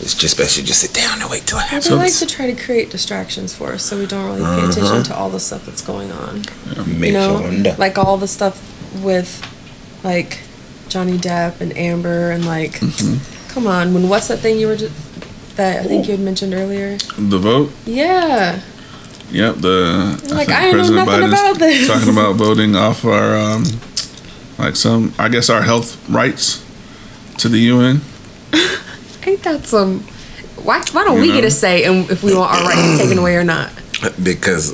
It's 0.00 0.14
just 0.14 0.38
best 0.38 0.56
you 0.56 0.62
just 0.64 0.80
sit 0.80 0.94
down 0.94 1.20
and 1.20 1.30
wait 1.30 1.42
till 1.46 1.58
it 1.58 1.62
Well, 1.62 1.68
happens. 1.68 1.88
they 1.88 1.94
like 1.94 2.14
to 2.14 2.26
try 2.26 2.50
to 2.52 2.64
create 2.64 2.90
distractions 2.90 3.54
for 3.54 3.72
us, 3.74 3.82
so 3.84 3.98
we 3.98 4.06
don't 4.06 4.24
really 4.24 4.42
pay 4.42 4.60
attention 4.68 4.84
Uh-huh. 4.84 5.02
to 5.04 5.14
all 5.16 5.28
the 5.30 5.40
stuff 5.40 5.66
that's 5.66 5.82
going 5.82 6.10
on. 6.10 6.42
You 6.86 7.12
know, 7.12 7.74
like 7.78 7.98
all 7.98 8.16
the 8.16 8.28
stuff 8.28 8.56
with 9.02 9.42
like 10.02 10.40
Johnny 10.88 11.18
Depp 11.18 11.60
and 11.60 11.76
Amber, 11.76 12.30
and 12.30 12.46
like, 12.46 12.72
Mm-hmm. 12.80 13.50
come 13.52 13.66
on, 13.66 13.92
when 13.94 14.08
what's 14.08 14.28
that 14.28 14.38
thing 14.38 14.58
you 14.58 14.68
were 14.68 14.76
just 14.76 14.94
that 15.56 15.80
I 15.84 15.84
think 15.84 16.06
you 16.06 16.12
had 16.12 16.20
mentioned 16.20 16.54
earlier? 16.54 16.96
the 17.18 17.38
vote. 17.38 17.70
Yeah, 17.84 18.60
Yep. 19.30 19.56
The 19.56 20.18
Like, 20.34 20.48
think 20.48 20.58
I 20.58 20.70
know 20.72 20.88
nothing 20.90 21.28
about 21.28 21.58
this. 21.58 21.86
talking 21.92 22.08
about 22.08 22.34
voting 22.46 22.74
off 22.74 23.04
our 23.04 23.36
um 23.36 23.64
like 24.58 24.76
some 24.76 25.12
I 25.18 25.28
guess 25.28 25.50
our 25.50 25.62
health 25.62 25.98
rights 26.08 26.64
to 27.36 27.48
the 27.50 27.60
UN. 27.72 28.00
ain't 29.26 29.42
that 29.42 29.64
some? 29.66 30.00
Why 30.62 30.82
why 30.92 31.04
don't 31.04 31.16
You 31.16 31.22
we 31.22 31.28
know? 31.28 31.34
get 31.34 31.44
a 31.44 31.50
say 31.50 31.84
in 31.84 32.04
if 32.10 32.22
we 32.22 32.34
want 32.34 32.52
our 32.52 32.62
rights 32.68 32.98
taken 33.02 33.18
away 33.18 33.36
or 33.36 33.44
not? 33.44 33.70
because 34.22 34.72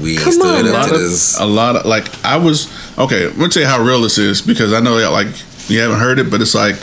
we 0.00 0.16
Come 0.18 0.32
stood 0.32 0.46
on, 0.46 0.54
up 0.54 0.60
a 0.60 0.62
to 0.68 0.72
lot, 0.72 0.92
of, 0.92 0.98
this. 1.00 1.40
a 1.40 1.44
lot 1.44 1.76
of 1.76 1.84
like 1.86 2.24
I 2.24 2.36
was 2.36 2.68
okay. 2.98 3.26
Let 3.26 3.36
me 3.38 3.48
tell 3.48 3.62
you 3.62 3.68
how 3.68 3.82
real 3.82 4.00
this 4.02 4.18
is 4.18 4.40
because 4.40 4.72
I 4.72 4.78
know 4.80 4.96
that 4.98 5.10
like 5.10 5.26
you 5.68 5.80
haven't 5.80 5.98
heard 5.98 6.18
it, 6.20 6.30
but 6.30 6.40
it's 6.40 6.54
like 6.54 6.76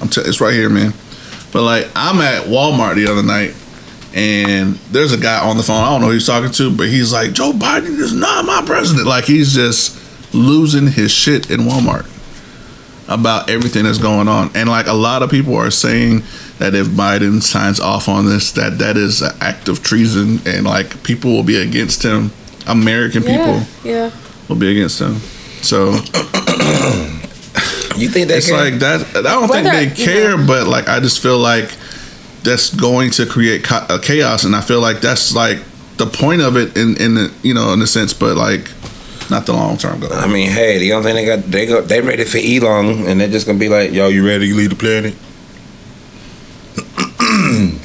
I'm 0.00 0.08
t- 0.08 0.20
it's 0.20 0.40
right 0.40 0.54
here, 0.54 0.68
man. 0.70 0.92
But 1.52 1.62
like 1.62 1.88
I'm 1.96 2.20
at 2.20 2.44
Walmart 2.46 2.94
the 2.94 3.06
other 3.10 3.24
night, 3.24 3.54
and 4.14 4.74
there's 4.92 5.12
a 5.12 5.18
guy 5.18 5.40
on 5.44 5.56
the 5.56 5.62
phone. 5.64 5.82
I 5.82 5.90
don't 5.90 6.00
know 6.00 6.06
who 6.08 6.12
he's 6.14 6.26
talking 6.26 6.50
to, 6.52 6.76
but 6.76 6.88
he's 6.88 7.12
like, 7.12 7.32
"Joe 7.32 7.52
Biden 7.52 7.98
is 7.98 8.12
not 8.12 8.44
my 8.44 8.62
president." 8.64 9.06
Like 9.08 9.24
he's 9.24 9.52
just 9.52 9.98
losing 10.32 10.86
his 10.86 11.10
shit 11.10 11.50
in 11.50 11.60
Walmart 11.62 12.06
about 13.10 13.50
everything 13.50 13.84
that's 13.84 13.98
going 13.98 14.28
on, 14.28 14.50
and 14.54 14.68
like 14.68 14.86
a 14.86 14.92
lot 14.94 15.22
of 15.22 15.30
people 15.30 15.56
are 15.56 15.70
saying 15.70 16.22
that 16.58 16.74
if 16.74 16.86
Biden 16.86 17.42
signs 17.42 17.80
off 17.80 18.08
on 18.08 18.24
this, 18.26 18.52
that 18.52 18.78
that 18.78 18.96
is 18.96 19.20
an 19.20 19.32
act 19.40 19.68
of 19.68 19.82
treason, 19.82 20.40
and 20.46 20.64
like 20.64 21.02
people 21.02 21.32
will 21.32 21.42
be 21.42 21.56
against 21.60 22.02
him. 22.02 22.30
American 22.66 23.22
people 23.22 23.62
Yeah, 23.84 24.06
yeah. 24.06 24.10
will 24.48 24.56
be 24.56 24.70
against 24.70 25.00
him. 25.00 25.16
So 25.62 25.92
You 27.96 28.08
think 28.08 28.28
they 28.28 28.36
it's 28.38 28.48
care? 28.48 28.56
like 28.58 28.78
that. 28.78 29.04
I 29.16 29.22
don't 29.22 29.48
Whether- 29.48 29.70
think 29.70 29.94
they 29.96 30.02
you 30.02 30.08
care, 30.08 30.36
know- 30.38 30.46
but 30.46 30.66
like 30.68 30.88
I 30.88 31.00
just 31.00 31.20
feel 31.20 31.38
like 31.38 31.70
that's 32.44 32.72
going 32.74 33.10
to 33.12 33.26
create 33.26 33.64
ca- 33.64 33.86
uh, 33.90 33.98
chaos, 33.98 34.44
and 34.44 34.54
I 34.56 34.60
feel 34.62 34.80
like 34.80 35.00
that's 35.00 35.34
like 35.34 35.58
the 35.98 36.06
point 36.06 36.40
of 36.40 36.56
it 36.56 36.76
in 36.76 36.96
in 36.96 37.14
the, 37.16 37.30
you 37.42 37.52
know 37.54 37.72
in 37.72 37.82
a 37.82 37.86
sense, 37.86 38.14
but 38.14 38.36
like 38.36 38.70
not 39.30 39.46
the 39.46 39.52
long 39.52 39.76
term 39.76 40.00
goal. 40.00 40.12
I 40.12 40.26
mean, 40.26 40.50
hey, 40.50 40.78
the 40.78 40.92
only 40.92 41.12
thing 41.12 41.14
they 41.16 41.24
got, 41.24 41.50
they 41.50 41.66
go, 41.66 41.80
they 41.80 42.00
ready 42.00 42.24
for 42.24 42.38
Elon, 42.38 43.06
and 43.06 43.20
they're 43.20 43.28
just 43.28 43.46
gonna 43.46 43.58
be 43.58 43.68
like, 43.68 43.92
"Yo, 43.92 44.08
you 44.08 44.26
ready 44.26 44.48
to 44.48 44.54
leave 44.54 44.70
the 44.70 44.76
planet?" 44.76 45.14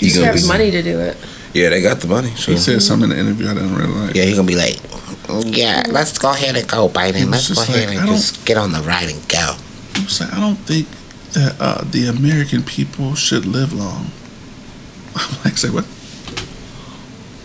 You 0.00 0.12
gonna 0.12 0.26
have 0.26 0.46
money 0.48 0.70
to 0.70 0.82
do 0.82 1.00
it. 1.00 1.16
Yeah, 1.54 1.70
they 1.70 1.80
got 1.80 2.00
the 2.00 2.08
money. 2.08 2.28
So. 2.30 2.52
he 2.52 2.58
said 2.58 2.82
something 2.82 3.10
in 3.10 3.16
the 3.16 3.22
interview 3.22 3.48
I 3.48 3.54
didn't 3.54 3.74
realize. 3.74 4.14
Yeah, 4.14 4.24
he 4.24 4.34
gonna 4.34 4.46
be 4.46 4.56
like, 4.56 4.76
"Yeah, 5.46 5.84
let's 5.88 6.18
go 6.18 6.30
ahead 6.30 6.56
and 6.56 6.68
go, 6.68 6.88
Biden. 6.88 7.30
Let's 7.30 7.48
go 7.48 7.62
ahead 7.62 7.88
like, 7.88 7.98
and 7.98 8.08
just 8.08 8.44
get 8.44 8.58
on 8.58 8.72
the 8.72 8.80
ride 8.82 9.08
and 9.08 9.26
go." 9.28 9.56
I'm 9.94 10.08
saying 10.08 10.32
I 10.32 10.40
don't 10.40 10.56
think 10.56 10.88
that 11.32 11.56
uh, 11.60 11.84
the 11.84 12.08
American 12.08 12.62
people 12.62 13.14
should 13.14 13.46
live 13.46 13.72
long. 13.72 14.10
I'm 15.16 15.38
like, 15.44 15.56
say 15.56 15.70
what? 15.70 15.84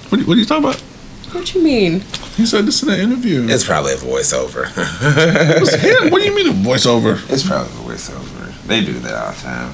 What, 0.10 0.28
what 0.28 0.38
are 0.38 0.40
you 0.40 0.46
talking 0.46 0.66
about? 0.66 0.84
What 1.32 1.54
you 1.54 1.62
mean? 1.64 2.02
He 2.36 2.46
said 2.46 2.66
this 2.66 2.82
in 2.84 2.90
an 2.90 3.00
interview. 3.00 3.46
It's 3.48 3.66
probably 3.66 3.94
a 3.94 3.98
voiceover. 3.98 4.66
It 5.56 5.60
was 5.62 5.74
him. 5.76 6.10
What 6.12 6.22
do 6.22 6.26
you 6.28 6.36
mean 6.36 6.48
a 6.48 6.52
voiceover? 6.54 7.20
It's 7.32 7.46
probably 7.48 7.72
a 7.72 7.96
voiceover. 7.96 8.54
They 8.66 8.84
do 8.84 8.94
that 9.00 9.14
all 9.14 9.32
the 9.34 9.42
time. 9.42 9.74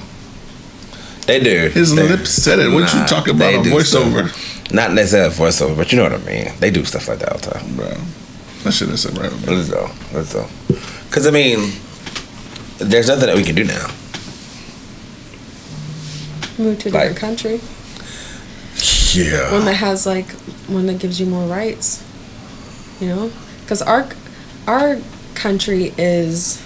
They 1.26 1.40
do. 1.40 1.68
His 1.70 1.94
They- 1.94 2.08
lips 2.08 2.30
said 2.30 2.58
it. 2.58 2.70
What 2.70 2.92
you 2.92 3.00
Nah, 3.00 3.06
talking 3.06 3.36
they 3.38 3.54
about? 3.54 3.66
A 3.66 3.70
voiceover? 3.70 4.28
stuff. 4.28 4.72
Not 4.72 4.92
necessarily 4.92 5.34
voiceover, 5.34 5.76
but 5.76 5.92
you 5.92 5.98
know 5.98 6.04
what 6.04 6.12
I 6.12 6.18
mean. 6.18 6.52
They 6.60 6.70
do 6.70 6.84
stuff 6.84 7.08
like 7.08 7.20
that 7.20 7.32
all 7.32 7.38
the 7.38 7.50
time. 7.50 7.76
Bro, 7.76 7.94
that 8.64 8.72
shit 8.72 8.88
is 8.90 9.06
right. 9.12 9.32
Let's 9.46 9.70
go. 9.70 9.90
Let's 10.12 10.32
go. 10.34 10.46
Because 11.08 11.26
I 11.26 11.30
mean, 11.30 11.72
there's 12.78 13.08
nothing 13.08 13.26
that 13.26 13.36
we 13.36 13.44
can 13.44 13.54
do 13.54 13.64
now. 13.64 13.86
Move 16.58 16.78
to 16.80 16.88
a 16.88 16.92
different 16.92 17.16
country. 17.16 17.60
Yeah. 19.14 19.52
One 19.52 19.64
that 19.66 19.74
has 19.76 20.06
like 20.06 20.26
one 20.68 20.86
that 20.86 20.98
gives 20.98 21.20
you 21.20 21.26
more 21.26 21.46
rights. 21.46 22.02
You 23.00 23.08
know, 23.08 23.32
because 23.60 23.82
our 23.82 24.08
our 24.66 24.98
country 25.34 25.92
is 25.98 26.62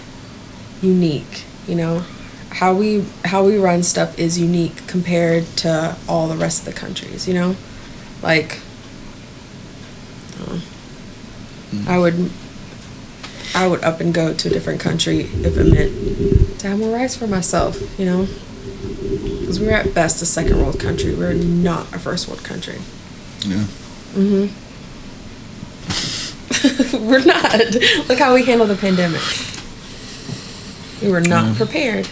unique. 0.83 1.45
You 1.67 1.75
know, 1.75 2.05
how 2.51 2.75
we 2.75 3.05
how 3.25 3.45
we 3.45 3.59
run 3.59 3.83
stuff 3.83 4.19
is 4.19 4.39
unique 4.39 4.87
compared 4.87 5.45
to 5.59 5.97
all 6.09 6.29
the 6.29 6.37
rest 6.37 6.61
of 6.61 6.73
the 6.73 6.81
countries. 6.81 7.29
You 7.29 7.35
know, 7.35 7.57
like 8.23 8.61
uh, 10.41 10.61
I 11.89 11.99
would 11.99 12.31
I 13.55 13.67
would 13.67 13.83
up 13.83 14.01
and 14.01 14.15
go 14.15 14.33
to 14.33 14.49
a 14.49 14.51
different 14.51 14.81
country 14.81 15.21
if 15.21 15.57
it 15.57 15.65
meant 15.65 16.61
to 16.61 16.69
have 16.69 16.79
more 16.79 16.95
rights 16.95 17.17
for 17.17 17.27
myself. 17.27 17.99
You 17.99 18.07
know, 18.07 18.29
because 19.41 19.61
we're 19.61 19.73
at 19.73 19.95
best 19.95 20.23
a 20.23 20.27
second 20.27 20.59
world 20.59 20.79
country. 20.81 21.15
We're 21.15 21.35
not 21.35 21.93
a 21.95 21.99
first 21.99 22.29
world 22.29 22.45
country. 22.45 22.79
Yeah. 23.41 23.67
Hmm 24.15 24.47
we're 27.09 27.25
not. 27.25 27.59
Look 28.09 28.19
how 28.19 28.35
we 28.35 28.45
handled 28.45 28.71
the 28.71 28.77
pandemic. 28.77 29.23
We 31.03 31.09
were 31.11 31.21
not 31.21 31.47
Yeah. 31.49 31.55
prepared 31.57 32.09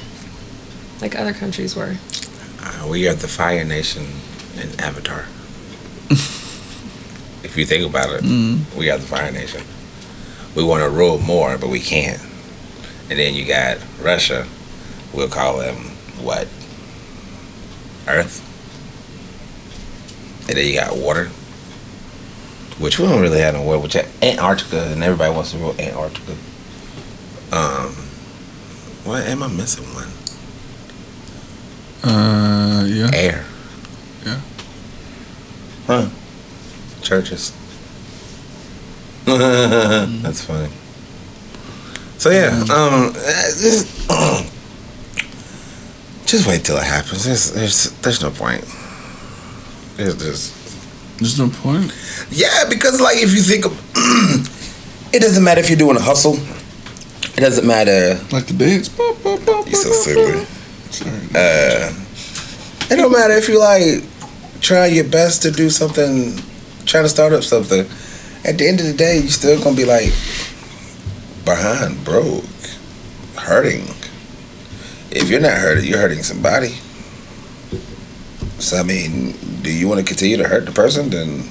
like 1.00 1.14
other 1.18 1.32
countries 1.34 1.76
were. 1.76 1.96
Uh, 2.62 2.86
we 2.88 3.06
are 3.08 3.14
the 3.14 3.28
Fire 3.28 3.64
Nation 3.64 4.06
in 4.56 4.68
Avatar. 4.80 5.26
if 6.10 7.54
you 7.56 7.64
think 7.66 7.84
about 7.88 8.10
it, 8.14 8.24
Mm. 8.24 8.60
we 8.76 8.90
are 8.90 8.98
the 8.98 9.06
Fire 9.06 9.30
Nation. 9.30 9.62
We 10.54 10.64
want 10.64 10.82
to 10.82 10.88
rule 10.90 11.18
more, 11.18 11.58
but 11.58 11.68
we 11.68 11.80
can't. 11.80 12.20
And 13.10 13.18
then 13.18 13.34
you 13.34 13.44
got 13.44 13.78
Russia. 14.00 14.46
We'll 15.12 15.28
call 15.28 15.58
them 15.58 15.76
what? 16.22 16.48
Earth. 18.08 18.42
And 20.48 20.56
then 20.56 20.66
you 20.66 20.74
got 20.80 20.96
water, 20.96 21.30
which 22.78 22.98
we 22.98 23.06
don't 23.06 23.20
really 23.20 23.40
have 23.40 23.54
no 23.54 23.62
water. 23.62 23.80
Which 23.80 23.96
Antarctica, 23.96 24.92
and 24.92 25.02
everybody 25.02 25.34
wants 25.34 25.52
to 25.52 25.58
rule 25.58 25.74
Antarctica. 25.78 26.32
Um, 27.52 27.92
what 29.04 29.26
am 29.26 29.42
I 29.42 29.48
missing 29.48 29.84
one? 29.94 30.08
Uh, 32.04 32.84
yeah. 32.86 33.10
Air. 33.14 33.44
Yeah. 34.24 34.40
Huh. 35.86 36.08
Churches. 37.02 37.52
That's 39.24 40.44
funny. 40.44 40.68
So 42.18 42.30
yeah, 42.30 42.50
um, 42.62 43.12
uh, 43.14 43.14
just, 43.14 44.08
just 46.26 46.46
wait 46.48 46.64
till 46.64 46.76
it 46.76 46.84
happens. 46.84 47.24
There's, 47.24 47.52
there's, 47.52 47.90
there's 48.00 48.22
no 48.22 48.30
point. 48.30 48.64
There's 49.96 50.16
just, 50.16 50.57
There's 51.18 51.38
no 51.38 51.48
point. 51.50 51.92
yeah, 52.30 52.64
because 52.68 53.00
like 53.00 53.18
if 53.18 53.34
you 53.34 53.42
think, 53.42 53.64
of, 53.66 53.72
it 55.14 55.20
doesn't 55.20 55.42
matter 55.42 55.60
if 55.60 55.68
you're 55.68 55.78
doing 55.78 55.96
a 55.96 56.00
hustle. 56.00 56.38
It 57.36 57.40
doesn't 57.40 57.66
matter. 57.66 58.20
Like 58.32 58.46
the 58.46 58.54
dance. 58.54 58.96
You're 58.98 59.74
so 59.74 59.92
silly. 59.92 60.46
Uh, 61.34 61.92
it 62.90 62.96
don't 62.96 63.12
matter 63.12 63.34
if 63.34 63.48
you 63.48 63.58
like 63.60 64.02
try 64.60 64.86
your 64.86 65.04
best 65.04 65.42
to 65.42 65.50
do 65.50 65.70
something, 65.70 66.36
trying 66.86 67.04
to 67.04 67.08
start 67.08 67.32
up 67.32 67.42
something. 67.44 67.80
At 68.44 68.58
the 68.58 68.66
end 68.68 68.80
of 68.80 68.86
the 68.86 68.92
day, 68.94 69.18
you're 69.18 69.28
still 69.28 69.62
gonna 69.62 69.76
be 69.76 69.84
like 69.84 70.12
behind, 71.44 72.04
broke, 72.04 72.44
hurting. 73.36 73.86
If 75.10 75.28
you're 75.28 75.40
not 75.40 75.58
hurting, 75.58 75.84
you're 75.84 75.98
hurting 75.98 76.22
somebody. 76.22 76.74
So 78.58 78.76
I 78.76 78.82
mean, 78.82 79.32
do 79.62 79.72
you 79.72 79.88
want 79.88 80.00
to 80.00 80.06
continue 80.06 80.36
to 80.36 80.48
hurt 80.48 80.66
the 80.66 80.72
person? 80.72 81.10
Then 81.10 81.48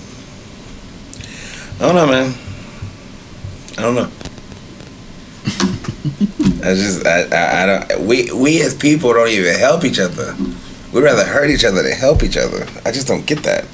I 1.80 1.80
don't 1.80 1.96
know, 1.96 2.08
man. 2.08 2.34
I 3.78 3.82
don't 3.82 3.96
know. 3.96 4.10
I 6.64 6.74
just 6.74 7.06
I, 7.06 7.22
I, 7.32 7.64
I 7.64 7.66
don't 7.66 8.00
we 8.08 8.32
we 8.32 8.62
as 8.62 8.76
people 8.76 9.14
don't 9.14 9.30
even 9.30 9.58
help 9.58 9.86
each 9.86 10.00
other. 10.00 10.36
We'd 10.94 11.04
rather 11.04 11.24
hurt 11.26 11.50
each 11.50 11.64
other 11.64 11.84
than 11.84 11.94
help 11.98 12.24
each 12.24 12.38
other. 12.38 12.66
I 12.86 12.92
just 12.92 13.08
don't 13.08 13.26
get 13.26 13.44
that. 13.44 13.66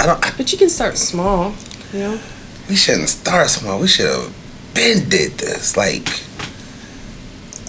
I 0.00 0.06
don't 0.06 0.24
I, 0.24 0.32
But 0.36 0.52
you 0.52 0.58
can 0.58 0.68
start 0.68 0.96
small, 0.96 1.54
you 1.92 1.98
know? 2.00 2.20
we 2.68 2.76
shouldn't 2.76 3.08
start 3.08 3.48
small. 3.50 3.80
We 3.80 3.88
should 3.88 4.06
have 4.06 4.34
been 4.74 5.08
did 5.08 5.32
this. 5.32 5.76
Like 5.76 6.08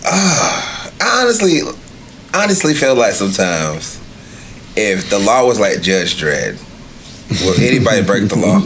uh, 0.05 0.91
honestly 1.01 1.61
honestly 2.33 2.73
feel 2.73 2.95
like 2.95 3.13
sometimes 3.13 3.99
if 4.75 5.09
the 5.09 5.19
law 5.19 5.45
was 5.45 5.59
like 5.59 5.81
Judge 5.81 6.15
Dredd, 6.21 6.57
will 7.45 7.59
anybody 7.61 8.03
break 8.03 8.29
the 8.29 8.37
law? 8.37 8.59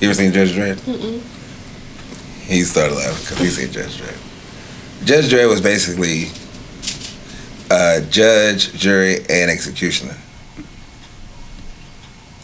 You 0.00 0.08
ever 0.08 0.14
seen 0.14 0.32
Judge 0.32 0.52
Dredd? 0.52 0.76
Mm-mm. 0.76 1.20
He 2.46 2.62
started 2.62 2.94
laughing 2.94 3.36
because 3.36 3.38
he 3.38 3.48
seen 3.48 3.72
Judge 3.72 4.00
Dredd. 4.00 5.06
Judge 5.06 5.30
Dredd 5.30 5.48
was 5.48 5.60
basically 5.60 6.30
uh, 7.70 8.00
judge, 8.10 8.72
jury, 8.72 9.18
and 9.28 9.50
executioner. 9.50 10.16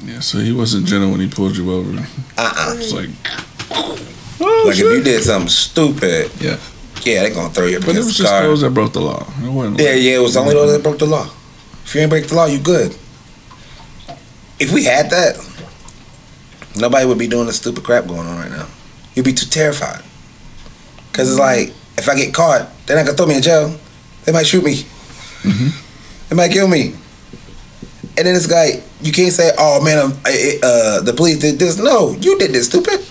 Yeah, 0.05 0.21
so 0.21 0.39
he 0.39 0.53
wasn't 0.53 0.87
gentle 0.87 1.11
when 1.11 1.21
he 1.21 1.29
pulled 1.29 1.57
you 1.57 1.73
over. 1.73 1.91
Uh-uh. 2.39 2.75
It's 2.77 2.93
like, 2.93 3.09
like 4.41 4.77
if 4.77 4.79
you 4.79 5.03
did 5.03 5.23
something 5.25 5.49
stupid, 5.49 6.31
yeah, 6.41 6.59
yeah, 7.05 7.23
they're 7.23 7.35
gonna 7.35 7.53
throw 7.53 7.67
you 7.67 7.79
but 7.81 7.91
it 7.91 7.99
was 7.99 8.09
the 8.17 8.23
just 8.25 8.31
car. 8.33 8.43
those 8.43 8.61
that 8.63 8.71
broke 8.71 8.93
the 8.93 9.01
law. 9.01 9.27
It 9.43 9.49
wasn't. 9.49 9.79
Yeah, 9.81 9.95
yeah, 9.95 10.17
it 10.17 10.23
was 10.23 10.37
only 10.37 10.55
those 10.55 10.73
that 10.73 10.83
broke 10.83 10.99
the 10.99 11.07
law. 11.07 11.29
If 11.85 11.95
you 11.95 12.01
ain't 12.01 12.11
break 12.11 12.27
the 12.27 12.35
law, 12.35 12.47
you 12.47 12.59
good. 12.59 12.97
If 14.59 14.73
we 14.73 14.85
had 14.85 15.11
that, 15.11 15.37
nobody 16.77 17.07
would 17.07 17.19
be 17.19 17.27
doing 17.29 17.47
the 17.47 17.53
stupid 17.53 17.85
crap 17.85 18.07
going 18.07 18.27
on 18.27 18.39
right 18.39 18.51
now. 18.51 18.67
You'd 19.15 19.25
be 19.25 19.33
too 19.33 19.47
terrified. 19.47 20.03
Cause 21.13 21.31
it's 21.31 21.39
like, 21.39 21.69
if 21.97 22.09
I 22.09 22.15
get 22.17 22.35
caught, 22.35 22.69
they're 22.87 22.97
not 22.97 23.07
gonna 23.07 23.17
throw 23.17 23.27
me 23.27 23.37
in 23.37 23.43
jail. 23.43 23.75
They 24.25 24.33
might 24.33 24.47
shoot 24.47 24.65
me. 24.65 24.85
They 26.29 26.35
might 26.37 26.51
kill 26.53 26.69
me. 26.69 26.95
And 28.19 28.27
then 28.27 28.35
it's 28.35 28.51
like, 28.51 28.83
you 29.03 29.13
can't 29.13 29.33
say, 29.33 29.53
"Oh 29.59 29.83
man, 29.85 29.99
I'm, 29.99 30.19
I- 30.25 30.59
uh, 30.63 31.01
the 31.03 31.13
police 31.13 31.39
did 31.39 31.59
this." 31.59 31.77
No, 31.79 32.13
you 32.19 32.39
did 32.39 32.51
this, 32.53 32.67
stupid. 32.67 33.05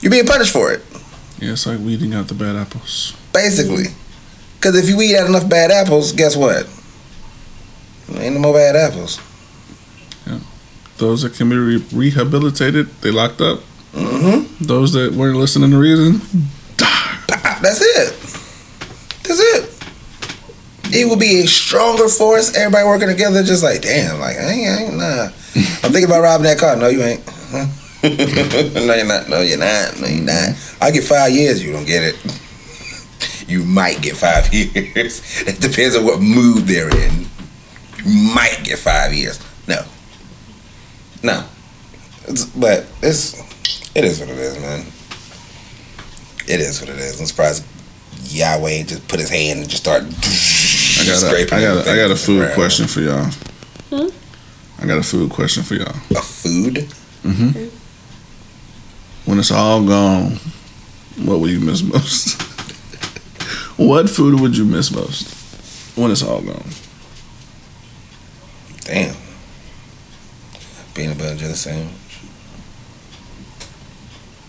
You're 0.00 0.10
being 0.10 0.26
punished 0.26 0.52
for 0.52 0.72
it. 0.72 0.82
Yeah, 1.40 1.52
it's 1.52 1.66
like 1.66 1.78
weeding 1.80 2.14
out 2.14 2.28
the 2.28 2.34
bad 2.34 2.56
apples. 2.56 3.16
Basically. 3.32 3.86
Because 4.56 4.76
if 4.76 4.88
you 4.88 4.96
weed 4.96 5.16
out 5.16 5.26
enough 5.26 5.48
bad 5.48 5.70
apples, 5.70 6.12
guess 6.12 6.36
what? 6.36 6.68
Ain't 8.14 8.34
no 8.34 8.40
more 8.40 8.54
bad 8.54 8.76
apples. 8.76 9.18
Yeah. 10.26 10.40
Those 10.98 11.22
that 11.22 11.34
can 11.34 11.48
be 11.48 11.56
re- 11.56 11.84
rehabilitated, 11.92 12.88
they 13.00 13.10
locked 13.10 13.40
up. 13.40 13.60
Mm-hmm. 13.92 14.64
Those 14.64 14.92
that 14.92 15.12
weren't 15.12 15.38
listening 15.38 15.70
to 15.70 15.78
reason, 15.78 16.20
That's 17.62 17.80
it. 17.80 18.12
That's 19.24 19.40
it. 19.40 19.76
It 20.92 21.08
will 21.08 21.16
be 21.18 21.42
a 21.42 21.46
stronger 21.46 22.08
force. 22.08 22.56
Everybody 22.56 22.84
working 22.84 23.08
together, 23.08 23.42
just 23.42 23.62
like, 23.62 23.82
damn, 23.82 24.18
like, 24.18 24.36
I 24.36 24.50
ain't, 24.50 24.68
I 24.68 24.82
ain't 24.82 24.96
nah. 24.96 25.24
I'm 25.84 25.92
thinking 25.92 26.04
about 26.04 26.22
robbing 26.22 26.44
that 26.44 26.58
car. 26.58 26.76
No, 26.76 26.88
you 26.88 27.02
ain't. 27.02 27.22
no, 28.86 28.94
you're 28.94 29.06
not. 29.06 29.28
No, 29.28 29.40
you're 29.42 29.58
not. 29.58 30.00
No, 30.00 30.06
you're 30.06 30.24
not. 30.24 30.76
I 30.80 30.90
get 30.90 31.04
five 31.04 31.32
years. 31.32 31.62
You 31.62 31.72
don't 31.72 31.84
get 31.86 32.02
it. 32.02 32.40
You 33.46 33.64
might 33.64 34.00
get 34.00 34.16
five 34.16 34.52
years. 34.54 35.42
It 35.46 35.60
depends 35.60 35.96
on 35.96 36.04
what 36.04 36.20
mood 36.20 36.64
they're 36.64 36.88
in. 36.88 37.26
You 38.04 38.32
might 38.34 38.60
get 38.64 38.78
five 38.78 39.12
years. 39.12 39.38
No. 39.68 39.82
No. 41.22 41.44
It's, 42.28 42.44
but 42.46 42.86
it's 43.02 43.34
it 43.94 44.04
is 44.04 44.20
what 44.20 44.28
it 44.30 44.38
is, 44.38 44.58
man. 44.58 44.80
It 46.48 46.60
is 46.60 46.80
what 46.80 46.88
it 46.88 46.96
is. 46.96 47.20
I'm 47.20 47.26
surprised 47.26 47.64
Yahweh 48.24 48.84
just 48.84 49.06
put 49.08 49.20
his 49.20 49.28
hand 49.28 49.60
and 49.60 49.68
just 49.68 49.82
start. 49.82 50.02
I 50.02 51.04
got 51.06 51.22
a, 51.22 51.54
I 51.54 51.60
got 51.60 51.86
a, 51.86 51.90
I 51.90 51.96
got 51.96 52.10
a 52.10 52.16
food 52.16 52.52
question 52.54 52.86
for 52.86 53.00
y'all. 53.00 53.30
Hmm? 53.90 54.08
I 54.82 54.86
got 54.86 54.98
a 54.98 55.02
food 55.02 55.30
question 55.30 55.62
for 55.62 55.74
y'all. 55.74 55.94
A 56.16 56.22
food? 56.22 56.88
Mm-hmm. 57.22 57.79
When 59.24 59.38
it's 59.38 59.50
all 59.50 59.84
gone, 59.84 60.38
what 61.16 61.40
will 61.40 61.48
you 61.50 61.60
miss 61.60 61.82
most? 61.82 62.40
what 63.78 64.08
food 64.10 64.40
would 64.40 64.56
you 64.56 64.64
miss 64.64 64.90
most 64.90 65.96
when 65.96 66.10
it's 66.10 66.22
all 66.22 66.40
gone? 66.40 66.64
Damn. 68.84 69.14
Peanut 70.94 71.18
butter 71.18 71.36
jelly 71.36 71.54
sandwich. 71.54 71.94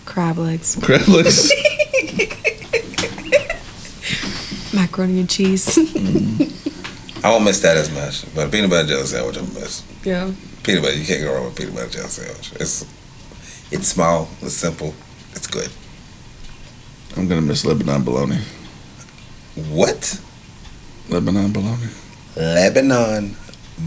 Crab 0.04 0.38
legs. 0.38 0.76
Crab 0.82 1.06
legs. 1.08 1.52
Macaroni 4.74 5.20
and 5.20 5.30
cheese. 5.30 5.78
I 7.24 7.30
won't 7.30 7.44
miss 7.44 7.60
that 7.60 7.76
as 7.76 7.92
much, 7.94 8.24
but 8.34 8.50
peanut 8.50 8.70
butter 8.70 8.88
jelly 8.88 9.06
sandwich 9.06 9.36
I'm 9.36 9.54
miss. 9.54 9.84
yeah. 10.04 10.32
Peanut 10.64 10.82
butter, 10.82 10.96
you 10.96 11.06
can't 11.06 11.22
go 11.22 11.34
wrong 11.34 11.44
with 11.44 11.56
peanut 11.56 11.74
butter 11.74 11.88
jelly 11.90 12.08
sandwich. 12.08 12.52
It's 12.58 12.84
it's 13.72 13.88
small, 13.88 14.28
it's 14.42 14.54
simple, 14.54 14.94
it's 15.32 15.46
good. 15.46 15.70
I'm 17.16 17.26
gonna 17.26 17.40
miss 17.40 17.64
Lebanon 17.64 18.04
bologna. 18.04 18.38
What? 19.70 20.20
Lebanon 21.08 21.52
bologna. 21.52 21.88
Lebanon 22.36 23.36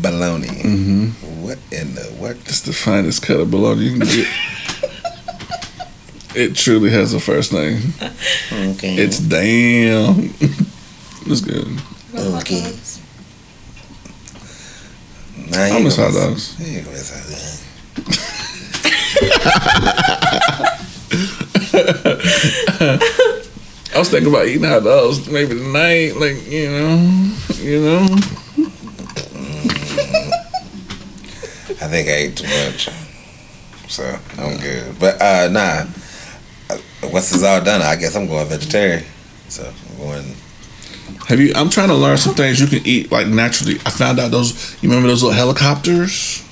bologna. 0.02 0.48
Mm-hmm. 0.48 1.42
What 1.42 1.60
in 1.72 1.96
the 1.96 2.04
what? 2.18 2.36
It's 2.38 2.62
the 2.62 2.74
finest 2.74 3.24
cut 3.24 3.40
of 3.40 3.52
bologna 3.52 3.86
you 3.86 3.92
can 3.92 4.08
get. 4.08 4.28
it 6.36 6.56
truly 6.56 6.90
has 6.90 7.14
a 7.14 7.20
first 7.20 7.54
name. 7.54 7.94
Okay. 8.52 8.96
It's 8.96 9.20
damn. 9.20 10.16
it's 11.26 11.42
good. 11.42 11.68
Okay. 12.14 12.74
Nah, 15.52 15.58
I 15.58 15.78
you 15.78 15.84
miss 15.84 15.98
hot 15.98 16.14
dogs. 16.14 16.56
I 23.96 24.00
was 24.00 24.10
thinking 24.10 24.28
about 24.30 24.48
eating 24.48 24.64
hot 24.64 24.84
dogs 24.84 25.30
maybe 25.30 25.56
tonight, 25.56 26.16
like 26.18 26.50
you 26.50 26.70
know, 26.70 27.36
you 27.56 27.82
know. 27.82 28.06
I 31.82 31.88
think 31.88 32.08
I 32.10 32.12
ate 32.12 32.36
too 32.36 32.48
much, 32.48 32.90
so 33.88 34.04
I'm 34.38 34.58
good. 34.58 35.00
But 35.00 35.22
uh, 35.22 35.48
nah, 35.50 35.86
once 37.12 37.34
it's 37.34 37.44
all 37.44 37.64
done, 37.64 37.82
I 37.82 37.96
guess 37.96 38.16
I'm 38.16 38.28
going 38.28 38.48
vegetarian. 38.48 39.06
So 39.48 39.72
I'm 39.92 39.98
going. 39.98 40.36
Have 41.28 41.40
you? 41.40 41.54
I'm 41.56 41.70
trying 41.70 41.88
to 41.90 41.96
learn 41.96 42.18
some 42.18 42.36
things 42.36 42.60
you 42.60 42.68
can 42.68 42.86
eat 42.86 43.12
like 43.12 43.28
naturally. 43.28 43.76
I 43.86 43.92
found 43.92 44.20
out 44.20 44.32
those. 44.32 44.74
You 44.84 44.90
remember 44.90 45.08
those 45.08 45.24
little 45.24 45.38
helicopters? 45.38 46.45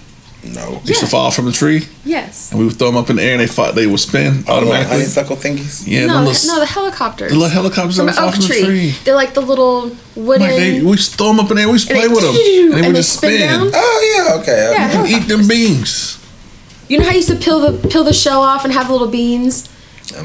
No. 0.46 0.82
Used 0.84 1.00
to 1.00 1.08
fall 1.08 1.32
from 1.32 1.46
the 1.46 1.52
tree, 1.54 1.88
Yes. 2.04 2.52
and 2.52 2.60
we 2.60 2.66
would 2.66 2.78
throw 2.78 2.88
them 2.88 2.98
up 2.98 3.10
in 3.10 3.16
the 3.16 3.24
air, 3.24 3.32
and 3.34 3.41
they 3.41 3.48
fought. 3.48 3.76
They 3.76 3.88
would 3.88 4.00
spin 4.00 4.26
Oh, 4.28 4.32
the 4.32 4.36
little 4.36 4.56
automatically. 4.74 4.98
honeysuckle 4.98 5.38
thingies. 5.38 5.84
Yeah, 5.88 6.06
no, 6.08 6.20
the, 6.20 6.30
little, 6.32 6.48
no, 6.54 6.60
the 6.60 6.66
helicopters. 6.66 7.32
the 7.32 7.38
little 7.38 7.50
helicopters 7.54 7.96
from 7.98 8.08
that 8.08 8.18
an 8.18 8.26
would 8.26 8.34
fall 8.34 8.41
oak 8.44 8.48
from 8.48 8.56
tree. 8.56 8.62
the 8.62 8.68
tree. 8.68 8.96
They're 9.06 9.16
like 9.16 9.34
the 9.34 9.41
little 9.41 9.96
wooden. 10.16 10.46
Like 10.48 10.58
they, 10.58 10.82
we 10.82 10.91
used 10.91 11.12
to 11.12 11.18
throw 11.18 11.28
them 11.28 11.39
up 11.39 11.50
in 11.52 11.56
there. 11.58 11.68
We 11.68 11.74
used 11.74 11.88
to 11.88 11.94
And 11.94 12.00
play 12.02 12.08
they- 12.10 12.14
with 12.14 12.24
them, 12.24 12.36
and 12.36 12.74
they 12.74 12.78
and 12.78 12.86
would 12.88 12.96
they 12.96 13.00
just 13.00 13.18
spin 13.18 13.38
spin. 13.38 13.50
down? 13.50 13.72
Oh 13.74 14.26
yeah, 14.28 14.41
okay. 14.41 14.72
Yeah, 14.74 15.00
okay. 15.02 15.10
You 15.12 15.18
eat 15.18 15.28
them 15.30 15.48
beans. 15.48 16.20
You 16.89 16.98
know 17.00 17.06
how 17.06 17.12
you 17.12 17.18
used 17.18 17.30
to 17.30 17.36
peel 17.38 17.60
the 17.62 17.88
peel 17.88 18.04
the 18.04 18.14
shell 18.14 18.41
off 18.41 18.66
and 18.66 18.74
have 18.74 18.89
little 18.89 19.08
beans? 19.08 19.70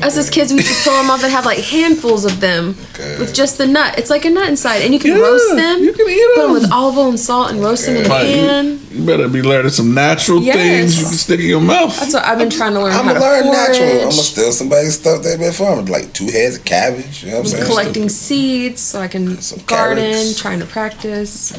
Us 0.03 0.18
as 0.18 0.29
kids, 0.29 0.53
we 0.53 0.59
used 0.59 0.76
to 0.85 0.91
pull 0.91 1.01
them 1.01 1.09
off 1.09 1.22
and 1.22 1.33
have 1.33 1.47
like 1.47 1.59
handfuls 1.59 2.24
of 2.24 2.41
them 2.41 2.76
with 3.18 3.33
just 3.33 3.59
the 3.59 3.66
nut. 3.66 3.97
It's 3.97 4.11
like 4.11 4.24
a 4.24 4.31
nut 4.31 4.49
inside, 4.49 4.83
and 4.83 4.93
you 4.93 4.99
can 5.01 5.12
Yeah, 5.12 5.22
roast 5.22 5.55
them. 5.55 5.83
you 5.83 5.93
can 5.93 6.09
eat 6.09 6.20
Put 6.35 6.43
them 6.43 6.53
them. 6.53 6.62
with 6.62 6.72
olive 6.72 6.99
oil 6.99 7.09
and 7.11 7.18
salt 7.20 7.53
and 7.53 7.61
roast 7.62 7.87
them 7.87 7.97
in 7.97 8.05
a 8.05 8.09
pan. 8.09 8.66
you, 8.91 8.99
you 8.99 9.07
better 9.07 9.29
be 9.29 9.41
learning 9.41 9.70
some 9.70 9.95
natural 9.95 10.43
Yes. 10.43 10.57
things 10.57 10.99
you 11.01 11.05
can 11.07 11.14
stick 11.14 11.41
in 11.41 11.47
your 11.47 11.61
mouth. 11.61 11.99
That's 12.01 12.12
what 12.12 12.24
I've 12.24 12.39
been 12.39 12.51
trying 12.51 12.74
to 12.74 12.81
learn 12.83 12.93
I'm 12.93 13.07
gonna 13.07 13.20
learn 13.20 13.47
natural. 13.47 13.89
I'm 13.89 13.99
gonna 14.01 14.12
steal 14.12 14.53
somebody's 14.53 14.95
stuff 14.99 15.22
they've 15.22 15.39
been 15.39 15.53
farming, 15.53 15.87
like 15.87 16.12
two 16.12 16.26
heads 16.26 16.57
of 16.57 16.64
cabbage. 16.64 17.22
You 17.22 17.31
know 17.31 17.37
what 17.39 17.47
I'm 17.47 17.51
saying? 17.53 17.66
collecting 17.66 18.09
seeds 18.09 18.81
so 18.81 19.01
I 19.01 19.07
can 19.09 19.41
some 19.41 19.61
garden, 19.66 20.05
carrots. 20.12 20.39
trying 20.41 20.59
to 20.59 20.66
practice. 20.66 21.53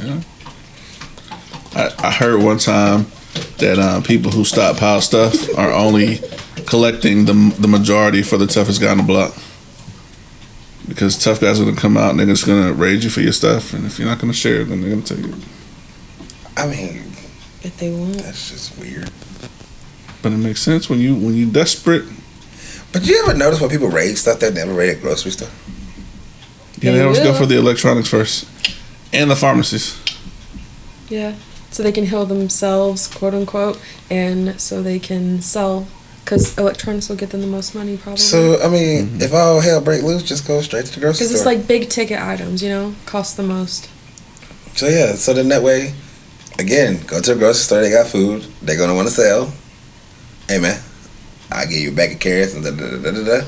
I, 1.76 1.92
I 2.00 2.12
heard 2.12 2.44
one 2.44 2.58
time 2.58 3.08
that 3.60 3.80
uh, 3.80 4.02
people 4.02 4.32
who 4.32 4.44
stockpile 4.44 5.02
stuff 5.02 5.58
are 5.58 5.72
only 5.72 6.20
collecting 6.70 7.26
the 7.26 7.34
the 7.60 7.68
majority 7.68 8.22
for 8.24 8.38
the 8.38 8.48
toughest 8.48 8.80
guy 8.82 8.90
on 8.92 8.98
the 8.98 9.04
block. 9.04 9.36
Because 10.88 11.22
tough 11.22 11.40
guys 11.40 11.60
are 11.60 11.66
gonna 11.66 11.76
come 11.78 11.98
out 11.98 12.12
and 12.12 12.20
they're 12.20 12.26
just 12.28 12.46
gonna 12.46 12.74
raid 12.74 13.04
you 13.04 13.10
for 13.10 13.22
your 13.22 13.34
stuff, 13.34 13.74
and 13.74 13.86
if 13.86 14.00
you're 14.00 14.08
not 14.08 14.20
gonna 14.20 14.34
share, 14.34 14.62
it, 14.62 14.66
then 14.70 14.82
they're 14.82 14.90
gonna 14.90 15.02
take 15.04 15.20
it. 15.20 15.36
I 16.58 16.68
mean, 16.68 17.04
If 17.64 17.78
they 17.78 17.92
won't. 17.92 18.18
that's 18.18 18.50
just 18.52 18.78
weird. 18.78 19.10
But 20.22 20.32
it 20.34 20.38
makes 20.38 20.62
sense 20.62 20.90
when 20.90 21.00
you 21.00 21.16
when 21.16 21.36
you 21.36 21.46
desperate. 21.50 22.06
But 22.92 23.06
you 23.06 23.22
ever 23.24 23.38
notice 23.38 23.62
when 23.62 23.70
people 23.70 23.90
raid 23.90 24.18
stuff 24.18 24.40
they 24.40 24.52
never 24.52 24.74
raid 24.74 24.90
at 24.98 25.02
grocery 25.02 25.32
store? 25.32 25.50
Yeah, 26.82 26.92
They 26.92 26.98
they 26.98 27.04
always 27.04 27.20
go 27.20 27.34
for 27.34 27.46
the 27.46 27.58
electronics 27.58 28.10
first, 28.10 28.46
and 29.14 29.30
the 29.30 29.36
pharmacies. 29.36 29.96
Yeah. 31.10 31.36
So 31.72 31.84
they 31.84 31.92
can 31.92 32.06
heal 32.08 32.26
themselves, 32.26 33.08
quote 33.08 33.36
unquote, 33.36 33.80
and 34.10 34.60
so 34.60 34.82
they 34.82 34.98
can 34.98 35.42
sell 35.42 35.88
because 36.30 36.56
electronics 36.60 37.10
will 37.10 37.16
get 37.16 37.32
them 37.32 37.42
the 37.42 37.48
most 37.48 37.74
money 37.74 37.98
probably. 37.98 38.20
So 38.20 38.62
I 38.62 38.70
mean, 38.70 39.08
Mm-hmm. 39.08 39.22
if 39.22 39.34
all 39.34 39.60
hell 39.60 39.82
break 39.82 40.04
loose, 40.04 40.22
just 40.22 40.48
go 40.48 40.62
straight 40.62 40.86
to 40.86 40.94
the 40.94 41.00
grocery 41.00 41.26
Because 41.26 41.40
store. 41.42 41.54
it's 41.54 41.60
like 41.60 41.68
big 41.68 41.90
ticket 41.90 42.20
items, 42.22 42.62
you 42.62 42.70
know, 42.70 42.94
cost 43.08 43.36
the 43.36 43.44
most. 43.44 43.90
so 44.76 44.88
yeah. 44.88 45.14
So 45.16 45.34
then 45.34 45.48
that 45.50 45.64
way, 45.64 45.94
again, 46.60 47.02
go 47.08 47.20
to 47.20 47.34
the 47.34 47.40
grocery 47.40 47.62
store. 47.64 47.82
They 47.82 47.90
got 47.90 48.08
food. 48.08 48.44
They're 48.62 48.78
gonna 48.78 48.94
want 48.96 49.08
to 49.08 49.14
sell. 49.14 49.52
Hey 50.48 50.60
man, 50.60 50.80
I 51.52 51.66
give 51.66 51.80
you 51.80 51.92
a 51.92 51.96
bag 51.96 52.14
of 52.14 52.20
carrots 52.20 52.54
and 52.54 52.64
da 52.64 52.72
da 52.72 52.90
da 52.92 52.98
da 52.98 53.12
da. 53.12 53.42
da. 53.42 53.48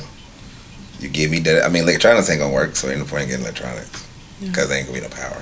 You 0.99 1.09
give 1.09 1.29
me 1.31 1.39
that. 1.39 1.63
I 1.65 1.69
mean, 1.69 1.83
electronics 1.83 2.29
ain't 2.29 2.39
gonna 2.39 2.53
work, 2.53 2.75
so 2.75 2.89
ain't 2.89 2.99
no 2.99 3.05
point 3.05 3.23
in 3.23 3.29
getting 3.29 3.45
electronics 3.45 4.07
because 4.39 4.69
there 4.69 4.77
ain't 4.79 4.87
gonna 4.87 4.99
be 5.01 5.07
no 5.07 5.13
power. 5.13 5.41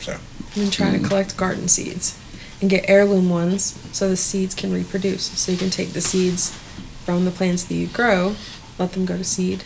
So 0.00 0.12
I've 0.12 0.54
been 0.54 0.70
trying 0.70 0.92
Mm-hmm. 0.94 1.02
to 1.02 1.08
collect 1.08 1.36
garden 1.36 1.68
seeds 1.68 2.16
and 2.60 2.68
get 2.70 2.88
heirloom 2.88 3.30
ones 3.30 3.78
so 3.92 4.08
the 4.08 4.16
seeds 4.16 4.54
can 4.54 4.72
reproduce. 4.72 5.24
So 5.38 5.52
you 5.52 5.58
can 5.58 5.70
take 5.70 5.90
the 5.92 6.00
seeds 6.00 6.50
from 7.04 7.24
the 7.24 7.30
plants 7.30 7.64
that 7.64 7.74
you 7.74 7.86
grow, 7.88 8.36
let 8.78 8.92
them 8.92 9.06
go 9.06 9.16
to 9.16 9.24
seed, 9.24 9.64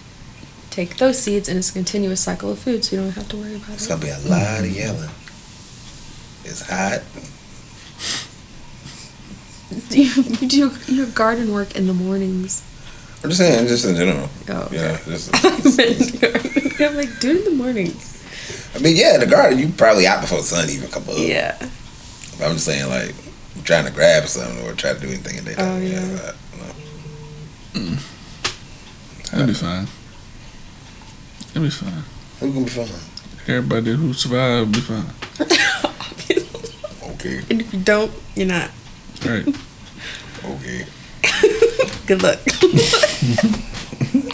take 0.70 0.96
those 0.96 1.18
seeds, 1.18 1.48
and 1.48 1.58
it's 1.58 1.70
a 1.70 1.72
continuous 1.72 2.20
cycle 2.20 2.50
of 2.52 2.58
food, 2.58 2.84
so 2.84 2.96
you 2.96 3.02
don't 3.02 3.12
have 3.12 3.28
to 3.28 3.36
worry 3.36 3.56
about 3.56 3.70
it's 3.70 3.86
it. 3.88 3.92
It's 3.92 4.02
gonna 4.02 4.02
be 4.02 4.08
a 4.10 4.30
lot 4.30 4.60
of 4.60 4.70
yelling. 4.70 5.10
It's 6.44 6.62
hot. 6.68 7.02
Do 9.90 10.02
you, 10.02 10.22
you 10.40 10.48
do 10.48 10.92
your 10.92 11.06
garden 11.06 11.52
work 11.52 11.74
in 11.76 11.86
the 11.86 11.94
mornings? 11.94 12.62
I'm 13.22 13.30
just 13.30 13.40
saying, 13.40 13.66
just 13.68 13.86
in 13.86 13.96
general. 13.96 14.28
Oh, 14.50 14.68
Yeah, 14.70 14.98
just. 15.06 15.30
I'm 16.80 16.96
like, 16.96 17.20
do 17.20 17.30
it 17.30 17.36
in 17.38 17.44
the 17.44 17.54
mornings. 17.56 18.22
I 18.74 18.78
mean, 18.80 18.96
yeah, 18.96 19.14
in 19.14 19.20
the 19.20 19.26
garden, 19.26 19.58
you 19.58 19.68
probably 19.68 20.06
out 20.06 20.20
before 20.20 20.38
the 20.38 20.44
sun 20.44 20.68
even 20.68 20.90
come 20.90 21.04
up. 21.04 21.14
Yeah. 21.16 21.56
But 22.38 22.46
I'm 22.46 22.54
just 22.54 22.66
saying, 22.66 22.88
like, 22.88 23.14
trying 23.64 23.84
to 23.86 23.92
grab 23.92 24.26
something 24.26 24.66
or 24.66 24.72
try 24.74 24.92
to 24.94 25.00
do 25.00 25.08
anything 25.08 25.38
in 25.38 25.44
daytime. 25.44 25.64
Oh, 25.68 25.78
yeah. 25.78 26.00
that, 26.00 26.34
you 26.52 27.80
know. 27.80 27.86
Hmm. 27.90 29.30
That'll 29.30 29.46
be 29.46 29.54
fine. 29.54 29.86
It'll 31.50 31.62
be 31.62 31.70
fine. 31.70 32.04
Who's 32.40 32.52
gonna 32.52 32.64
be 32.66 32.70
fine? 32.70 33.00
Everybody 33.46 33.94
who 33.94 34.12
survived 34.12 34.66
will 34.66 34.72
be 34.74 34.80
fine. 34.80 35.10
Okay. 37.14 37.40
And 37.50 37.60
if 37.62 37.72
you 37.72 37.80
don't, 37.80 38.12
you're 38.34 38.46
not. 38.46 38.70
Right. 39.24 39.46
Okay. 40.44 40.84
Good 42.06 42.22
luck. 42.22 42.38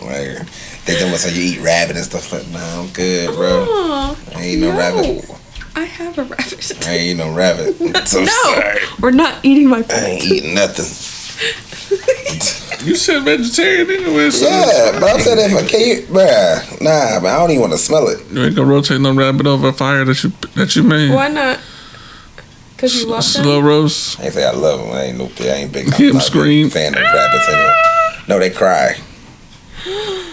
Like, 0.02 0.46
they 0.86 0.94
talking 0.94 1.08
about 1.08 1.22
how 1.22 1.28
you 1.30 1.42
eat 1.42 1.60
rabbit 1.60 1.96
and 1.96 2.04
stuff 2.04 2.32
like 2.32 2.48
Nah, 2.48 2.80
I'm 2.80 2.88
good, 2.88 3.34
bro. 3.36 3.64
Aw, 3.68 4.16
I 4.34 4.42
ain't 4.42 4.60
no, 4.60 4.72
no. 4.72 4.78
rabbit. 4.78 5.30
I 5.76 5.84
have 5.84 6.18
a 6.18 6.24
rabbit. 6.24 6.86
I 6.86 6.94
ain't 6.96 7.18
no 7.18 7.32
rabbit. 7.32 7.76
So 8.06 8.20
no, 8.20 8.26
sorry. 8.26 8.80
we're 9.00 9.10
not 9.12 9.44
eating 9.44 9.68
my 9.68 9.84
I 9.90 9.94
ain't 10.06 10.24
eating 10.24 10.54
nothing. 10.54 10.86
You 12.82 12.94
said 12.96 13.24
vegetarian 13.24 13.90
anyway, 13.90 14.30
so 14.30 14.48
Yeah, 14.48 14.98
but 14.98 15.10
I'm 15.10 15.20
saying 15.20 15.50
if 15.50 15.54
I 15.54 15.66
can't, 15.66 16.06
bruh, 16.06 16.80
nah, 16.80 17.20
but 17.20 17.26
I 17.28 17.36
don't 17.38 17.50
even 17.50 17.60
want 17.60 17.72
to 17.74 17.78
smell 17.78 18.08
it. 18.08 18.20
you 18.32 18.42
ain't 18.42 18.56
gonna 18.56 18.70
rotate 18.70 19.00
no 19.02 19.12
rabbit 19.14 19.46
over 19.46 19.68
a 19.68 19.72
fire 19.74 20.02
that 20.06 20.24
you 20.24 20.30
that 20.54 20.74
you 20.74 20.82
made. 20.82 21.10
Why 21.12 21.28
not? 21.28 21.60
Because 22.74 22.94
you 22.96 23.06
love 23.06 23.22
Slow 23.22 23.56
them? 23.56 23.64
roast. 23.66 24.18
I 24.18 24.24
ain't 24.24 24.32
say 24.32 24.46
I 24.46 24.52
love 24.52 24.80
them. 24.80 24.92
I 24.92 25.02
ain't 25.02 25.18
no, 25.18 25.30
I 25.40 25.48
ain't 25.56 25.72
big. 25.72 25.88
I'm 25.88 25.92
'em 26.02 26.14
not 26.14 26.34
a 26.34 26.42
big. 26.42 26.72
Fan 26.72 26.94
of 26.94 27.02
rabbits 27.02 27.48
anyway. 27.48 27.74
No, 28.28 28.38
they 28.38 28.50
cry. 28.50 28.96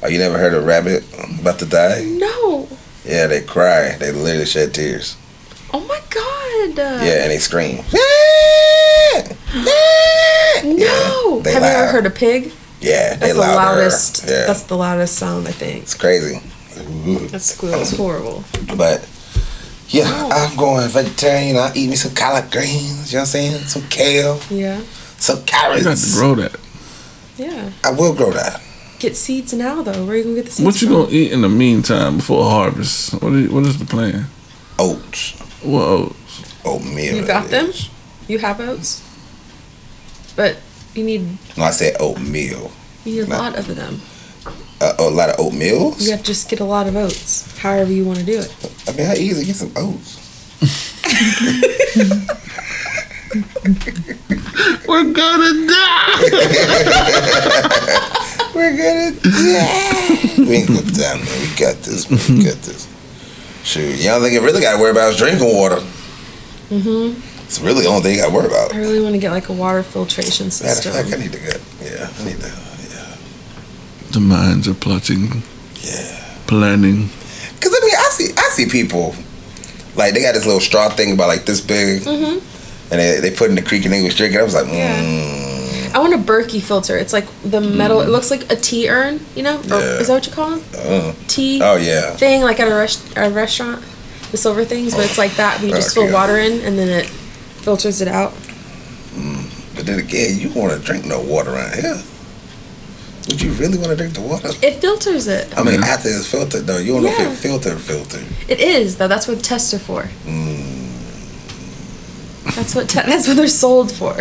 Oh, 0.00 0.06
you 0.06 0.18
never 0.18 0.38
heard 0.38 0.54
a 0.54 0.60
rabbit 0.60 1.02
about 1.40 1.58
to 1.58 1.66
die? 1.66 2.04
No. 2.04 2.68
Yeah, 3.08 3.26
they 3.26 3.40
cry. 3.42 3.96
They 3.98 4.12
literally 4.12 4.44
shed 4.46 4.74
tears. 4.74 5.16
Oh 5.72 5.80
my 5.80 6.00
god. 6.10 6.76
Yeah, 7.04 7.22
and 7.24 7.30
they 7.32 7.38
scream. 7.38 7.82
No. 10.64 11.40
they 11.40 11.52
have 11.52 11.62
you 11.62 11.68
ever 11.68 11.90
heard 11.92 12.06
a 12.06 12.10
pig? 12.10 12.52
Yeah, 12.80 13.14
they 13.14 13.20
That's 13.28 13.32
the 13.34 13.38
louder. 13.40 13.56
loudest. 13.80 14.24
Yeah, 14.26 14.46
That's 14.46 14.62
the 14.64 14.76
loudest 14.76 15.16
sound 15.16 15.46
I 15.48 15.52
think. 15.52 15.82
it's 15.82 15.94
crazy. 15.94 16.40
That 17.28 17.40
squeal 17.40 17.74
is 17.74 17.96
horrible. 17.96 18.44
But 18.76 19.08
yeah, 19.88 20.04
Oh. 20.06 20.30
I'm 20.30 20.56
going 20.56 20.88
vegetarian. 20.88 21.56
I'll 21.56 21.76
eat 21.76 21.88
me 21.90 21.96
some 21.96 22.14
collard 22.14 22.50
greens. 22.52 23.12
You 23.12 23.16
know 23.18 23.20
what 23.22 23.22
I'm 23.22 23.26
saying? 23.26 23.58
Some 23.64 23.82
kale, 23.88 24.40
Yeah. 24.50 24.80
some 25.18 25.42
carrots. 25.44 25.78
You 25.80 25.84
got 25.84 25.96
to 25.96 26.02
carrots. 26.02 26.14
grow 26.18 26.34
that. 26.36 26.56
Yeah. 27.36 27.70
I 27.84 27.90
will 27.92 28.14
grow 28.14 28.30
that. 28.32 28.60
Get 28.98 29.16
seeds 29.16 29.52
now 29.52 29.82
though. 29.82 30.04
Where 30.04 30.14
are 30.14 30.16
you 30.16 30.24
gonna 30.24 30.34
get 30.36 30.46
the 30.46 30.50
seeds? 30.50 30.64
What 30.66 30.80
you 30.82 30.88
from? 30.88 30.96
gonna 31.04 31.12
eat 31.12 31.30
in 31.32 31.42
the 31.42 31.48
meantime 31.48 32.16
before 32.16 32.44
harvest? 32.50 33.12
What 33.22 33.32
is, 33.34 33.48
what 33.50 33.64
is 33.64 33.78
the 33.78 33.84
plan? 33.84 34.26
Oats, 34.78 35.34
What 35.62 35.82
oats? 35.84 36.42
oatmeal. 36.64 37.16
You 37.16 37.26
got 37.26 37.48
them? 37.48 37.70
You 38.26 38.38
have 38.38 38.58
oats? 38.60 39.02
But 40.34 40.56
you 40.94 41.04
need 41.04 41.38
No, 41.56 41.64
I 41.64 41.70
said 41.70 41.96
oatmeal. 42.00 42.72
you 43.04 43.12
need 43.14 43.20
a 43.20 43.26
No. 43.28 43.38
lot 43.38 43.56
of 43.56 43.66
them. 43.74 44.00
a, 44.80 44.94
a 44.98 45.02
lot 45.10 45.28
of 45.30 45.38
oatmeal. 45.38 45.94
You 45.98 46.10
have 46.12 46.20
to 46.20 46.26
just 46.26 46.48
get 46.48 46.58
a 46.60 46.64
lot 46.64 46.86
of 46.88 46.96
oats, 46.96 47.56
however 47.58 47.92
you 47.92 48.04
want 48.04 48.18
to 48.18 48.24
do 48.24 48.40
it. 48.40 48.52
I 48.88 48.92
mean, 48.92 49.06
how 49.06 49.14
easy 49.14 49.40
to 49.42 49.46
get 49.46 49.56
some 49.56 49.72
oats? 49.76 50.16
We're 54.88 55.12
gonna 55.12 55.66
die. 55.68 56.22
We're 58.54 58.76
gonna 58.76 59.12
die. 59.20 60.34
we 60.38 60.54
ain't 60.56 60.68
gonna 60.68 60.82
die, 60.82 61.14
man. 61.16 61.40
We 61.40 61.56
got 61.56 61.76
this. 61.82 62.10
Man. 62.10 62.38
We 62.38 62.44
got 62.44 62.56
this. 62.62 62.86
Shoot, 63.64 63.96
y'all 64.00 64.20
think 64.20 64.32
you 64.32 64.40
really 64.40 64.60
got 64.62 64.76
to 64.76 64.80
worry 64.80 64.90
about 64.92 65.10
is 65.12 65.18
drinking 65.18 65.44
water. 65.54 65.76
Mm-hmm. 66.70 67.20
It's 67.44 67.60
really 67.60 67.82
the 67.82 67.88
only 67.88 68.02
thing 68.02 68.14
you 68.16 68.20
got 68.22 68.28
to 68.28 68.34
worry 68.34 68.46
about. 68.46 68.74
I 68.74 68.78
really 68.78 69.00
want 69.00 69.14
to 69.14 69.18
get 69.20 69.30
like 69.30 69.48
a 69.48 69.52
water 69.52 69.82
filtration 69.82 70.46
Matter 70.46 70.64
of 70.66 70.70
system. 70.76 70.92
fact, 70.92 71.12
I 71.12 71.16
need 71.16 71.32
to 71.32 71.38
get. 71.38 71.60
Yeah, 71.82 72.10
I 72.18 72.24
need 72.24 72.40
to. 72.40 72.46
Yeah, 72.48 73.16
The 74.12 74.20
minds 74.20 74.68
are 74.68 74.74
plotting. 74.74 75.42
Yeah. 75.80 76.24
Planning. 76.46 77.08
Cause 77.60 77.74
I 77.76 77.80
mean, 77.84 77.94
I 77.96 78.08
see, 78.10 78.30
I 78.36 78.48
see 78.50 78.68
people 78.68 79.14
like 79.96 80.14
they 80.14 80.22
got 80.22 80.34
this 80.34 80.46
little 80.46 80.60
straw 80.60 80.88
thing 80.88 81.12
about 81.12 81.28
like 81.28 81.44
this 81.44 81.60
big, 81.60 82.02
hmm 82.04 82.38
and 82.90 82.98
they, 82.98 83.20
they 83.20 83.30
put 83.36 83.50
in 83.50 83.54
the 83.56 83.60
creek 83.62 83.84
and 83.84 83.92
they 83.92 84.02
was 84.02 84.14
drinking. 84.14 84.40
I 84.40 84.44
was 84.44 84.54
like, 84.54 84.64
mm, 84.64 84.70
I 85.94 85.98
want 85.98 86.14
a 86.14 86.18
Berkey 86.18 86.60
filter. 86.62 86.96
It's 86.96 87.12
like 87.12 87.26
the 87.42 87.60
metal. 87.60 88.00
It 88.00 88.08
looks 88.08 88.30
like 88.30 88.50
a 88.52 88.56
tea 88.56 88.88
urn. 88.88 89.20
You 89.34 89.42
know, 89.42 89.56
or 89.58 89.80
Yeah. 89.80 90.00
is 90.00 90.06
that 90.08 90.14
what 90.14 90.26
you 90.26 90.32
call 90.32 90.50
them? 90.50 90.62
uh, 90.76 91.12
Tea. 91.28 91.60
oh 91.62 91.76
yeah. 91.76 92.14
Thing 92.16 92.42
like 92.42 92.60
at 92.60 92.68
a, 92.70 92.74
rest- 92.74 93.12
a 93.16 93.30
restaurant, 93.30 93.82
the 94.30 94.36
silver 94.36 94.64
things, 94.64 94.94
but 94.94 95.04
it's 95.04 95.18
like 95.18 95.34
that. 95.36 95.60
But 95.60 95.68
you 95.68 95.74
just 95.74 95.96
Okay. 95.96 96.06
fill 96.06 96.14
water 96.14 96.36
in 96.38 96.60
and 96.60 96.78
then 96.78 96.88
it 96.88 97.06
filters 97.06 98.00
it 98.00 98.08
out. 98.08 98.32
But 99.74 99.86
then 99.86 99.98
again, 100.00 100.38
you 100.40 100.48
want 100.50 100.72
to 100.72 100.78
drink 100.84 101.04
no 101.04 101.20
water 101.20 101.54
around 101.54 101.74
here. 101.74 102.02
Would 103.28 103.40
you 103.42 103.52
really 103.52 103.76
want 103.78 103.90
to 103.90 103.96
drink 103.96 104.14
the 104.14 104.20
water? 104.22 104.48
It 104.62 104.80
filters 104.80 105.26
it. 105.28 105.52
I 105.56 105.62
mean, 105.62 105.82
after 105.84 106.08
it's 106.08 106.26
filtered 106.26 106.66
though, 106.66 106.78
you 106.78 106.94
don't 106.94 107.02
know 107.04 107.10
Yeah. 107.10 107.28
if 107.30 107.32
it 107.32 107.36
filtered 107.36 107.78
filtered. 107.80 108.24
It 108.48 108.58
is 108.58 108.96
though. 108.96 109.06
That's 109.06 109.28
what 109.28 109.42
tests 109.42 109.72
are 109.74 109.78
for. 109.78 110.08
Mm. 110.26 110.86
That's 112.56 112.74
what 112.74 112.88
te- 112.88 113.02
that's 113.02 113.28
what 113.28 113.36
they're 113.36 113.46
sold 113.48 113.92
for. 113.92 114.14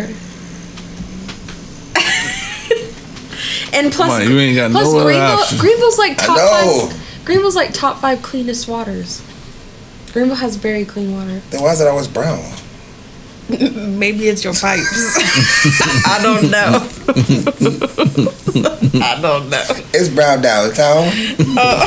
And 3.74 3.91
plus, 3.91 4.09
Why, 4.09 4.24
you 4.24 4.38
ain't 4.39 4.55
got 4.55 4.72
plus 4.72 4.91
no 4.91 4.99
other 4.99 5.05
Greenville. 5.05 5.59
Greenville's 5.59 5.97
like 5.97 6.18
top 6.18 6.38
five. 6.38 7.26
Greenville's 7.26 7.55
like 7.55 7.74
top 7.74 7.99
five 7.99 8.22
cleanest 8.22 8.68
waters. 8.68 9.22
Greenville 10.13 10.38
has 10.38 10.55
very 10.55 10.86
clean 10.86 11.13
water. 11.13 11.41
Then 11.49 11.61
why 11.61 11.74
is 11.74 11.82
it 11.82 11.88
always 11.88 12.07
brown? 12.07 12.41
Maybe 13.49 14.28
it's 14.28 14.43
your 14.43 14.53
pipes. 14.53 15.15
I 16.05 16.20
don't 16.22 16.49
know. 16.51 16.88
I 19.05 19.22
don't 19.22 19.49
know. 19.49 19.63
It's 19.93 20.09
brown 20.09 20.41
downtown. 20.41 21.07
Oh. 21.59 21.86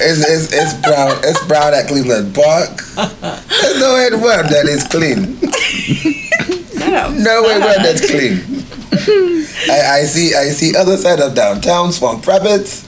it's, 0.00 0.20
it's 0.26 0.52
it's 0.52 0.74
brown. 0.86 1.18
It's 1.24 1.44
brown 1.46 1.74
at 1.74 1.88
Cleveland 1.88 2.34
Park. 2.34 2.80
There's 2.94 3.80
no 3.80 3.94
way 3.94 4.06
in 4.06 4.12
the 4.12 4.20
world 4.22 4.46
that 4.46 4.66
is 4.66 4.84
clean. 4.88 5.38
no 7.22 7.42
way 7.42 7.54
in 7.54 7.60
the 7.60 7.66
world 7.66 7.84
that's 7.84 8.10
clean. 8.10 8.62
I, 9.70 10.00
I 10.00 10.04
see 10.04 10.34
I 10.34 10.48
see 10.50 10.74
other 10.76 10.96
side 10.96 11.20
of 11.20 11.34
downtown 11.34 11.92
Swamp 11.92 12.26
Rabbits. 12.26 12.84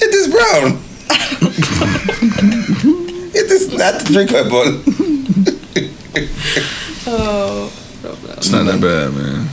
It 0.00 0.14
is 0.14 0.28
brown. 0.28 0.80
it 3.34 3.50
is 3.50 3.72
not 3.72 4.04
drinkable. 4.04 4.82
Oh, 7.04 7.72
It's 8.36 8.50
not 8.50 8.64
that 8.66 8.80
bad, 8.80 9.12
man. 9.14 9.48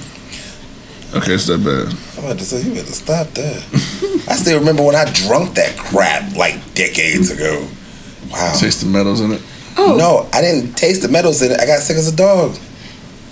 Okay, 1.15 1.33
it's 1.33 1.47
that 1.47 1.63
bad. 1.63 1.87
I'm 2.17 2.25
about 2.25 2.37
to 2.39 2.45
say 2.45 2.61
you 2.61 2.73
better 2.75 2.91
stop 2.91 3.27
that. 3.29 3.63
I 4.29 4.35
still 4.35 4.59
remember 4.59 4.83
when 4.83 4.95
I 4.95 5.05
drunk 5.11 5.55
that 5.55 5.75
crap 5.77 6.35
like 6.35 6.59
decades 6.75 7.31
ago. 7.31 7.67
Wow. 8.31 8.53
Taste 8.59 8.81
the 8.81 8.87
metals 8.87 9.21
in 9.21 9.31
it. 9.31 9.41
Oh. 9.77 9.95
No, 9.97 10.29
I 10.33 10.41
didn't 10.41 10.73
taste 10.75 11.01
the 11.01 11.07
metals 11.07 11.41
in 11.41 11.51
it. 11.51 11.59
I 11.59 11.65
got 11.65 11.79
sick 11.81 11.97
as 11.97 12.07
a 12.11 12.15
dog. 12.15 12.55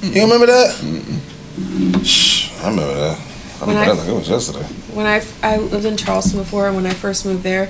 You 0.01 0.23
remember 0.23 0.47
that? 0.47 0.73
Shh, 2.03 2.51
I 2.63 2.69
remember 2.69 2.93
that. 2.95 3.19
I 3.61 3.65
When 3.65 3.75
remember 3.75 4.01
I- 4.01 4.05
that 4.05 4.11
it 4.11 4.15
was 4.15 4.29
yesterday. 4.29 4.65
when 4.93 5.05
I 5.07 5.23
I 5.43 5.57
lived 5.57 5.85
in 5.85 5.97
Charleston 5.97 6.39
before, 6.39 6.67
and 6.67 6.75
when 6.75 6.85
I 6.85 6.93
first 6.93 7.25
moved 7.25 7.43
there, 7.43 7.69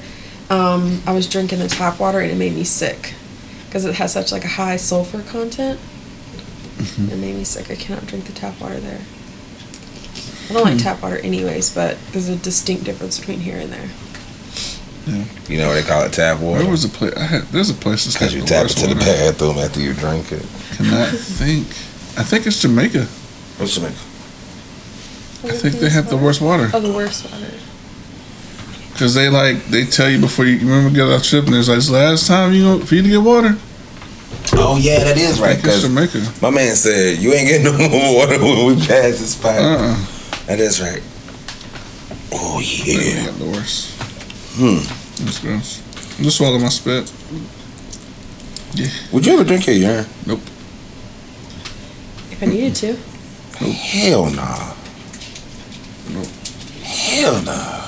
um, 0.50 1.02
I 1.06 1.12
was 1.14 1.28
drinking 1.28 1.60
the 1.60 1.68
tap 1.68 2.00
water, 2.00 2.20
and 2.20 2.32
it 2.32 2.36
made 2.36 2.54
me 2.56 2.64
sick 2.64 3.14
because 3.68 3.86
it 3.86 3.96
has 3.96 4.12
such 4.14 4.32
like 4.32 4.44
a 4.46 4.50
high 4.50 4.78
sulfur 4.78 5.22
content. 5.22 5.80
It 6.80 7.18
made 7.18 7.36
me 7.36 7.44
sick. 7.44 7.72
I 7.72 7.76
cannot 7.76 8.06
drink 8.06 8.26
the 8.26 8.34
tap 8.34 8.60
water 8.62 8.80
there. 8.80 9.02
I 10.50 10.54
don't 10.54 10.64
like 10.64 10.78
tap 10.78 11.02
water 11.02 11.18
anyways, 11.18 11.72
but 11.72 11.98
there's 12.12 12.30
a 12.30 12.36
distinct 12.36 12.84
difference 12.86 13.18
between 13.20 13.40
here 13.42 13.58
and 13.58 13.72
there. 13.72 13.90
You 15.50 15.58
know 15.58 15.68
what 15.70 15.76
they 15.76 15.84
call 15.84 16.04
it 16.04 16.12
tap 16.14 16.40
water? 16.40 16.62
Where 16.64 16.72
was 16.72 16.84
the 16.84 16.90
place? 16.90 17.14
I 17.16 17.24
had, 17.24 17.42
there's 17.44 17.70
a 17.70 17.74
place 17.74 18.04
that's 18.06 18.16
got 18.16 18.32
Because 18.32 18.36
you 18.36 18.42
the 18.42 18.48
tap 18.48 18.60
it 18.60 18.64
worst 18.66 18.78
to 18.80 18.88
the 18.88 18.96
water. 18.96 19.06
bathroom 19.06 19.58
after 19.58 19.80
you 19.80 19.94
drink 19.94 20.32
it. 20.34 20.46
Cannot 20.76 21.10
think. 21.10 21.68
I 22.18 22.24
think 22.24 22.46
it's 22.46 22.62
Jamaica. 22.62 23.06
What's 23.58 23.76
Jamaica? 23.76 23.96
I 25.50 25.56
think 25.58 25.76
they 25.76 25.90
have 25.90 26.10
the 26.10 26.18
worst 26.18 26.42
water 26.42 26.70
Oh, 26.74 26.80
the 26.80 26.92
worst 26.94 27.24
water. 27.32 27.52
because 28.94 29.14
they 29.14 29.30
like 29.30 29.66
they 29.66 29.86
tell 29.86 30.10
you 30.10 30.20
before 30.20 30.46
you, 30.46 30.58
you 30.58 30.68
remember 30.68 30.90
get 30.96 31.08
out 31.10 31.24
trip 31.24 31.46
and 31.46 31.54
there's 31.54 31.70
like 31.70 31.78
it's 31.78 31.90
last 31.90 32.28
time 32.28 32.54
you 32.54 32.64
go 32.64 32.86
for 32.86 32.96
you 32.96 33.02
to 33.04 33.10
get 33.10 33.22
water. 33.22 33.56
Oh 34.54 34.78
yeah, 34.78 35.04
that 35.04 35.18
is 35.18 35.40
right. 35.40 35.52
I 35.52 35.54
think 35.56 35.66
it's 35.66 35.82
'cause 35.82 35.84
Jamaica. 35.84 36.42
my 36.42 36.50
man 36.50 36.76
said 36.76 37.20
you 37.20 37.34
ain't 37.34 37.48
getting 37.48 37.66
no 37.66 37.78
more 37.90 38.16
water 38.16 38.40
when 38.40 38.66
we 38.68 38.76
pass 38.76 39.20
this 39.20 39.34
spot. 39.34 39.60
Uh-uh. 39.60 39.96
That 40.48 40.60
is 40.60 40.82
right. 40.82 41.04
Oh 42.34 42.60
They 42.60 42.94
yeah. 43.16 43.26
got 43.26 43.40
the 43.40 43.46
worst. 43.46 43.94
Hmm. 44.58 44.78
That's 45.24 45.40
gross. 45.40 45.82
Just 46.20 46.38
swallow 46.38 46.58
my 46.60 46.70
spit. 46.70 47.12
Yeah. 48.74 48.88
Would 49.12 49.26
you 49.26 49.34
ever 49.34 49.44
drink 49.44 49.66
your 49.68 49.76
urine? 49.76 50.06
Nope. 50.26 50.42
If 52.32 52.42
I 52.44 52.46
needed 52.48 52.76
to. 52.76 52.96
Hell 53.66 54.30
nah. 54.30 54.74
Hell 56.84 57.42
nah. 57.44 57.84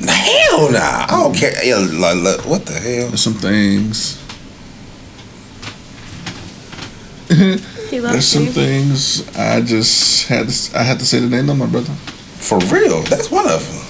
Nah, 0.00 0.12
Hell 0.12 0.72
nah. 0.72 1.06
I 1.08 1.10
don't 1.10 1.34
care. 1.34 1.52
Yeah, 1.64 1.76
like, 1.98 2.16
look, 2.16 2.44
what 2.46 2.66
the 2.66 2.72
hell? 2.74 3.08
There's 3.08 3.22
some 3.22 3.34
things. 3.34 4.22
There's 7.28 8.02
loves 8.02 8.26
some 8.26 8.46
things 8.46 9.28
I 9.36 9.60
just 9.60 10.28
had 10.28 10.48
to 10.48 10.78
I 10.78 10.82
had 10.82 10.98
to 11.00 11.04
say 11.06 11.18
the 11.20 11.28
name 11.28 11.48
of 11.50 11.56
my 11.58 11.66
brother. 11.66 11.92
For 11.92 12.58
real, 12.72 13.02
that's 13.02 13.30
one 13.30 13.48
of 13.48 13.60
them. 13.66 13.82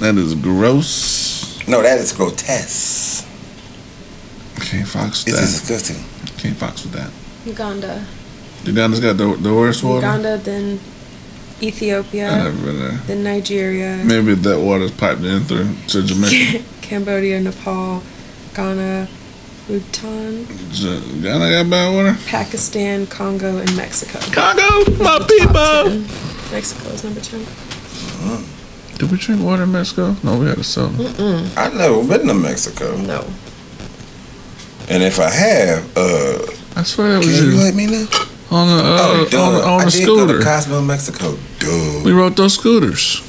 That 0.00 0.20
is 0.20 0.34
gross. 0.34 1.66
No, 1.66 1.82
that 1.82 1.98
is 1.98 2.12
grotesque. 2.12 3.26
Can't 4.60 4.86
fox 4.86 5.24
with 5.24 5.34
It's 5.34 5.40
that. 5.40 5.74
disgusting. 5.76 6.04
Can't 6.38 6.56
fox 6.56 6.84
with 6.84 6.92
that. 6.92 7.10
Uganda. 7.44 8.04
Uganda's 8.64 9.00
got 9.00 9.16
the, 9.16 9.34
the 9.36 9.52
worst 9.54 9.82
water. 9.82 9.96
Uganda, 10.06 10.36
then 10.38 10.78
I 10.78 10.95
Ethiopia, 11.62 12.30
never 12.30 12.64
been 12.66 12.78
there. 12.78 12.90
then 13.06 13.22
Nigeria, 13.24 14.02
Maybe 14.04 14.34
that 14.34 14.60
water's 14.60 14.90
piped 14.90 15.22
in 15.22 15.40
through 15.44 15.74
to 15.88 16.02
Jamaica. 16.02 16.62
Cambodia, 16.82 17.40
Nepal, 17.40 18.02
Ghana, 18.54 19.08
Bhutan, 19.66 20.46
J- 20.70 21.00
Ghana 21.22 21.50
got 21.50 21.70
bad 21.70 21.94
water. 21.94 22.16
Pakistan, 22.26 23.06
Congo, 23.06 23.58
and 23.58 23.74
Mexico. 23.76 24.18
Congo, 24.32 24.90
my 25.02 25.18
people. 25.28 26.04
Mexico 26.52 26.88
is 26.90 27.02
number 27.04 27.20
10. 27.20 27.44
Did 28.98 29.10
we 29.10 29.18
drink 29.18 29.42
water 29.42 29.64
in 29.64 29.72
Mexico? 29.72 30.14
No, 30.22 30.38
we 30.38 30.46
had 30.46 30.58
a 30.58 30.64
soda. 30.64 30.94
Mm-mm. 30.96 31.56
I've 31.56 31.74
never 31.74 32.02
been 32.06 32.26
to 32.28 32.34
Mexico. 32.34 32.96
No. 32.98 33.24
And 34.88 35.02
if 35.02 35.18
I 35.18 35.28
have, 35.30 35.96
uh, 35.96 36.38
I 36.76 36.82
swear 36.84 37.08
that 37.14 37.20
can 37.22 37.28
was 37.28 37.42
you 37.42 37.50
you 37.50 37.56
let 37.56 37.74
me 37.74 37.86
know? 37.86 38.06
On 38.50 38.68
the 38.68 38.82
uh, 38.84 38.98
oh, 39.00 39.28
duh. 39.30 39.42
on, 39.42 39.52
the- 39.54 39.64
on 39.64 39.80
I 39.80 39.84
the 39.86 39.90
did 39.90 40.06
go 40.06 40.16
scooter. 40.18 40.38
to 40.38 40.44
Cosmo, 40.44 40.80
Mexico. 40.82 41.36
Duh. 41.58 42.02
We 42.04 42.12
rode 42.12 42.36
those 42.36 42.54
scooters. 42.54 43.22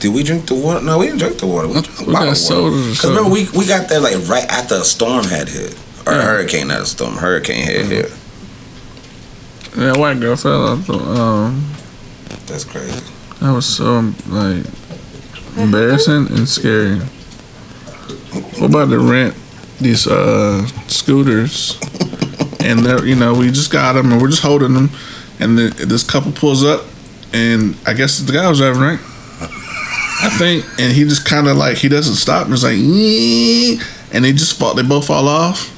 Did 0.00 0.12
we 0.14 0.22
drink 0.22 0.46
the 0.46 0.54
water? 0.54 0.82
No, 0.84 0.98
we 0.98 1.06
didn't 1.06 1.20
drink 1.20 1.38
the 1.38 1.46
water. 1.46 1.68
We, 1.68 1.80
drank 1.80 2.00
We 2.00 2.12
bottled 2.12 2.28
got 2.30 2.36
sodas 2.36 2.54
or 2.58 2.70
water. 2.70 2.90
Because 2.90 3.04
remember, 3.10 3.30
we, 3.30 3.48
we 3.58 3.66
got 3.66 3.88
there 3.88 4.00
like 4.00 4.28
right 4.28 4.44
after 4.50 4.74
a 4.76 4.84
storm 4.84 5.24
had 5.24 5.48
hit. 5.48 5.74
Or 6.06 6.12
a 6.12 6.22
hurricane, 6.22 6.68
not 6.68 6.82
a 6.82 6.86
storm. 6.86 7.14
Hurricane 7.16 7.64
had 7.64 7.86
hit. 7.86 8.12
That 9.76 9.96
white 9.96 10.20
girl 10.20 10.36
fell 10.36 10.66
off. 10.68 10.86
the- 10.86 10.94
Um, 10.98 11.64
That's 12.46 12.64
crazy. 12.64 13.00
that 13.40 13.52
was 13.52 13.64
so 13.66 14.12
like 14.28 14.64
embarrassing 15.56 16.28
and 16.30 16.48
scary. 16.48 17.00
We're 18.60 18.66
about 18.66 18.90
to 18.90 18.98
rent 18.98 19.34
these 19.80 20.06
uh 20.06 20.66
scooters, 20.88 21.78
and 22.64 22.80
they're 22.80 23.04
you 23.06 23.14
know 23.14 23.34
we 23.34 23.50
just 23.50 23.70
got 23.70 23.92
them 23.94 24.12
and 24.12 24.20
we're 24.20 24.30
just 24.30 24.42
holding 24.42 24.74
them, 24.74 24.90
and 25.40 25.58
then 25.58 25.72
this 25.88 26.02
couple 26.08 26.32
pulls 26.32 26.64
up, 26.64 26.84
and 27.32 27.76
I 27.86 27.92
guess 27.94 28.18
the 28.18 28.32
guy 28.32 28.48
was 28.48 28.58
driving 28.58 28.80
right. 28.82 29.00
I 30.16 30.30
think, 30.38 30.64
and 30.78 30.92
he 30.92 31.04
just 31.04 31.26
kind 31.26 31.48
of 31.48 31.56
like 31.56 31.76
he 31.76 31.88
doesn't 31.88 32.14
stop 32.14 32.44
and 32.44 32.54
it's 32.54 32.62
like, 32.64 32.76
"Ee," 32.76 33.78
and 34.12 34.24
they 34.24 34.32
just 34.32 34.58
fall. 34.58 34.74
They 34.74 34.82
both 34.82 35.06
fall 35.06 35.28
off, 35.28 35.68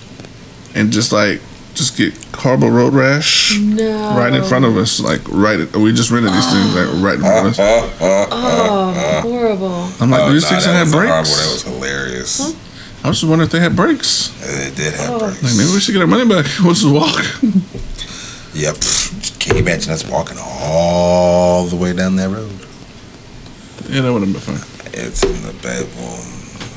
and 0.76 0.92
just 0.92 1.10
like 1.12 1.40
just 1.74 1.96
get 1.96 2.14
horrible 2.34 2.70
road 2.70 2.94
rash 2.94 3.58
No. 3.58 4.16
right 4.16 4.32
in 4.32 4.44
front 4.44 4.64
of 4.64 4.76
us. 4.76 5.00
Like 5.00 5.20
right, 5.28 5.58
we 5.76 5.92
just 5.92 6.10
rented 6.10 6.32
these 6.32 6.50
things 6.52 6.74
like 6.74 7.02
right 7.02 7.14
in 7.14 7.20
front 7.20 7.46
of 7.48 7.58
us. 7.58 7.96
Oh, 8.00 9.20
horrible. 9.22 9.88
I'm 10.00 10.10
like, 10.10 10.22
Oh, 10.22 10.28
do 10.28 10.34
these 10.34 10.42
nah, 10.44 10.48
things 10.50 10.64
that 10.64 10.72
have 10.74 10.86
was 10.86 10.92
horrible. 10.94 11.14
brakes? 11.22 11.36
That 11.36 11.52
was 11.52 11.62
hilarious. 11.62 12.55
I 13.06 13.08
was 13.10 13.20
just 13.20 13.30
wondering 13.30 13.46
if 13.46 13.52
they 13.52 13.60
had 13.60 13.76
brakes. 13.76 14.30
They 14.40 14.72
did 14.74 14.94
have 14.94 15.10
Oh. 15.10 15.18
brakes. 15.20 15.40
Like 15.40 15.54
maybe 15.56 15.70
we 15.72 15.78
should 15.78 15.92
get 15.92 16.00
our 16.00 16.08
money 16.08 16.26
back. 16.28 16.44
We'll 16.60 16.74
just 16.74 16.90
walk. 16.90 17.22
Yep. 18.52 18.76
Can 19.38 19.54
you 19.56 19.62
imagine 19.62 19.92
us 19.92 20.04
walking 20.04 20.38
all 20.40 21.66
the 21.66 21.76
way 21.76 21.92
down 21.92 22.16
that 22.16 22.30
road? 22.30 22.50
Yeah, 23.88 24.00
that 24.00 24.12
would 24.12 24.22
have 24.22 24.32
been 24.32 24.40
fun. 24.42 24.56
It's 24.92 25.22
in 25.22 25.40
the 25.46 25.52
bedroom. 25.62 26.18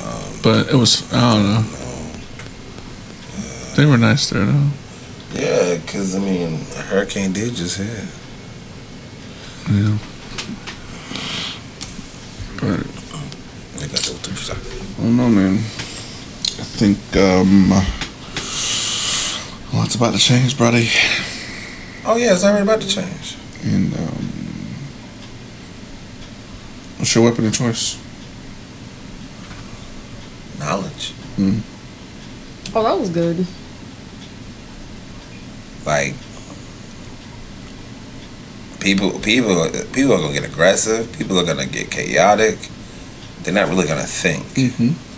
Um, 0.06 0.40
but 0.44 0.68
it 0.72 0.76
was 0.76 1.12
I 1.12 1.34
don't 1.34 1.42
know. 1.42 1.64
They 3.74 3.86
were 3.86 3.98
nice 3.98 4.30
there 4.30 4.44
though. 4.46 4.68
Yeah, 5.32 5.76
because, 5.78 6.14
I 6.14 6.18
mean, 6.20 6.60
a 6.76 6.82
hurricane 6.82 7.32
did 7.32 7.54
just 7.54 7.76
hit. 7.78 8.04
Yeah. 9.70 9.98
But 12.60 12.86
They 13.80 13.86
got 13.88 14.00
those 14.06 14.20
two 14.22 14.34
shots. 14.34 14.60
I 14.98 15.02
don't 15.02 15.16
know, 15.16 15.28
man. 15.28 15.58
I 16.60 16.62
think 16.62 16.98
um, 17.16 17.72
a 17.72 17.82
lot's 19.74 19.94
about 19.94 20.12
to 20.12 20.18
change, 20.18 20.58
buddy. 20.58 20.90
Oh, 22.04 22.18
yeah, 22.18 22.34
it's 22.34 22.44
already 22.44 22.64
about 22.64 22.82
to 22.82 22.86
change. 22.86 23.38
And 23.64 23.94
um, 23.94 24.24
what's 26.98 27.14
your 27.14 27.24
weapon 27.24 27.46
of 27.46 27.54
choice? 27.54 27.96
Knowledge. 30.58 31.14
Mm. 31.38 31.60
Oh, 32.74 32.82
that 32.82 33.00
was 33.00 33.08
good. 33.08 33.46
Like, 35.86 36.14
people, 38.80 39.18
people, 39.20 39.66
people 39.94 40.12
are 40.12 40.18
gonna 40.18 40.34
get 40.34 40.44
aggressive. 40.44 41.10
People 41.16 41.38
are 41.38 41.46
gonna 41.46 41.64
get 41.64 41.90
chaotic. 41.90 42.58
They're 43.44 43.54
not 43.54 43.70
really 43.70 43.86
gonna 43.86 44.02
think. 44.02 44.44
Mm-hmm. 44.48 45.09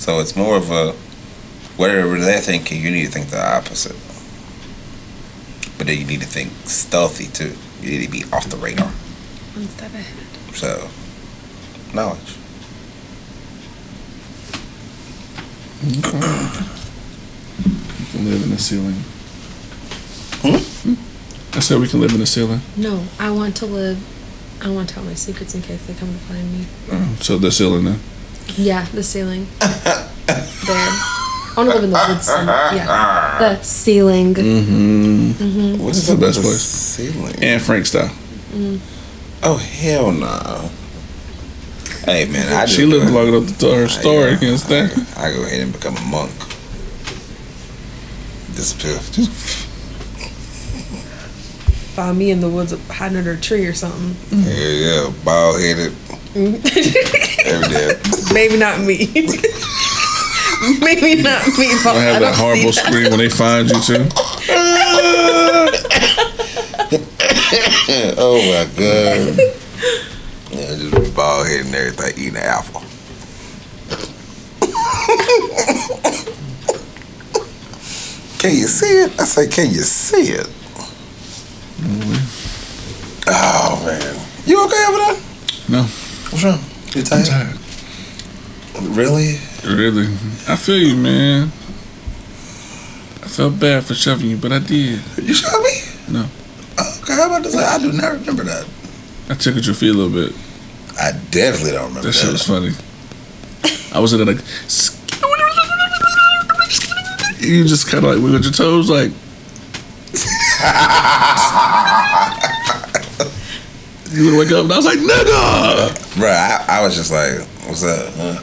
So 0.00 0.18
it's 0.18 0.34
more 0.34 0.56
of 0.56 0.70
a 0.70 0.92
whatever 1.76 2.18
they're 2.18 2.40
thinking, 2.40 2.80
you 2.80 2.90
need 2.90 3.04
to 3.04 3.10
think 3.12 3.28
the 3.28 3.38
opposite. 3.38 3.94
But 5.76 5.88
then 5.88 5.98
you 5.98 6.06
need 6.06 6.22
to 6.22 6.26
think 6.26 6.52
stealthy 6.64 7.26
too. 7.26 7.54
You 7.82 7.98
need 7.98 8.06
to 8.06 8.10
be 8.10 8.24
off 8.32 8.48
the 8.48 8.56
radar. 8.56 8.86
One 8.88 9.68
step 9.68 9.92
ahead. 9.92 10.26
So 10.56 10.88
knowledge. 11.94 12.34
You 15.84 16.00
can 16.00 16.20
live 18.24 18.42
in 18.42 18.50
the 18.50 18.58
ceiling. 18.58 18.94
Hmm? 20.40 20.94
I 21.54 21.60
said 21.60 21.78
we 21.78 21.88
can 21.88 22.00
live 22.00 22.14
in 22.14 22.20
the 22.20 22.26
ceiling. 22.26 22.62
No, 22.74 23.04
I 23.18 23.30
want 23.30 23.54
to 23.56 23.66
live. 23.66 23.98
I 24.62 24.70
want 24.70 24.88
to 24.88 24.94
tell 24.94 25.04
my 25.04 25.12
secrets 25.12 25.54
in 25.54 25.60
case 25.60 25.84
they 25.86 25.92
come 25.92 26.08
to 26.10 26.18
find 26.20 26.52
me. 26.52 26.64
Oh, 26.90 27.16
so 27.20 27.36
the 27.36 27.52
ceiling 27.52 27.84
then. 27.84 28.00
Yeah, 28.56 28.86
the 28.92 29.02
ceiling. 29.02 29.46
there. 29.60 29.66
I 30.70 31.54
want 31.56 31.70
to 31.70 31.74
live 31.74 31.84
in 31.84 31.90
the 31.90 32.04
woods. 32.08 32.26
some- 32.26 32.46
Yeah, 32.46 33.36
the 33.38 33.62
ceiling. 33.62 34.34
Mm-hmm. 34.34 35.30
Mhm. 35.32 35.78
What's 35.78 36.06
the 36.06 36.16
best 36.16 36.36
the 36.36 36.42
place? 36.42 36.60
Ceiling. 36.62 37.34
Anne 37.42 37.60
Frank 37.60 37.86
style. 37.86 38.10
Mm. 38.52 38.78
Oh 39.42 39.56
hell 39.56 40.12
no. 40.12 40.70
Hey 42.04 42.26
man, 42.26 42.52
I 42.52 42.66
she 42.66 42.82
just- 42.82 42.88
lived 42.88 43.10
long 43.10 43.28
enough 43.28 43.46
to 43.48 43.58
tell 43.58 43.74
her 43.74 43.88
story. 43.88 44.32
You 44.40 44.48
understand? 44.48 44.92
I 45.16 45.32
go 45.32 45.42
ahead 45.42 45.60
and 45.60 45.72
become 45.72 45.96
a 45.96 46.00
monk. 46.02 46.30
Disappear. 48.54 48.98
Just 49.12 49.66
Find 51.94 52.16
me 52.18 52.30
in 52.30 52.40
the 52.40 52.48
woods 52.48 52.72
hiding 52.88 53.18
under 53.18 53.32
a 53.32 53.36
tree 53.40 53.66
or 53.66 53.74
something. 53.74 54.14
yeah, 54.30 54.68
yeah, 54.68 55.12
bald 55.24 55.60
headed. 55.60 55.92
Every 57.50 57.68
day. 57.68 58.00
Maybe 58.32 58.56
not 58.56 58.80
me. 58.80 59.10
Maybe 60.80 61.16
not 61.22 61.46
me. 61.58 61.68
But 61.82 61.96
I 61.96 62.02
have 62.02 62.16
I 62.16 62.18
that 62.20 62.20
don't 62.20 62.34
see 62.34 62.40
horrible 62.42 62.72
that. 62.72 62.84
scream 62.86 63.10
when 63.10 63.18
they 63.18 63.28
find 63.28 63.68
you 63.68 63.80
too. 63.80 64.08
oh 68.18 68.38
my 68.38 68.64
god. 68.76 69.38
Yeah, 70.52 70.74
just 70.76 71.14
bald 71.14 71.46
head 71.46 71.64
and 71.66 71.74
everything, 71.74 72.12
eating 72.18 72.36
an 72.36 72.42
apple. 72.42 72.82
can 78.38 78.50
you 78.56 78.66
see 78.66 79.02
it? 79.04 79.20
I 79.20 79.24
say, 79.24 79.46
can 79.48 79.66
you 79.66 79.82
see 79.82 80.32
it? 80.32 80.46
Mm-hmm. 81.80 82.16
Oh 83.28 83.82
man. 83.86 84.16
You 84.46 84.64
okay 84.64 84.84
over 84.88 84.98
there? 84.98 85.16
No. 85.68 85.82
What's 86.30 86.44
wrong? 86.44 86.60
You 86.94 87.02
tired? 87.02 87.26
tired. 87.26 87.58
Really? 88.82 89.36
Really? 89.64 90.06
I 90.48 90.56
feel 90.56 90.78
you, 90.78 90.96
man. 90.96 91.48
I 93.22 93.28
felt 93.28 93.60
bad 93.60 93.84
for 93.84 93.94
shoving 93.94 94.30
you, 94.30 94.36
but 94.36 94.52
I 94.52 94.58
did. 94.58 95.00
You 95.22 95.34
shot 95.34 95.60
me? 95.62 95.70
No. 96.08 96.26
Okay, 97.02 97.14
how 97.14 97.26
about 97.26 97.42
this? 97.42 97.56
I 97.56 97.78
do 97.78 97.92
not 97.92 98.12
remember 98.12 98.44
that. 98.44 98.66
I 99.28 99.34
tickled 99.34 99.66
your 99.66 99.74
feet 99.74 99.90
a 99.90 99.92
little 99.92 100.10
bit. 100.12 100.32
I 100.98 101.12
definitely 101.30 101.72
don't 101.72 101.88
remember 101.88 102.00
That 102.00 102.06
that. 102.08 102.12
shit 102.14 102.32
was 102.32 102.46
funny. 102.46 102.70
I 103.94 103.98
was 104.00 104.12
in 104.12 104.18
there 104.24 104.34
like, 104.34 104.42
you 107.40 107.64
just 107.64 107.88
kind 107.88 108.04
of 108.04 108.14
like 108.14 108.22
wiggled 108.22 108.44
your 108.44 108.52
toes, 108.52 108.90
like. 108.90 109.10
you 114.12 114.26
would 114.26 114.38
wake 114.40 114.52
up 114.52 114.64
and 114.64 114.72
I 114.72 114.76
was 114.76 114.86
like, 114.86 114.98
nigga! 114.98 116.09
Bro, 116.16 116.28
I, 116.28 116.64
I 116.68 116.82
was 116.82 116.96
just 116.96 117.12
like, 117.12 117.46
what's 117.66 117.84
up? 117.84 118.12
Huh? 118.14 118.42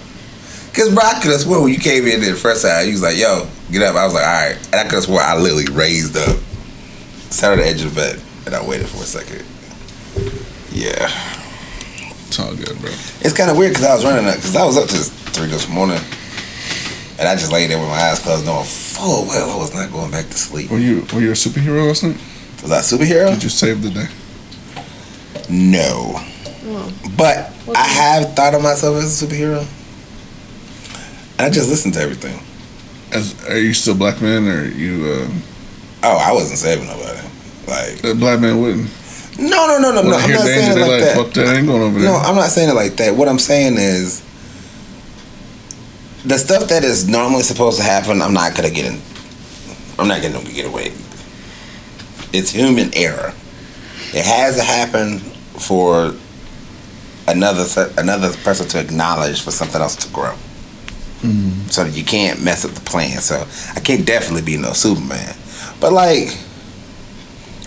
Cause 0.74 0.94
bro, 0.94 1.04
I 1.04 1.20
could 1.20 1.32
have 1.32 1.42
sworn 1.42 1.64
when 1.64 1.74
you 1.74 1.80
came 1.80 2.06
in 2.06 2.22
there 2.22 2.32
the 2.32 2.38
first 2.38 2.64
time, 2.64 2.86
you 2.86 2.94
was 2.94 3.02
like, 3.02 3.18
yo, 3.18 3.50
get 3.72 3.82
up. 3.82 3.96
I 3.96 4.06
was 4.06 4.14
like, 4.14 4.26
all 4.26 4.48
right. 4.48 4.58
And 4.72 4.76
I 4.76 4.84
could 4.84 4.94
have 4.94 5.04
sworn 5.04 5.24
I 5.24 5.36
literally 5.36 5.66
raised 5.74 6.16
up, 6.16 6.38
sat 7.32 7.52
on 7.52 7.58
the 7.58 7.66
edge 7.66 7.84
of 7.84 7.94
the 7.94 7.96
bed, 7.96 8.22
and 8.46 8.56
I 8.56 8.66
waited 8.66 8.88
for 8.88 8.98
a 8.98 9.08
second. 9.08 9.44
Yeah. 10.72 11.10
It's 12.28 12.40
all 12.40 12.56
good, 12.56 12.78
bro. 12.80 12.92
It's 13.22 13.34
kind 13.34 13.50
of 13.50 13.58
weird 13.58 13.72
because 13.72 13.86
I 13.86 13.96
was 13.96 14.06
running 14.06 14.28
up, 14.28 14.36
because 14.36 14.56
I 14.56 14.66
was 14.66 14.78
up 14.78 14.88
to 14.90 14.98
three 15.34 15.48
this 15.48 15.68
morning. 15.68 16.00
And 17.20 17.28
I 17.28 17.34
just 17.34 17.52
laid 17.52 17.72
there 17.72 17.80
with 17.80 17.90
my 17.90 17.96
eyes 17.96 18.20
closed, 18.20 18.46
knowing 18.46 18.66
full 18.66 19.26
well 19.26 19.50
I 19.50 19.58
was 19.58 19.74
not 19.74 19.92
going 19.92 20.12
back 20.12 20.28
to 20.28 20.38
sleep. 20.38 20.70
Were 20.70 20.78
you 20.78 21.02
were 21.12 21.22
you 21.22 21.32
a 21.32 21.34
superhero 21.34 21.88
last 21.88 22.04
night? 22.04 22.18
Was 22.62 22.72
I 22.72 22.78
a 22.78 22.82
superhero? 22.82 23.34
Did 23.34 23.44
you 23.44 23.50
save 23.50 23.82
the 23.82 23.90
day? 23.90 24.08
No. 25.50 26.24
But 27.18 27.54
I 27.76 27.84
have 27.84 28.36
thought 28.36 28.54
of 28.54 28.62
myself 28.62 28.98
as 28.98 29.22
a 29.22 29.26
superhero. 29.26 29.66
I 31.40 31.50
just 31.50 31.70
listen 31.70 31.92
to 31.94 32.00
everything. 32.00 32.40
As, 33.14 33.48
are 33.48 33.60
you 33.60 33.74
still 33.74 33.96
black 33.96 34.22
man 34.22 34.48
or 34.48 34.66
you? 34.66 35.06
Uh, 35.06 35.30
Oh, 36.04 36.18
I 36.18 36.32
wasn't 36.32 36.60
saving 36.60 36.88
nobody. 36.88 37.20
Like 37.68 38.04
a 38.04 38.16
black 38.16 38.40
man 38.40 38.62
wouldn't. 38.62 38.90
no, 39.40 39.68
no, 39.68 39.80
no, 39.80 39.92
no, 39.92 40.02
no. 40.02 40.16
I'm 40.16 40.32
not 40.32 40.42
saying 40.42 40.72
it 40.72 40.80
like 40.80 40.90
like, 40.90 41.02
that. 41.02 41.16
fuck 41.18 41.34
that, 41.34 41.56
ain't 41.56 41.68
going 41.68 41.82
over 41.82 42.00
there. 42.00 42.12
No, 42.12 42.18
I'm 42.18 42.36
not 42.36 42.50
saying 42.50 42.70
it 42.70 42.74
like 42.76 42.94
that. 42.98 43.16
What 43.16 43.28
I'm 43.28 43.40
saying 43.40 43.76
is 43.78 44.22
the 46.24 46.38
stuff 46.38 46.70
that 46.70 46.84
is 46.84 47.10
normally 47.10 47.44
supposed 47.44 47.78
to 47.78 47.84
happen. 47.84 48.22
I'm 48.22 48.34
not 48.34 48.56
gonna 48.56 48.70
get 48.70 48.86
in. 48.86 49.02
I'm 50.00 50.08
not 50.08 50.22
gonna 50.22 50.44
get 50.44 50.66
away. 50.66 50.94
It's 52.32 52.52
human 52.52 52.94
error. 52.94 53.34
It 54.14 54.24
has 54.26 54.56
to 54.58 54.64
happen 54.64 55.20
for 55.20 56.14
another 57.28 57.66
another 57.98 58.34
person 58.38 58.68
to 58.70 58.80
acknowledge 58.80 59.42
for 59.44 59.52
something 59.52 59.82
else 59.82 59.96
to 59.98 60.10
grow. 60.14 60.34
Mm. 61.22 61.70
So 61.72 61.86
you 61.86 62.04
can't 62.04 62.42
mess 62.44 62.64
up 62.66 62.72
the 62.72 62.82
plan. 62.82 63.20
So 63.20 63.46
I 63.76 63.80
can't 63.80 64.06
definitely 64.06 64.44
be 64.44 64.58
no 64.58 64.74
Superman. 64.74 65.36
But 65.80 65.92
like 65.94 66.38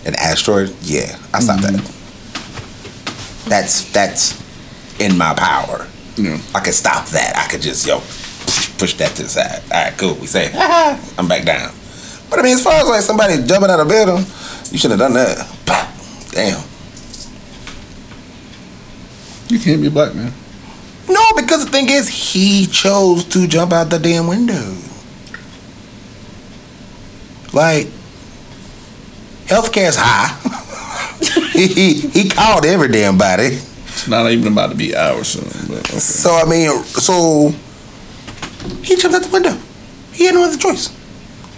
an 0.05 0.15
asteroid, 0.15 0.73
yeah, 0.81 1.17
I 1.33 1.39
stop 1.39 1.59
Mm-hmm. 1.59 1.75
that. 1.77 3.49
That's 3.49 3.91
that's 3.91 4.39
in 4.99 5.17
my 5.17 5.33
power. 5.33 5.87
Yeah. 6.15 6.37
I 6.55 6.59
could 6.59 6.73
stop 6.73 7.07
that. 7.07 7.35
I 7.37 7.47
could 7.51 7.61
just 7.61 7.85
yo 7.87 7.99
push 8.77 8.93
that 8.95 9.15
to 9.15 9.23
the 9.23 9.29
side. 9.29 9.61
All 9.71 9.83
right, 9.83 9.97
cool. 9.97 10.15
We 10.15 10.27
say 10.27 10.51
I'm 11.17 11.27
back 11.27 11.45
down. 11.45 11.73
But 12.29 12.39
I 12.39 12.43
mean, 12.43 12.53
as 12.53 12.63
far 12.63 12.73
as 12.81 12.87
like 12.87 13.01
somebody 13.01 13.43
jumping 13.45 13.69
out 13.69 13.79
of 13.81 13.87
building, 13.89 14.25
you 14.71 14.77
should 14.77 14.91
have 14.91 14.99
done 14.99 15.13
that. 15.13 15.47
Damn. 16.31 16.63
Can't 19.61 19.81
be 19.81 19.87
a 19.87 19.91
black 19.91 20.15
man. 20.15 20.33
No, 21.07 21.21
because 21.35 21.65
the 21.65 21.71
thing 21.71 21.89
is, 21.89 22.07
he 22.07 22.65
chose 22.65 23.25
to 23.25 23.47
jump 23.47 23.73
out 23.73 23.89
the 23.89 23.99
damn 23.99 24.27
window. 24.27 24.75
Like, 27.53 27.87
healthcare's 29.45 29.97
high. 29.99 30.37
he, 31.51 31.67
he 31.67 31.93
he 32.07 32.29
called 32.29 32.65
every 32.65 32.87
damn 32.87 33.17
body. 33.17 33.59
It's 33.87 34.07
not 34.07 34.31
even 34.31 34.51
about 34.51 34.71
to 34.71 34.75
be 34.75 34.95
ours 34.95 35.27
soon. 35.27 35.67
But 35.67 35.89
okay. 35.89 35.99
So 35.99 36.31
I 36.31 36.45
mean, 36.49 36.83
so 36.83 37.53
he 38.81 38.95
jumped 38.95 39.17
out 39.17 39.23
the 39.23 39.29
window. 39.31 39.57
He 40.13 40.25
had 40.25 40.33
no 40.35 40.45
other 40.45 40.57
choice. 40.57 40.87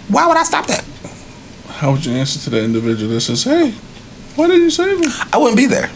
Why 0.08 0.26
would 0.26 0.36
I 0.36 0.42
stop 0.42 0.66
that? 0.66 0.84
How 1.68 1.92
would 1.92 2.04
you 2.04 2.12
answer 2.12 2.38
to 2.40 2.50
that 2.50 2.64
individual 2.64 3.12
that 3.14 3.20
says, 3.22 3.44
"Hey, 3.44 3.70
why 4.36 4.48
didn't 4.48 4.62
you 4.62 4.70
save 4.70 5.00
him?" 5.00 5.10
I 5.32 5.38
wouldn't 5.38 5.56
be 5.56 5.66
there. 5.66 5.90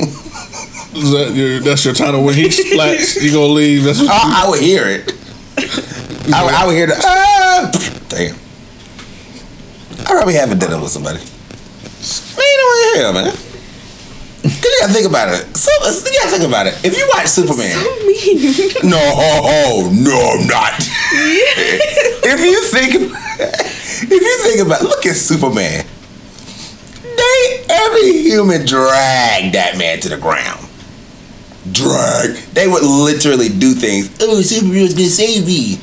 Is 0.00 0.87
that 1.12 1.32
your 1.34 1.60
that's 1.60 1.84
your 1.84 1.94
title 1.94 2.24
when 2.24 2.34
he 2.34 2.44
splats? 2.48 3.20
You 3.22 3.32
gonna 3.32 3.46
leave? 3.46 3.84
That's 3.84 4.00
what 4.00 4.10
I, 4.10 4.44
I 4.46 4.50
would 4.50 4.60
hear 4.60 4.84
it. 4.86 5.12
I, 6.32 6.44
would- 6.44 6.54
I 6.54 6.66
would 6.66 6.74
hear 6.76 6.86
the 6.86 6.94
ah, 6.96 7.70
damn. 8.08 8.36
I'd 10.00 10.06
probably 10.06 10.34
having 10.34 10.58
dinner 10.58 10.80
with 10.80 10.90
somebody. 10.90 11.18
Man, 11.18 12.46
you 12.46 12.56
know 12.58 12.66
what 12.66 12.96
hell, 12.98 13.12
man. 13.12 13.32
Cause 14.42 14.64
you 14.64 14.78
gotta 14.80 14.92
think 14.92 15.06
about 15.08 15.28
it. 15.34 15.56
So, 15.56 15.70
you 16.10 16.18
gotta 16.20 16.30
think 16.30 16.44
about 16.48 16.66
it. 16.68 16.74
If 16.84 16.96
you 16.96 17.06
watch 17.14 17.26
Superman, 17.26 17.74
no, 18.88 18.98
oh, 18.98 19.42
oh, 19.44 19.90
no, 19.92 20.38
I'm 20.40 20.46
not. 20.46 20.74
if 20.80 22.40
you 22.40 22.62
think, 22.70 22.94
if 22.94 24.10
you 24.10 24.38
think 24.44 24.64
about, 24.66 24.82
look 24.82 25.04
at 25.06 25.16
Superman. 25.16 25.84
They 27.02 27.64
every 27.68 28.12
human 28.22 28.64
dragged 28.64 29.54
that 29.54 29.76
man 29.76 29.98
to 30.00 30.08
the 30.08 30.16
ground. 30.16 30.67
Drag. 31.72 32.36
They 32.54 32.66
would 32.68 32.82
literally 32.82 33.48
do 33.48 33.72
things. 33.74 34.10
Oh, 34.20 34.40
Superman's 34.42 34.94
gonna 34.94 35.08
save 35.08 35.46
me. 35.46 35.78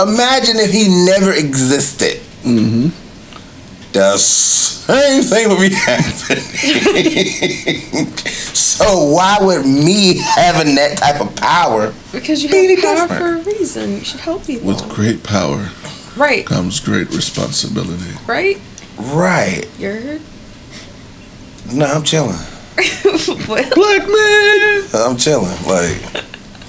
Imagine 0.00 0.56
if 0.56 0.70
he 0.72 0.88
never 1.06 1.32
existed. 1.32 2.20
Mm-hmm. 2.42 2.88
The 3.92 4.16
same 4.18 5.22
thing 5.22 5.48
would 5.48 5.58
be 5.58 5.74
happening. 5.74 6.42
so 8.54 9.04
why 9.12 9.36
would 9.40 9.66
me 9.66 10.18
having 10.18 10.74
that 10.76 10.96
type 10.98 11.20
of 11.20 11.34
power? 11.36 11.92
Because 12.12 12.42
you 12.42 12.48
be 12.50 12.58
any 12.58 12.74
have 12.80 12.84
power 12.84 13.08
different? 13.08 13.44
for 13.44 13.50
a 13.50 13.54
reason. 13.54 13.92
You 13.96 14.04
should 14.04 14.20
help 14.20 14.46
people. 14.46 14.68
with 14.68 14.88
great 14.88 15.22
power 15.24 15.70
Right. 16.16 16.44
comes 16.46 16.80
great 16.80 17.08
responsibility. 17.10 18.12
Right? 18.26 18.58
Right. 18.96 19.66
You 19.78 19.90
heard? 19.90 20.20
No, 21.72 21.86
I'm 21.86 22.02
chilling. 22.04 22.36
what? 23.46 23.74
Black 23.74 24.02
man 24.08 24.82
I'm 24.94 25.16
chilling. 25.16 25.50
Like 25.66 26.00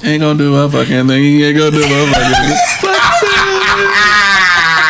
ain't 0.03 0.21
gonna 0.21 0.37
do 0.37 0.51
my 0.51 0.67
fucking 0.69 1.07
thing. 1.07 1.23
He 1.23 1.43
ain't 1.43 1.57
gonna 1.57 1.71
do 1.71 1.81
my 1.81 2.11
fucking 2.11 2.35
thing. 2.47 2.57
Black 2.81 3.23
man. 3.23 4.81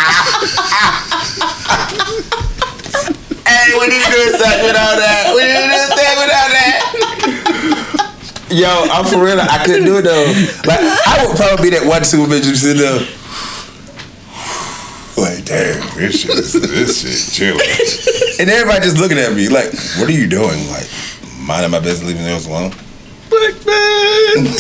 Hey, 3.46 3.74
we 3.78 3.88
need 3.88 4.02
to 4.02 4.12
do 4.12 4.22
a 4.32 4.38
segment 4.38 4.64
without 4.72 4.96
that. 4.98 5.34
We 5.36 5.42
need 5.44 5.60
to 5.60 5.68
do 5.68 5.76
a 5.76 5.88
segment 5.92 6.28
without 6.32 6.50
that. 6.56 6.80
Yo, 8.52 8.68
I'm 8.92 9.06
for 9.06 9.24
real. 9.24 9.40
I 9.40 9.64
couldn't 9.66 9.86
do 9.86 9.98
it 9.98 10.04
though. 10.04 10.26
Like 10.68 10.80
I 10.82 11.26
would 11.26 11.36
probably 11.38 11.70
be 11.70 11.76
that 11.78 11.86
one 11.88 12.04
super 12.04 12.28
bitch 12.32 12.46
who 12.46 12.56
sit 12.56 12.78
there. 12.78 13.00
Like, 15.18 15.46
damn, 15.46 15.78
this 15.98 16.22
shit, 16.22 16.32
is- 16.32 16.54
this 16.54 17.02
shit 17.02 17.34
chilling. 17.36 18.40
And 18.40 18.50
everybody 18.50 18.82
just 18.84 18.98
looking 18.98 19.20
at 19.20 19.34
me 19.34 19.50
like, 19.50 19.72
what 20.00 20.10
are 20.10 20.14
you 20.14 20.26
doing? 20.28 20.68
Like, 20.72 20.88
minding 21.42 21.72
my 21.72 21.80
business, 21.80 22.08
leaving 22.08 22.24
those 22.24 22.46
alone. 22.46 22.72
Black 23.30 23.66
man. 23.66 24.48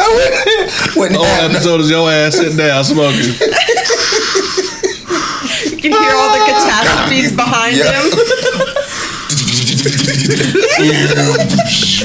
I 0.00 0.06
wouldn't. 0.14 0.96
wouldn't 0.96 1.16
Whole 1.16 1.26
episode 1.50 1.80
is 1.80 1.90
your 1.90 2.08
ass 2.10 2.36
sitting 2.36 2.56
down 2.56 2.84
smoking. 2.84 3.34
You 5.68 5.76
can 5.80 5.92
hear 5.92 6.14
all 6.14 6.32
the 6.34 6.40
catastrophes 6.46 7.32
behind 7.36 7.76
Yeah. 7.76 7.92
him. 7.92 8.10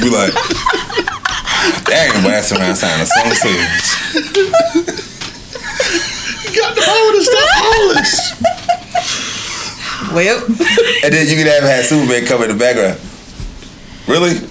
be 0.04 0.10
like, 0.10 0.34
dang, 1.86 2.22
blasting 2.24 2.60
around 2.60 2.76
sounding 2.76 3.08
so 3.08 3.30
serious. 3.34 3.96
You 6.44 6.50
got 6.62 6.76
the 6.76 6.82
power 6.82 7.12
to 7.12 7.24
stop 7.24 7.50
all 7.64 7.88
this. 7.96 8.14
Well, 10.14 10.44
And 11.04 11.14
then 11.14 11.28
you 11.28 11.36
could 11.38 11.48
have 11.48 11.64
had 11.64 11.86
Superman 11.86 12.26
come 12.26 12.44
in 12.44 12.50
the 12.50 12.56
background. 12.56 13.00
Really? 14.08 14.34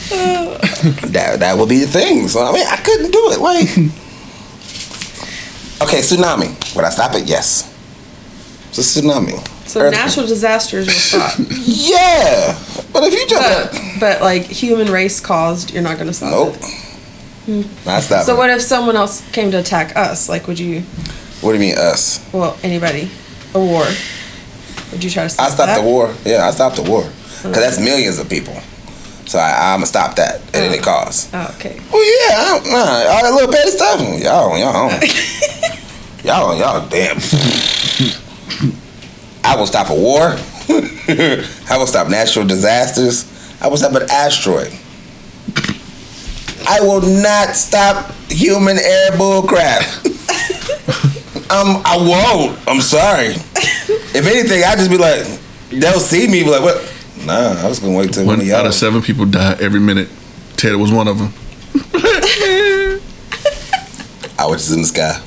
that 0.00 1.36
that 1.40 1.58
would 1.58 1.68
be 1.68 1.80
the 1.80 1.86
thing. 1.86 2.28
So 2.28 2.40
I 2.42 2.52
mean, 2.52 2.66
I 2.66 2.76
couldn't 2.76 3.10
do 3.10 3.30
it. 3.32 3.40
Like, 3.40 3.68
okay, 5.82 5.98
tsunami. 6.00 6.54
Would 6.76 6.84
I 6.84 6.90
stop 6.90 7.14
it? 7.14 7.26
Yes. 7.28 7.66
It's 8.70 8.96
a 8.96 9.00
tsunami. 9.00 9.38
so 9.68 9.80
Earthquake. 9.80 10.00
natural 10.04 10.26
disasters 10.26 10.86
will 10.86 10.92
stop. 10.94 11.34
Yeah, 11.38 12.58
but 12.92 13.02
if 13.04 13.12
you 13.14 13.26
jump, 13.26 13.72
But, 13.72 14.00
but 14.00 14.20
like 14.22 14.42
human 14.44 14.90
race 14.92 15.20
caused, 15.20 15.72
you're 15.72 15.82
not 15.82 15.96
going 15.96 16.06
to 16.06 16.14
stop 16.14 16.30
nope. 16.30 16.54
it. 16.56 16.79
Hmm. 17.46 17.62
Not 17.86 18.02
stop 18.02 18.24
So 18.24 18.34
it. 18.34 18.38
what 18.38 18.50
if 18.50 18.60
someone 18.60 18.96
else 18.96 19.28
came 19.30 19.50
to 19.50 19.58
attack 19.58 19.96
us? 19.96 20.28
Like, 20.28 20.46
would 20.46 20.58
you? 20.58 20.82
What 21.40 21.52
do 21.52 21.54
you 21.54 21.60
mean 21.60 21.78
us? 21.78 22.26
Well, 22.32 22.58
anybody, 22.62 23.10
a 23.54 23.58
war. 23.58 23.86
Would 24.92 25.02
you 25.02 25.10
try 25.10 25.24
to 25.24 25.28
stop 25.30 25.46
I 25.46 25.50
stopped 25.50 25.66
that? 25.68 25.80
the 25.80 25.86
war. 25.86 26.14
Yeah, 26.24 26.46
I 26.46 26.50
stopped 26.50 26.76
the 26.76 26.82
war. 26.82 27.02
Cause 27.42 27.54
that's 27.54 27.78
millions 27.80 28.18
of 28.18 28.28
people. 28.28 28.54
So 29.26 29.38
I, 29.38 29.72
I'm 29.72 29.76
gonna 29.78 29.86
stop 29.86 30.16
that 30.16 30.42
at 30.48 30.54
any 30.56 30.78
oh. 30.78 30.82
cost. 30.82 31.30
Oh, 31.32 31.54
okay. 31.56 31.80
Well, 31.90 32.04
yeah, 32.04 32.36
I 32.36 32.44
don't, 32.58 32.72
nah, 32.72 32.78
all 32.78 33.22
that 33.22 33.32
little 33.32 33.52
petty 33.52 33.70
stuff. 33.70 34.00
Y'all, 34.00 34.58
y'all, 34.58 34.90
y'all, 36.24 36.58
y'all, 36.58 36.88
damn. 36.88 37.16
I 39.44 39.56
will 39.56 39.66
stop 39.66 39.88
a 39.90 39.94
war. 39.94 40.20
I 40.68 41.76
will 41.78 41.86
stop 41.86 42.08
natural 42.08 42.46
disasters. 42.46 43.24
I 43.62 43.68
will 43.68 43.76
stop 43.76 43.94
an 43.94 44.10
asteroid. 44.10 44.72
I 46.70 46.80
will 46.82 47.00
not 47.02 47.56
stop 47.56 48.12
human 48.28 48.78
air 48.78 49.16
bull 49.18 49.42
crap. 49.42 49.82
um, 51.50 51.82
I 51.84 51.96
won't. 51.98 52.56
I'm 52.68 52.80
sorry. 52.80 53.34
If 54.14 54.24
anything, 54.24 54.62
I 54.62 54.76
just 54.76 54.88
be 54.88 54.96
like, 54.96 55.26
they'll 55.70 55.98
see 55.98 56.28
me, 56.28 56.44
be 56.44 56.50
like, 56.50 56.62
what? 56.62 56.76
Nah, 57.26 57.60
I 57.60 57.68
was 57.68 57.80
gonna 57.80 57.96
wait 57.98 58.12
till 58.12 58.22
one, 58.24 58.36
One 58.36 58.40
of 58.42 58.46
y'all. 58.46 58.58
out 58.58 58.66
of 58.66 58.74
seven 58.74 59.02
people 59.02 59.26
die 59.26 59.56
every 59.60 59.80
minute. 59.80 60.08
Ted 60.56 60.76
was 60.76 60.92
one 60.92 61.08
of 61.08 61.18
them. 61.18 61.32
I 64.38 64.46
was 64.46 64.60
just 64.68 64.72
in 64.72 64.82
the 64.82 64.86
sky. 64.86 65.20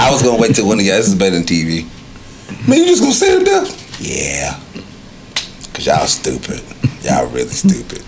I 0.00 0.10
was 0.10 0.22
gonna 0.22 0.40
wait 0.40 0.54
till 0.54 0.66
one 0.66 0.80
of 0.80 0.86
y'all. 0.86 0.96
This 0.96 1.08
is 1.08 1.14
better 1.14 1.36
than 1.36 1.44
TV. 1.44 1.84
Man, 2.66 2.78
you 2.78 2.86
just 2.86 3.02
gonna 3.02 3.12
sit 3.12 3.44
there? 3.44 3.66
Yeah. 4.00 4.58
Cause 5.74 5.86
y'all 5.86 6.06
stupid. 6.06 6.62
Y'all 7.02 7.26
really 7.28 7.48
stupid. 7.50 8.02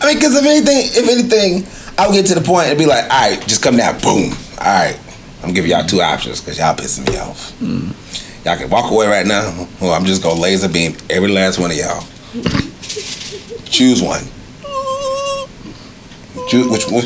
I 0.00 0.06
mean, 0.06 0.20
cause 0.20 0.34
if 0.36 0.44
anything, 0.44 0.88
if 0.92 1.08
anything, 1.08 1.66
I'll 1.98 2.12
get 2.12 2.26
to 2.26 2.34
the 2.34 2.40
point 2.40 2.68
and 2.68 2.78
be 2.78 2.86
like, 2.86 3.04
all 3.04 3.30
right, 3.30 3.40
just 3.46 3.62
come 3.62 3.76
down, 3.76 4.00
boom. 4.00 4.32
All 4.58 4.66
right, 4.66 4.98
I'm 5.42 5.52
giving 5.52 5.70
y'all 5.70 5.86
two 5.86 6.00
options 6.00 6.40
because 6.40 6.58
y'all 6.58 6.74
pissing 6.74 7.08
me 7.10 7.18
off. 7.18 7.52
Mm-hmm. 7.60 8.46
Y'all 8.46 8.56
can 8.56 8.70
walk 8.70 8.90
away 8.90 9.06
right 9.06 9.26
now, 9.26 9.68
or 9.82 9.92
I'm 9.92 10.04
just 10.04 10.22
gonna 10.22 10.40
laser 10.40 10.68
beam 10.68 10.96
every 11.10 11.28
last 11.28 11.58
one 11.58 11.70
of 11.70 11.76
y'all. 11.76 12.04
Choose 13.66 14.02
one. 14.02 14.22
Choose 16.48 16.66
which 16.68 16.88
one. 16.90 17.04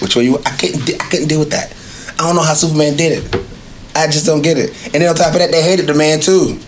Which 0.00 0.14
one 0.14 0.24
you? 0.24 0.38
I 0.46 0.50
couldn't. 0.56 1.02
I 1.02 1.08
couldn't 1.08 1.28
deal 1.28 1.40
with 1.40 1.50
that. 1.50 1.74
I 2.18 2.26
don't 2.26 2.36
know 2.36 2.42
how 2.42 2.54
Superman 2.54 2.96
did 2.96 3.24
it. 3.24 3.42
I 3.94 4.06
just 4.06 4.26
don't 4.26 4.42
get 4.42 4.56
it. 4.56 4.70
And 4.86 5.02
then 5.02 5.08
on 5.08 5.16
top 5.16 5.32
of 5.32 5.40
that, 5.40 5.50
they 5.50 5.62
hated 5.62 5.86
the 5.86 5.94
man 5.94 6.20
too. 6.20 6.58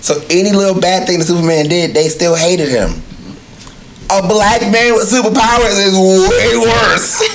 So 0.00 0.20
any 0.30 0.52
little 0.52 0.80
bad 0.80 1.06
thing 1.06 1.18
that 1.18 1.26
Superman 1.26 1.68
did, 1.68 1.94
they 1.94 2.08
still 2.08 2.34
hated 2.34 2.68
him. 2.68 3.02
A 4.12 4.26
black 4.26 4.60
man 4.72 4.94
with 4.94 5.08
superpowers 5.08 5.78
is 5.78 5.94
way 5.94 6.56
worse. 6.58 7.20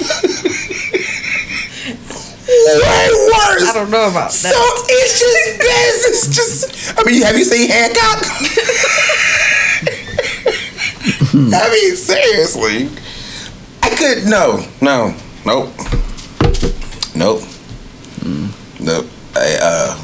way 2.47 3.09
worse. 3.31 3.63
I 3.63 3.71
don't 3.73 3.89
know 3.89 4.09
about 4.09 4.31
that. 4.31 4.31
So 4.31 4.49
it's 4.89 5.19
just 5.19 5.59
this. 5.59 6.05
It's 6.09 6.27
just. 6.35 6.65
I 6.99 7.03
mean, 7.03 7.21
have 7.21 7.37
you 7.37 7.45
seen 7.45 7.69
Hancock? 7.69 8.21
I 11.35 11.69
mean, 11.69 11.95
seriously. 11.95 12.89
I 13.83 13.89
could 13.95 14.25
no, 14.25 14.63
no, 14.81 15.13
nope, 15.45 15.69
nope, 17.15 17.43
nope. 18.79 19.05
I, 19.35 19.57
uh, 19.61 19.95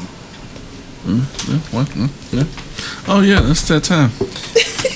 Yeah, 1.04 1.58
what? 1.72 1.88
Mm, 1.88 2.08
yeah. 2.32 2.44
Oh 3.14 3.20
yeah, 3.20 3.42
that's 3.42 3.68
that 3.68 3.84
time. 3.84 4.10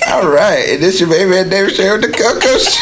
all 0.10 0.26
right, 0.26 0.64
and 0.70 0.82
this 0.82 0.98
your 0.98 1.10
baby 1.10 1.36
and 1.36 1.50
David 1.50 1.74
Show, 1.74 1.98
the 1.98 2.08
Coco 2.08 2.56
Show. 2.56 2.72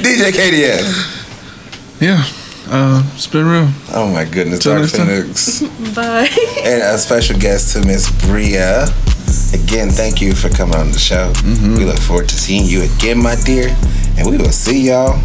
DJ 0.00 0.32
KDS. 0.32 2.00
Yeah, 2.00 2.24
uh, 2.72 3.02
it's 3.14 3.26
been 3.26 3.44
real. 3.44 3.68
Oh 3.92 4.10
my 4.14 4.24
goodness, 4.24 4.60
Till 4.60 4.78
Dark 4.78 4.94
next. 4.94 5.60
Phoenix. 5.60 5.60
Bye. 5.94 6.30
and 6.64 6.82
a 6.82 6.96
special 6.96 7.38
guest 7.38 7.74
to 7.74 7.86
Miss 7.86 8.10
Bria. 8.26 8.84
Again, 9.52 9.90
thank 9.90 10.22
you 10.22 10.32
for 10.34 10.48
coming 10.48 10.76
on 10.76 10.90
the 10.90 10.98
show. 10.98 11.30
Mm-hmm. 11.34 11.76
We 11.76 11.84
look 11.84 11.98
forward 11.98 12.30
to 12.30 12.34
seeing 12.34 12.64
you 12.64 12.80
again, 12.82 13.18
my 13.22 13.34
dear. 13.44 13.76
And 14.16 14.26
we 14.30 14.38
will 14.38 14.52
see 14.52 14.88
y'all 14.88 15.18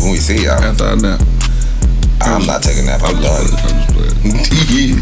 when 0.00 0.12
we 0.12 0.16
see 0.16 0.44
y'all. 0.44 0.52
After 0.52 0.96
that. 0.96 1.37
I'm 2.28 2.46
not 2.46 2.62
taking 2.62 2.84
that. 2.86 3.02
I'm 3.02 3.20
done. 3.22 3.48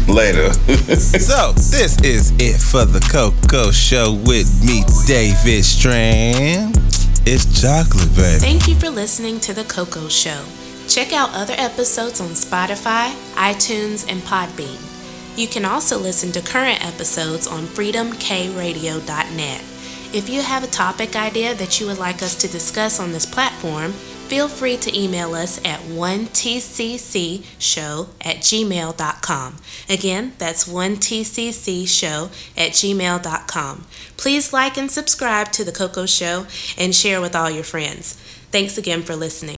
Later. 0.15 0.53
so, 0.95 1.51
this 1.53 1.99
is 2.01 2.31
it 2.39 2.59
for 2.59 2.85
the 2.85 3.01
Coco 3.11 3.71
Show 3.71 4.13
with 4.25 4.63
me, 4.63 4.83
David 5.05 5.65
Strand. 5.65 6.77
It's 7.25 7.61
chocolate, 7.61 8.15
baby. 8.15 8.39
Thank 8.39 8.69
you 8.69 8.75
for 8.75 8.89
listening 8.89 9.41
to 9.41 9.53
The 9.53 9.65
Coco 9.65 10.07
Show. 10.07 10.45
Check 10.87 11.11
out 11.11 11.31
other 11.33 11.55
episodes 11.57 12.21
on 12.21 12.29
Spotify, 12.29 13.11
iTunes, 13.35 14.09
and 14.09 14.21
Podbean. 14.21 14.79
You 15.37 15.49
can 15.49 15.65
also 15.65 15.99
listen 15.99 16.31
to 16.31 16.41
current 16.41 16.83
episodes 16.85 17.45
on 17.45 17.63
freedomkradio.net. 17.63 19.61
If 20.13 20.29
you 20.29 20.41
have 20.41 20.63
a 20.63 20.67
topic 20.67 21.17
idea 21.17 21.53
that 21.55 21.81
you 21.81 21.87
would 21.87 21.99
like 21.99 22.23
us 22.23 22.35
to 22.35 22.47
discuss 22.47 23.01
on 23.01 23.11
this 23.11 23.25
platform, 23.25 23.93
feel 24.27 24.47
free 24.47 24.77
to 24.77 24.97
email 24.97 25.33
us 25.33 25.57
at 25.65 25.81
1tccshow 25.81 28.07
at 28.21 28.37
gmail.com. 28.37 29.57
Again, 29.89 30.33
that's 30.37 30.67
1tccshow 30.67 32.29
at 32.57 32.71
gmail.com. 32.71 33.85
Please 34.17 34.53
like 34.53 34.77
and 34.77 34.91
subscribe 34.91 35.51
to 35.53 35.63
The 35.63 35.71
Coco 35.71 36.05
Show 36.05 36.45
and 36.77 36.93
share 36.93 37.21
with 37.21 37.35
all 37.35 37.49
your 37.49 37.63
friends. 37.63 38.13
Thanks 38.51 38.77
again 38.77 39.01
for 39.03 39.15
listening. 39.15 39.55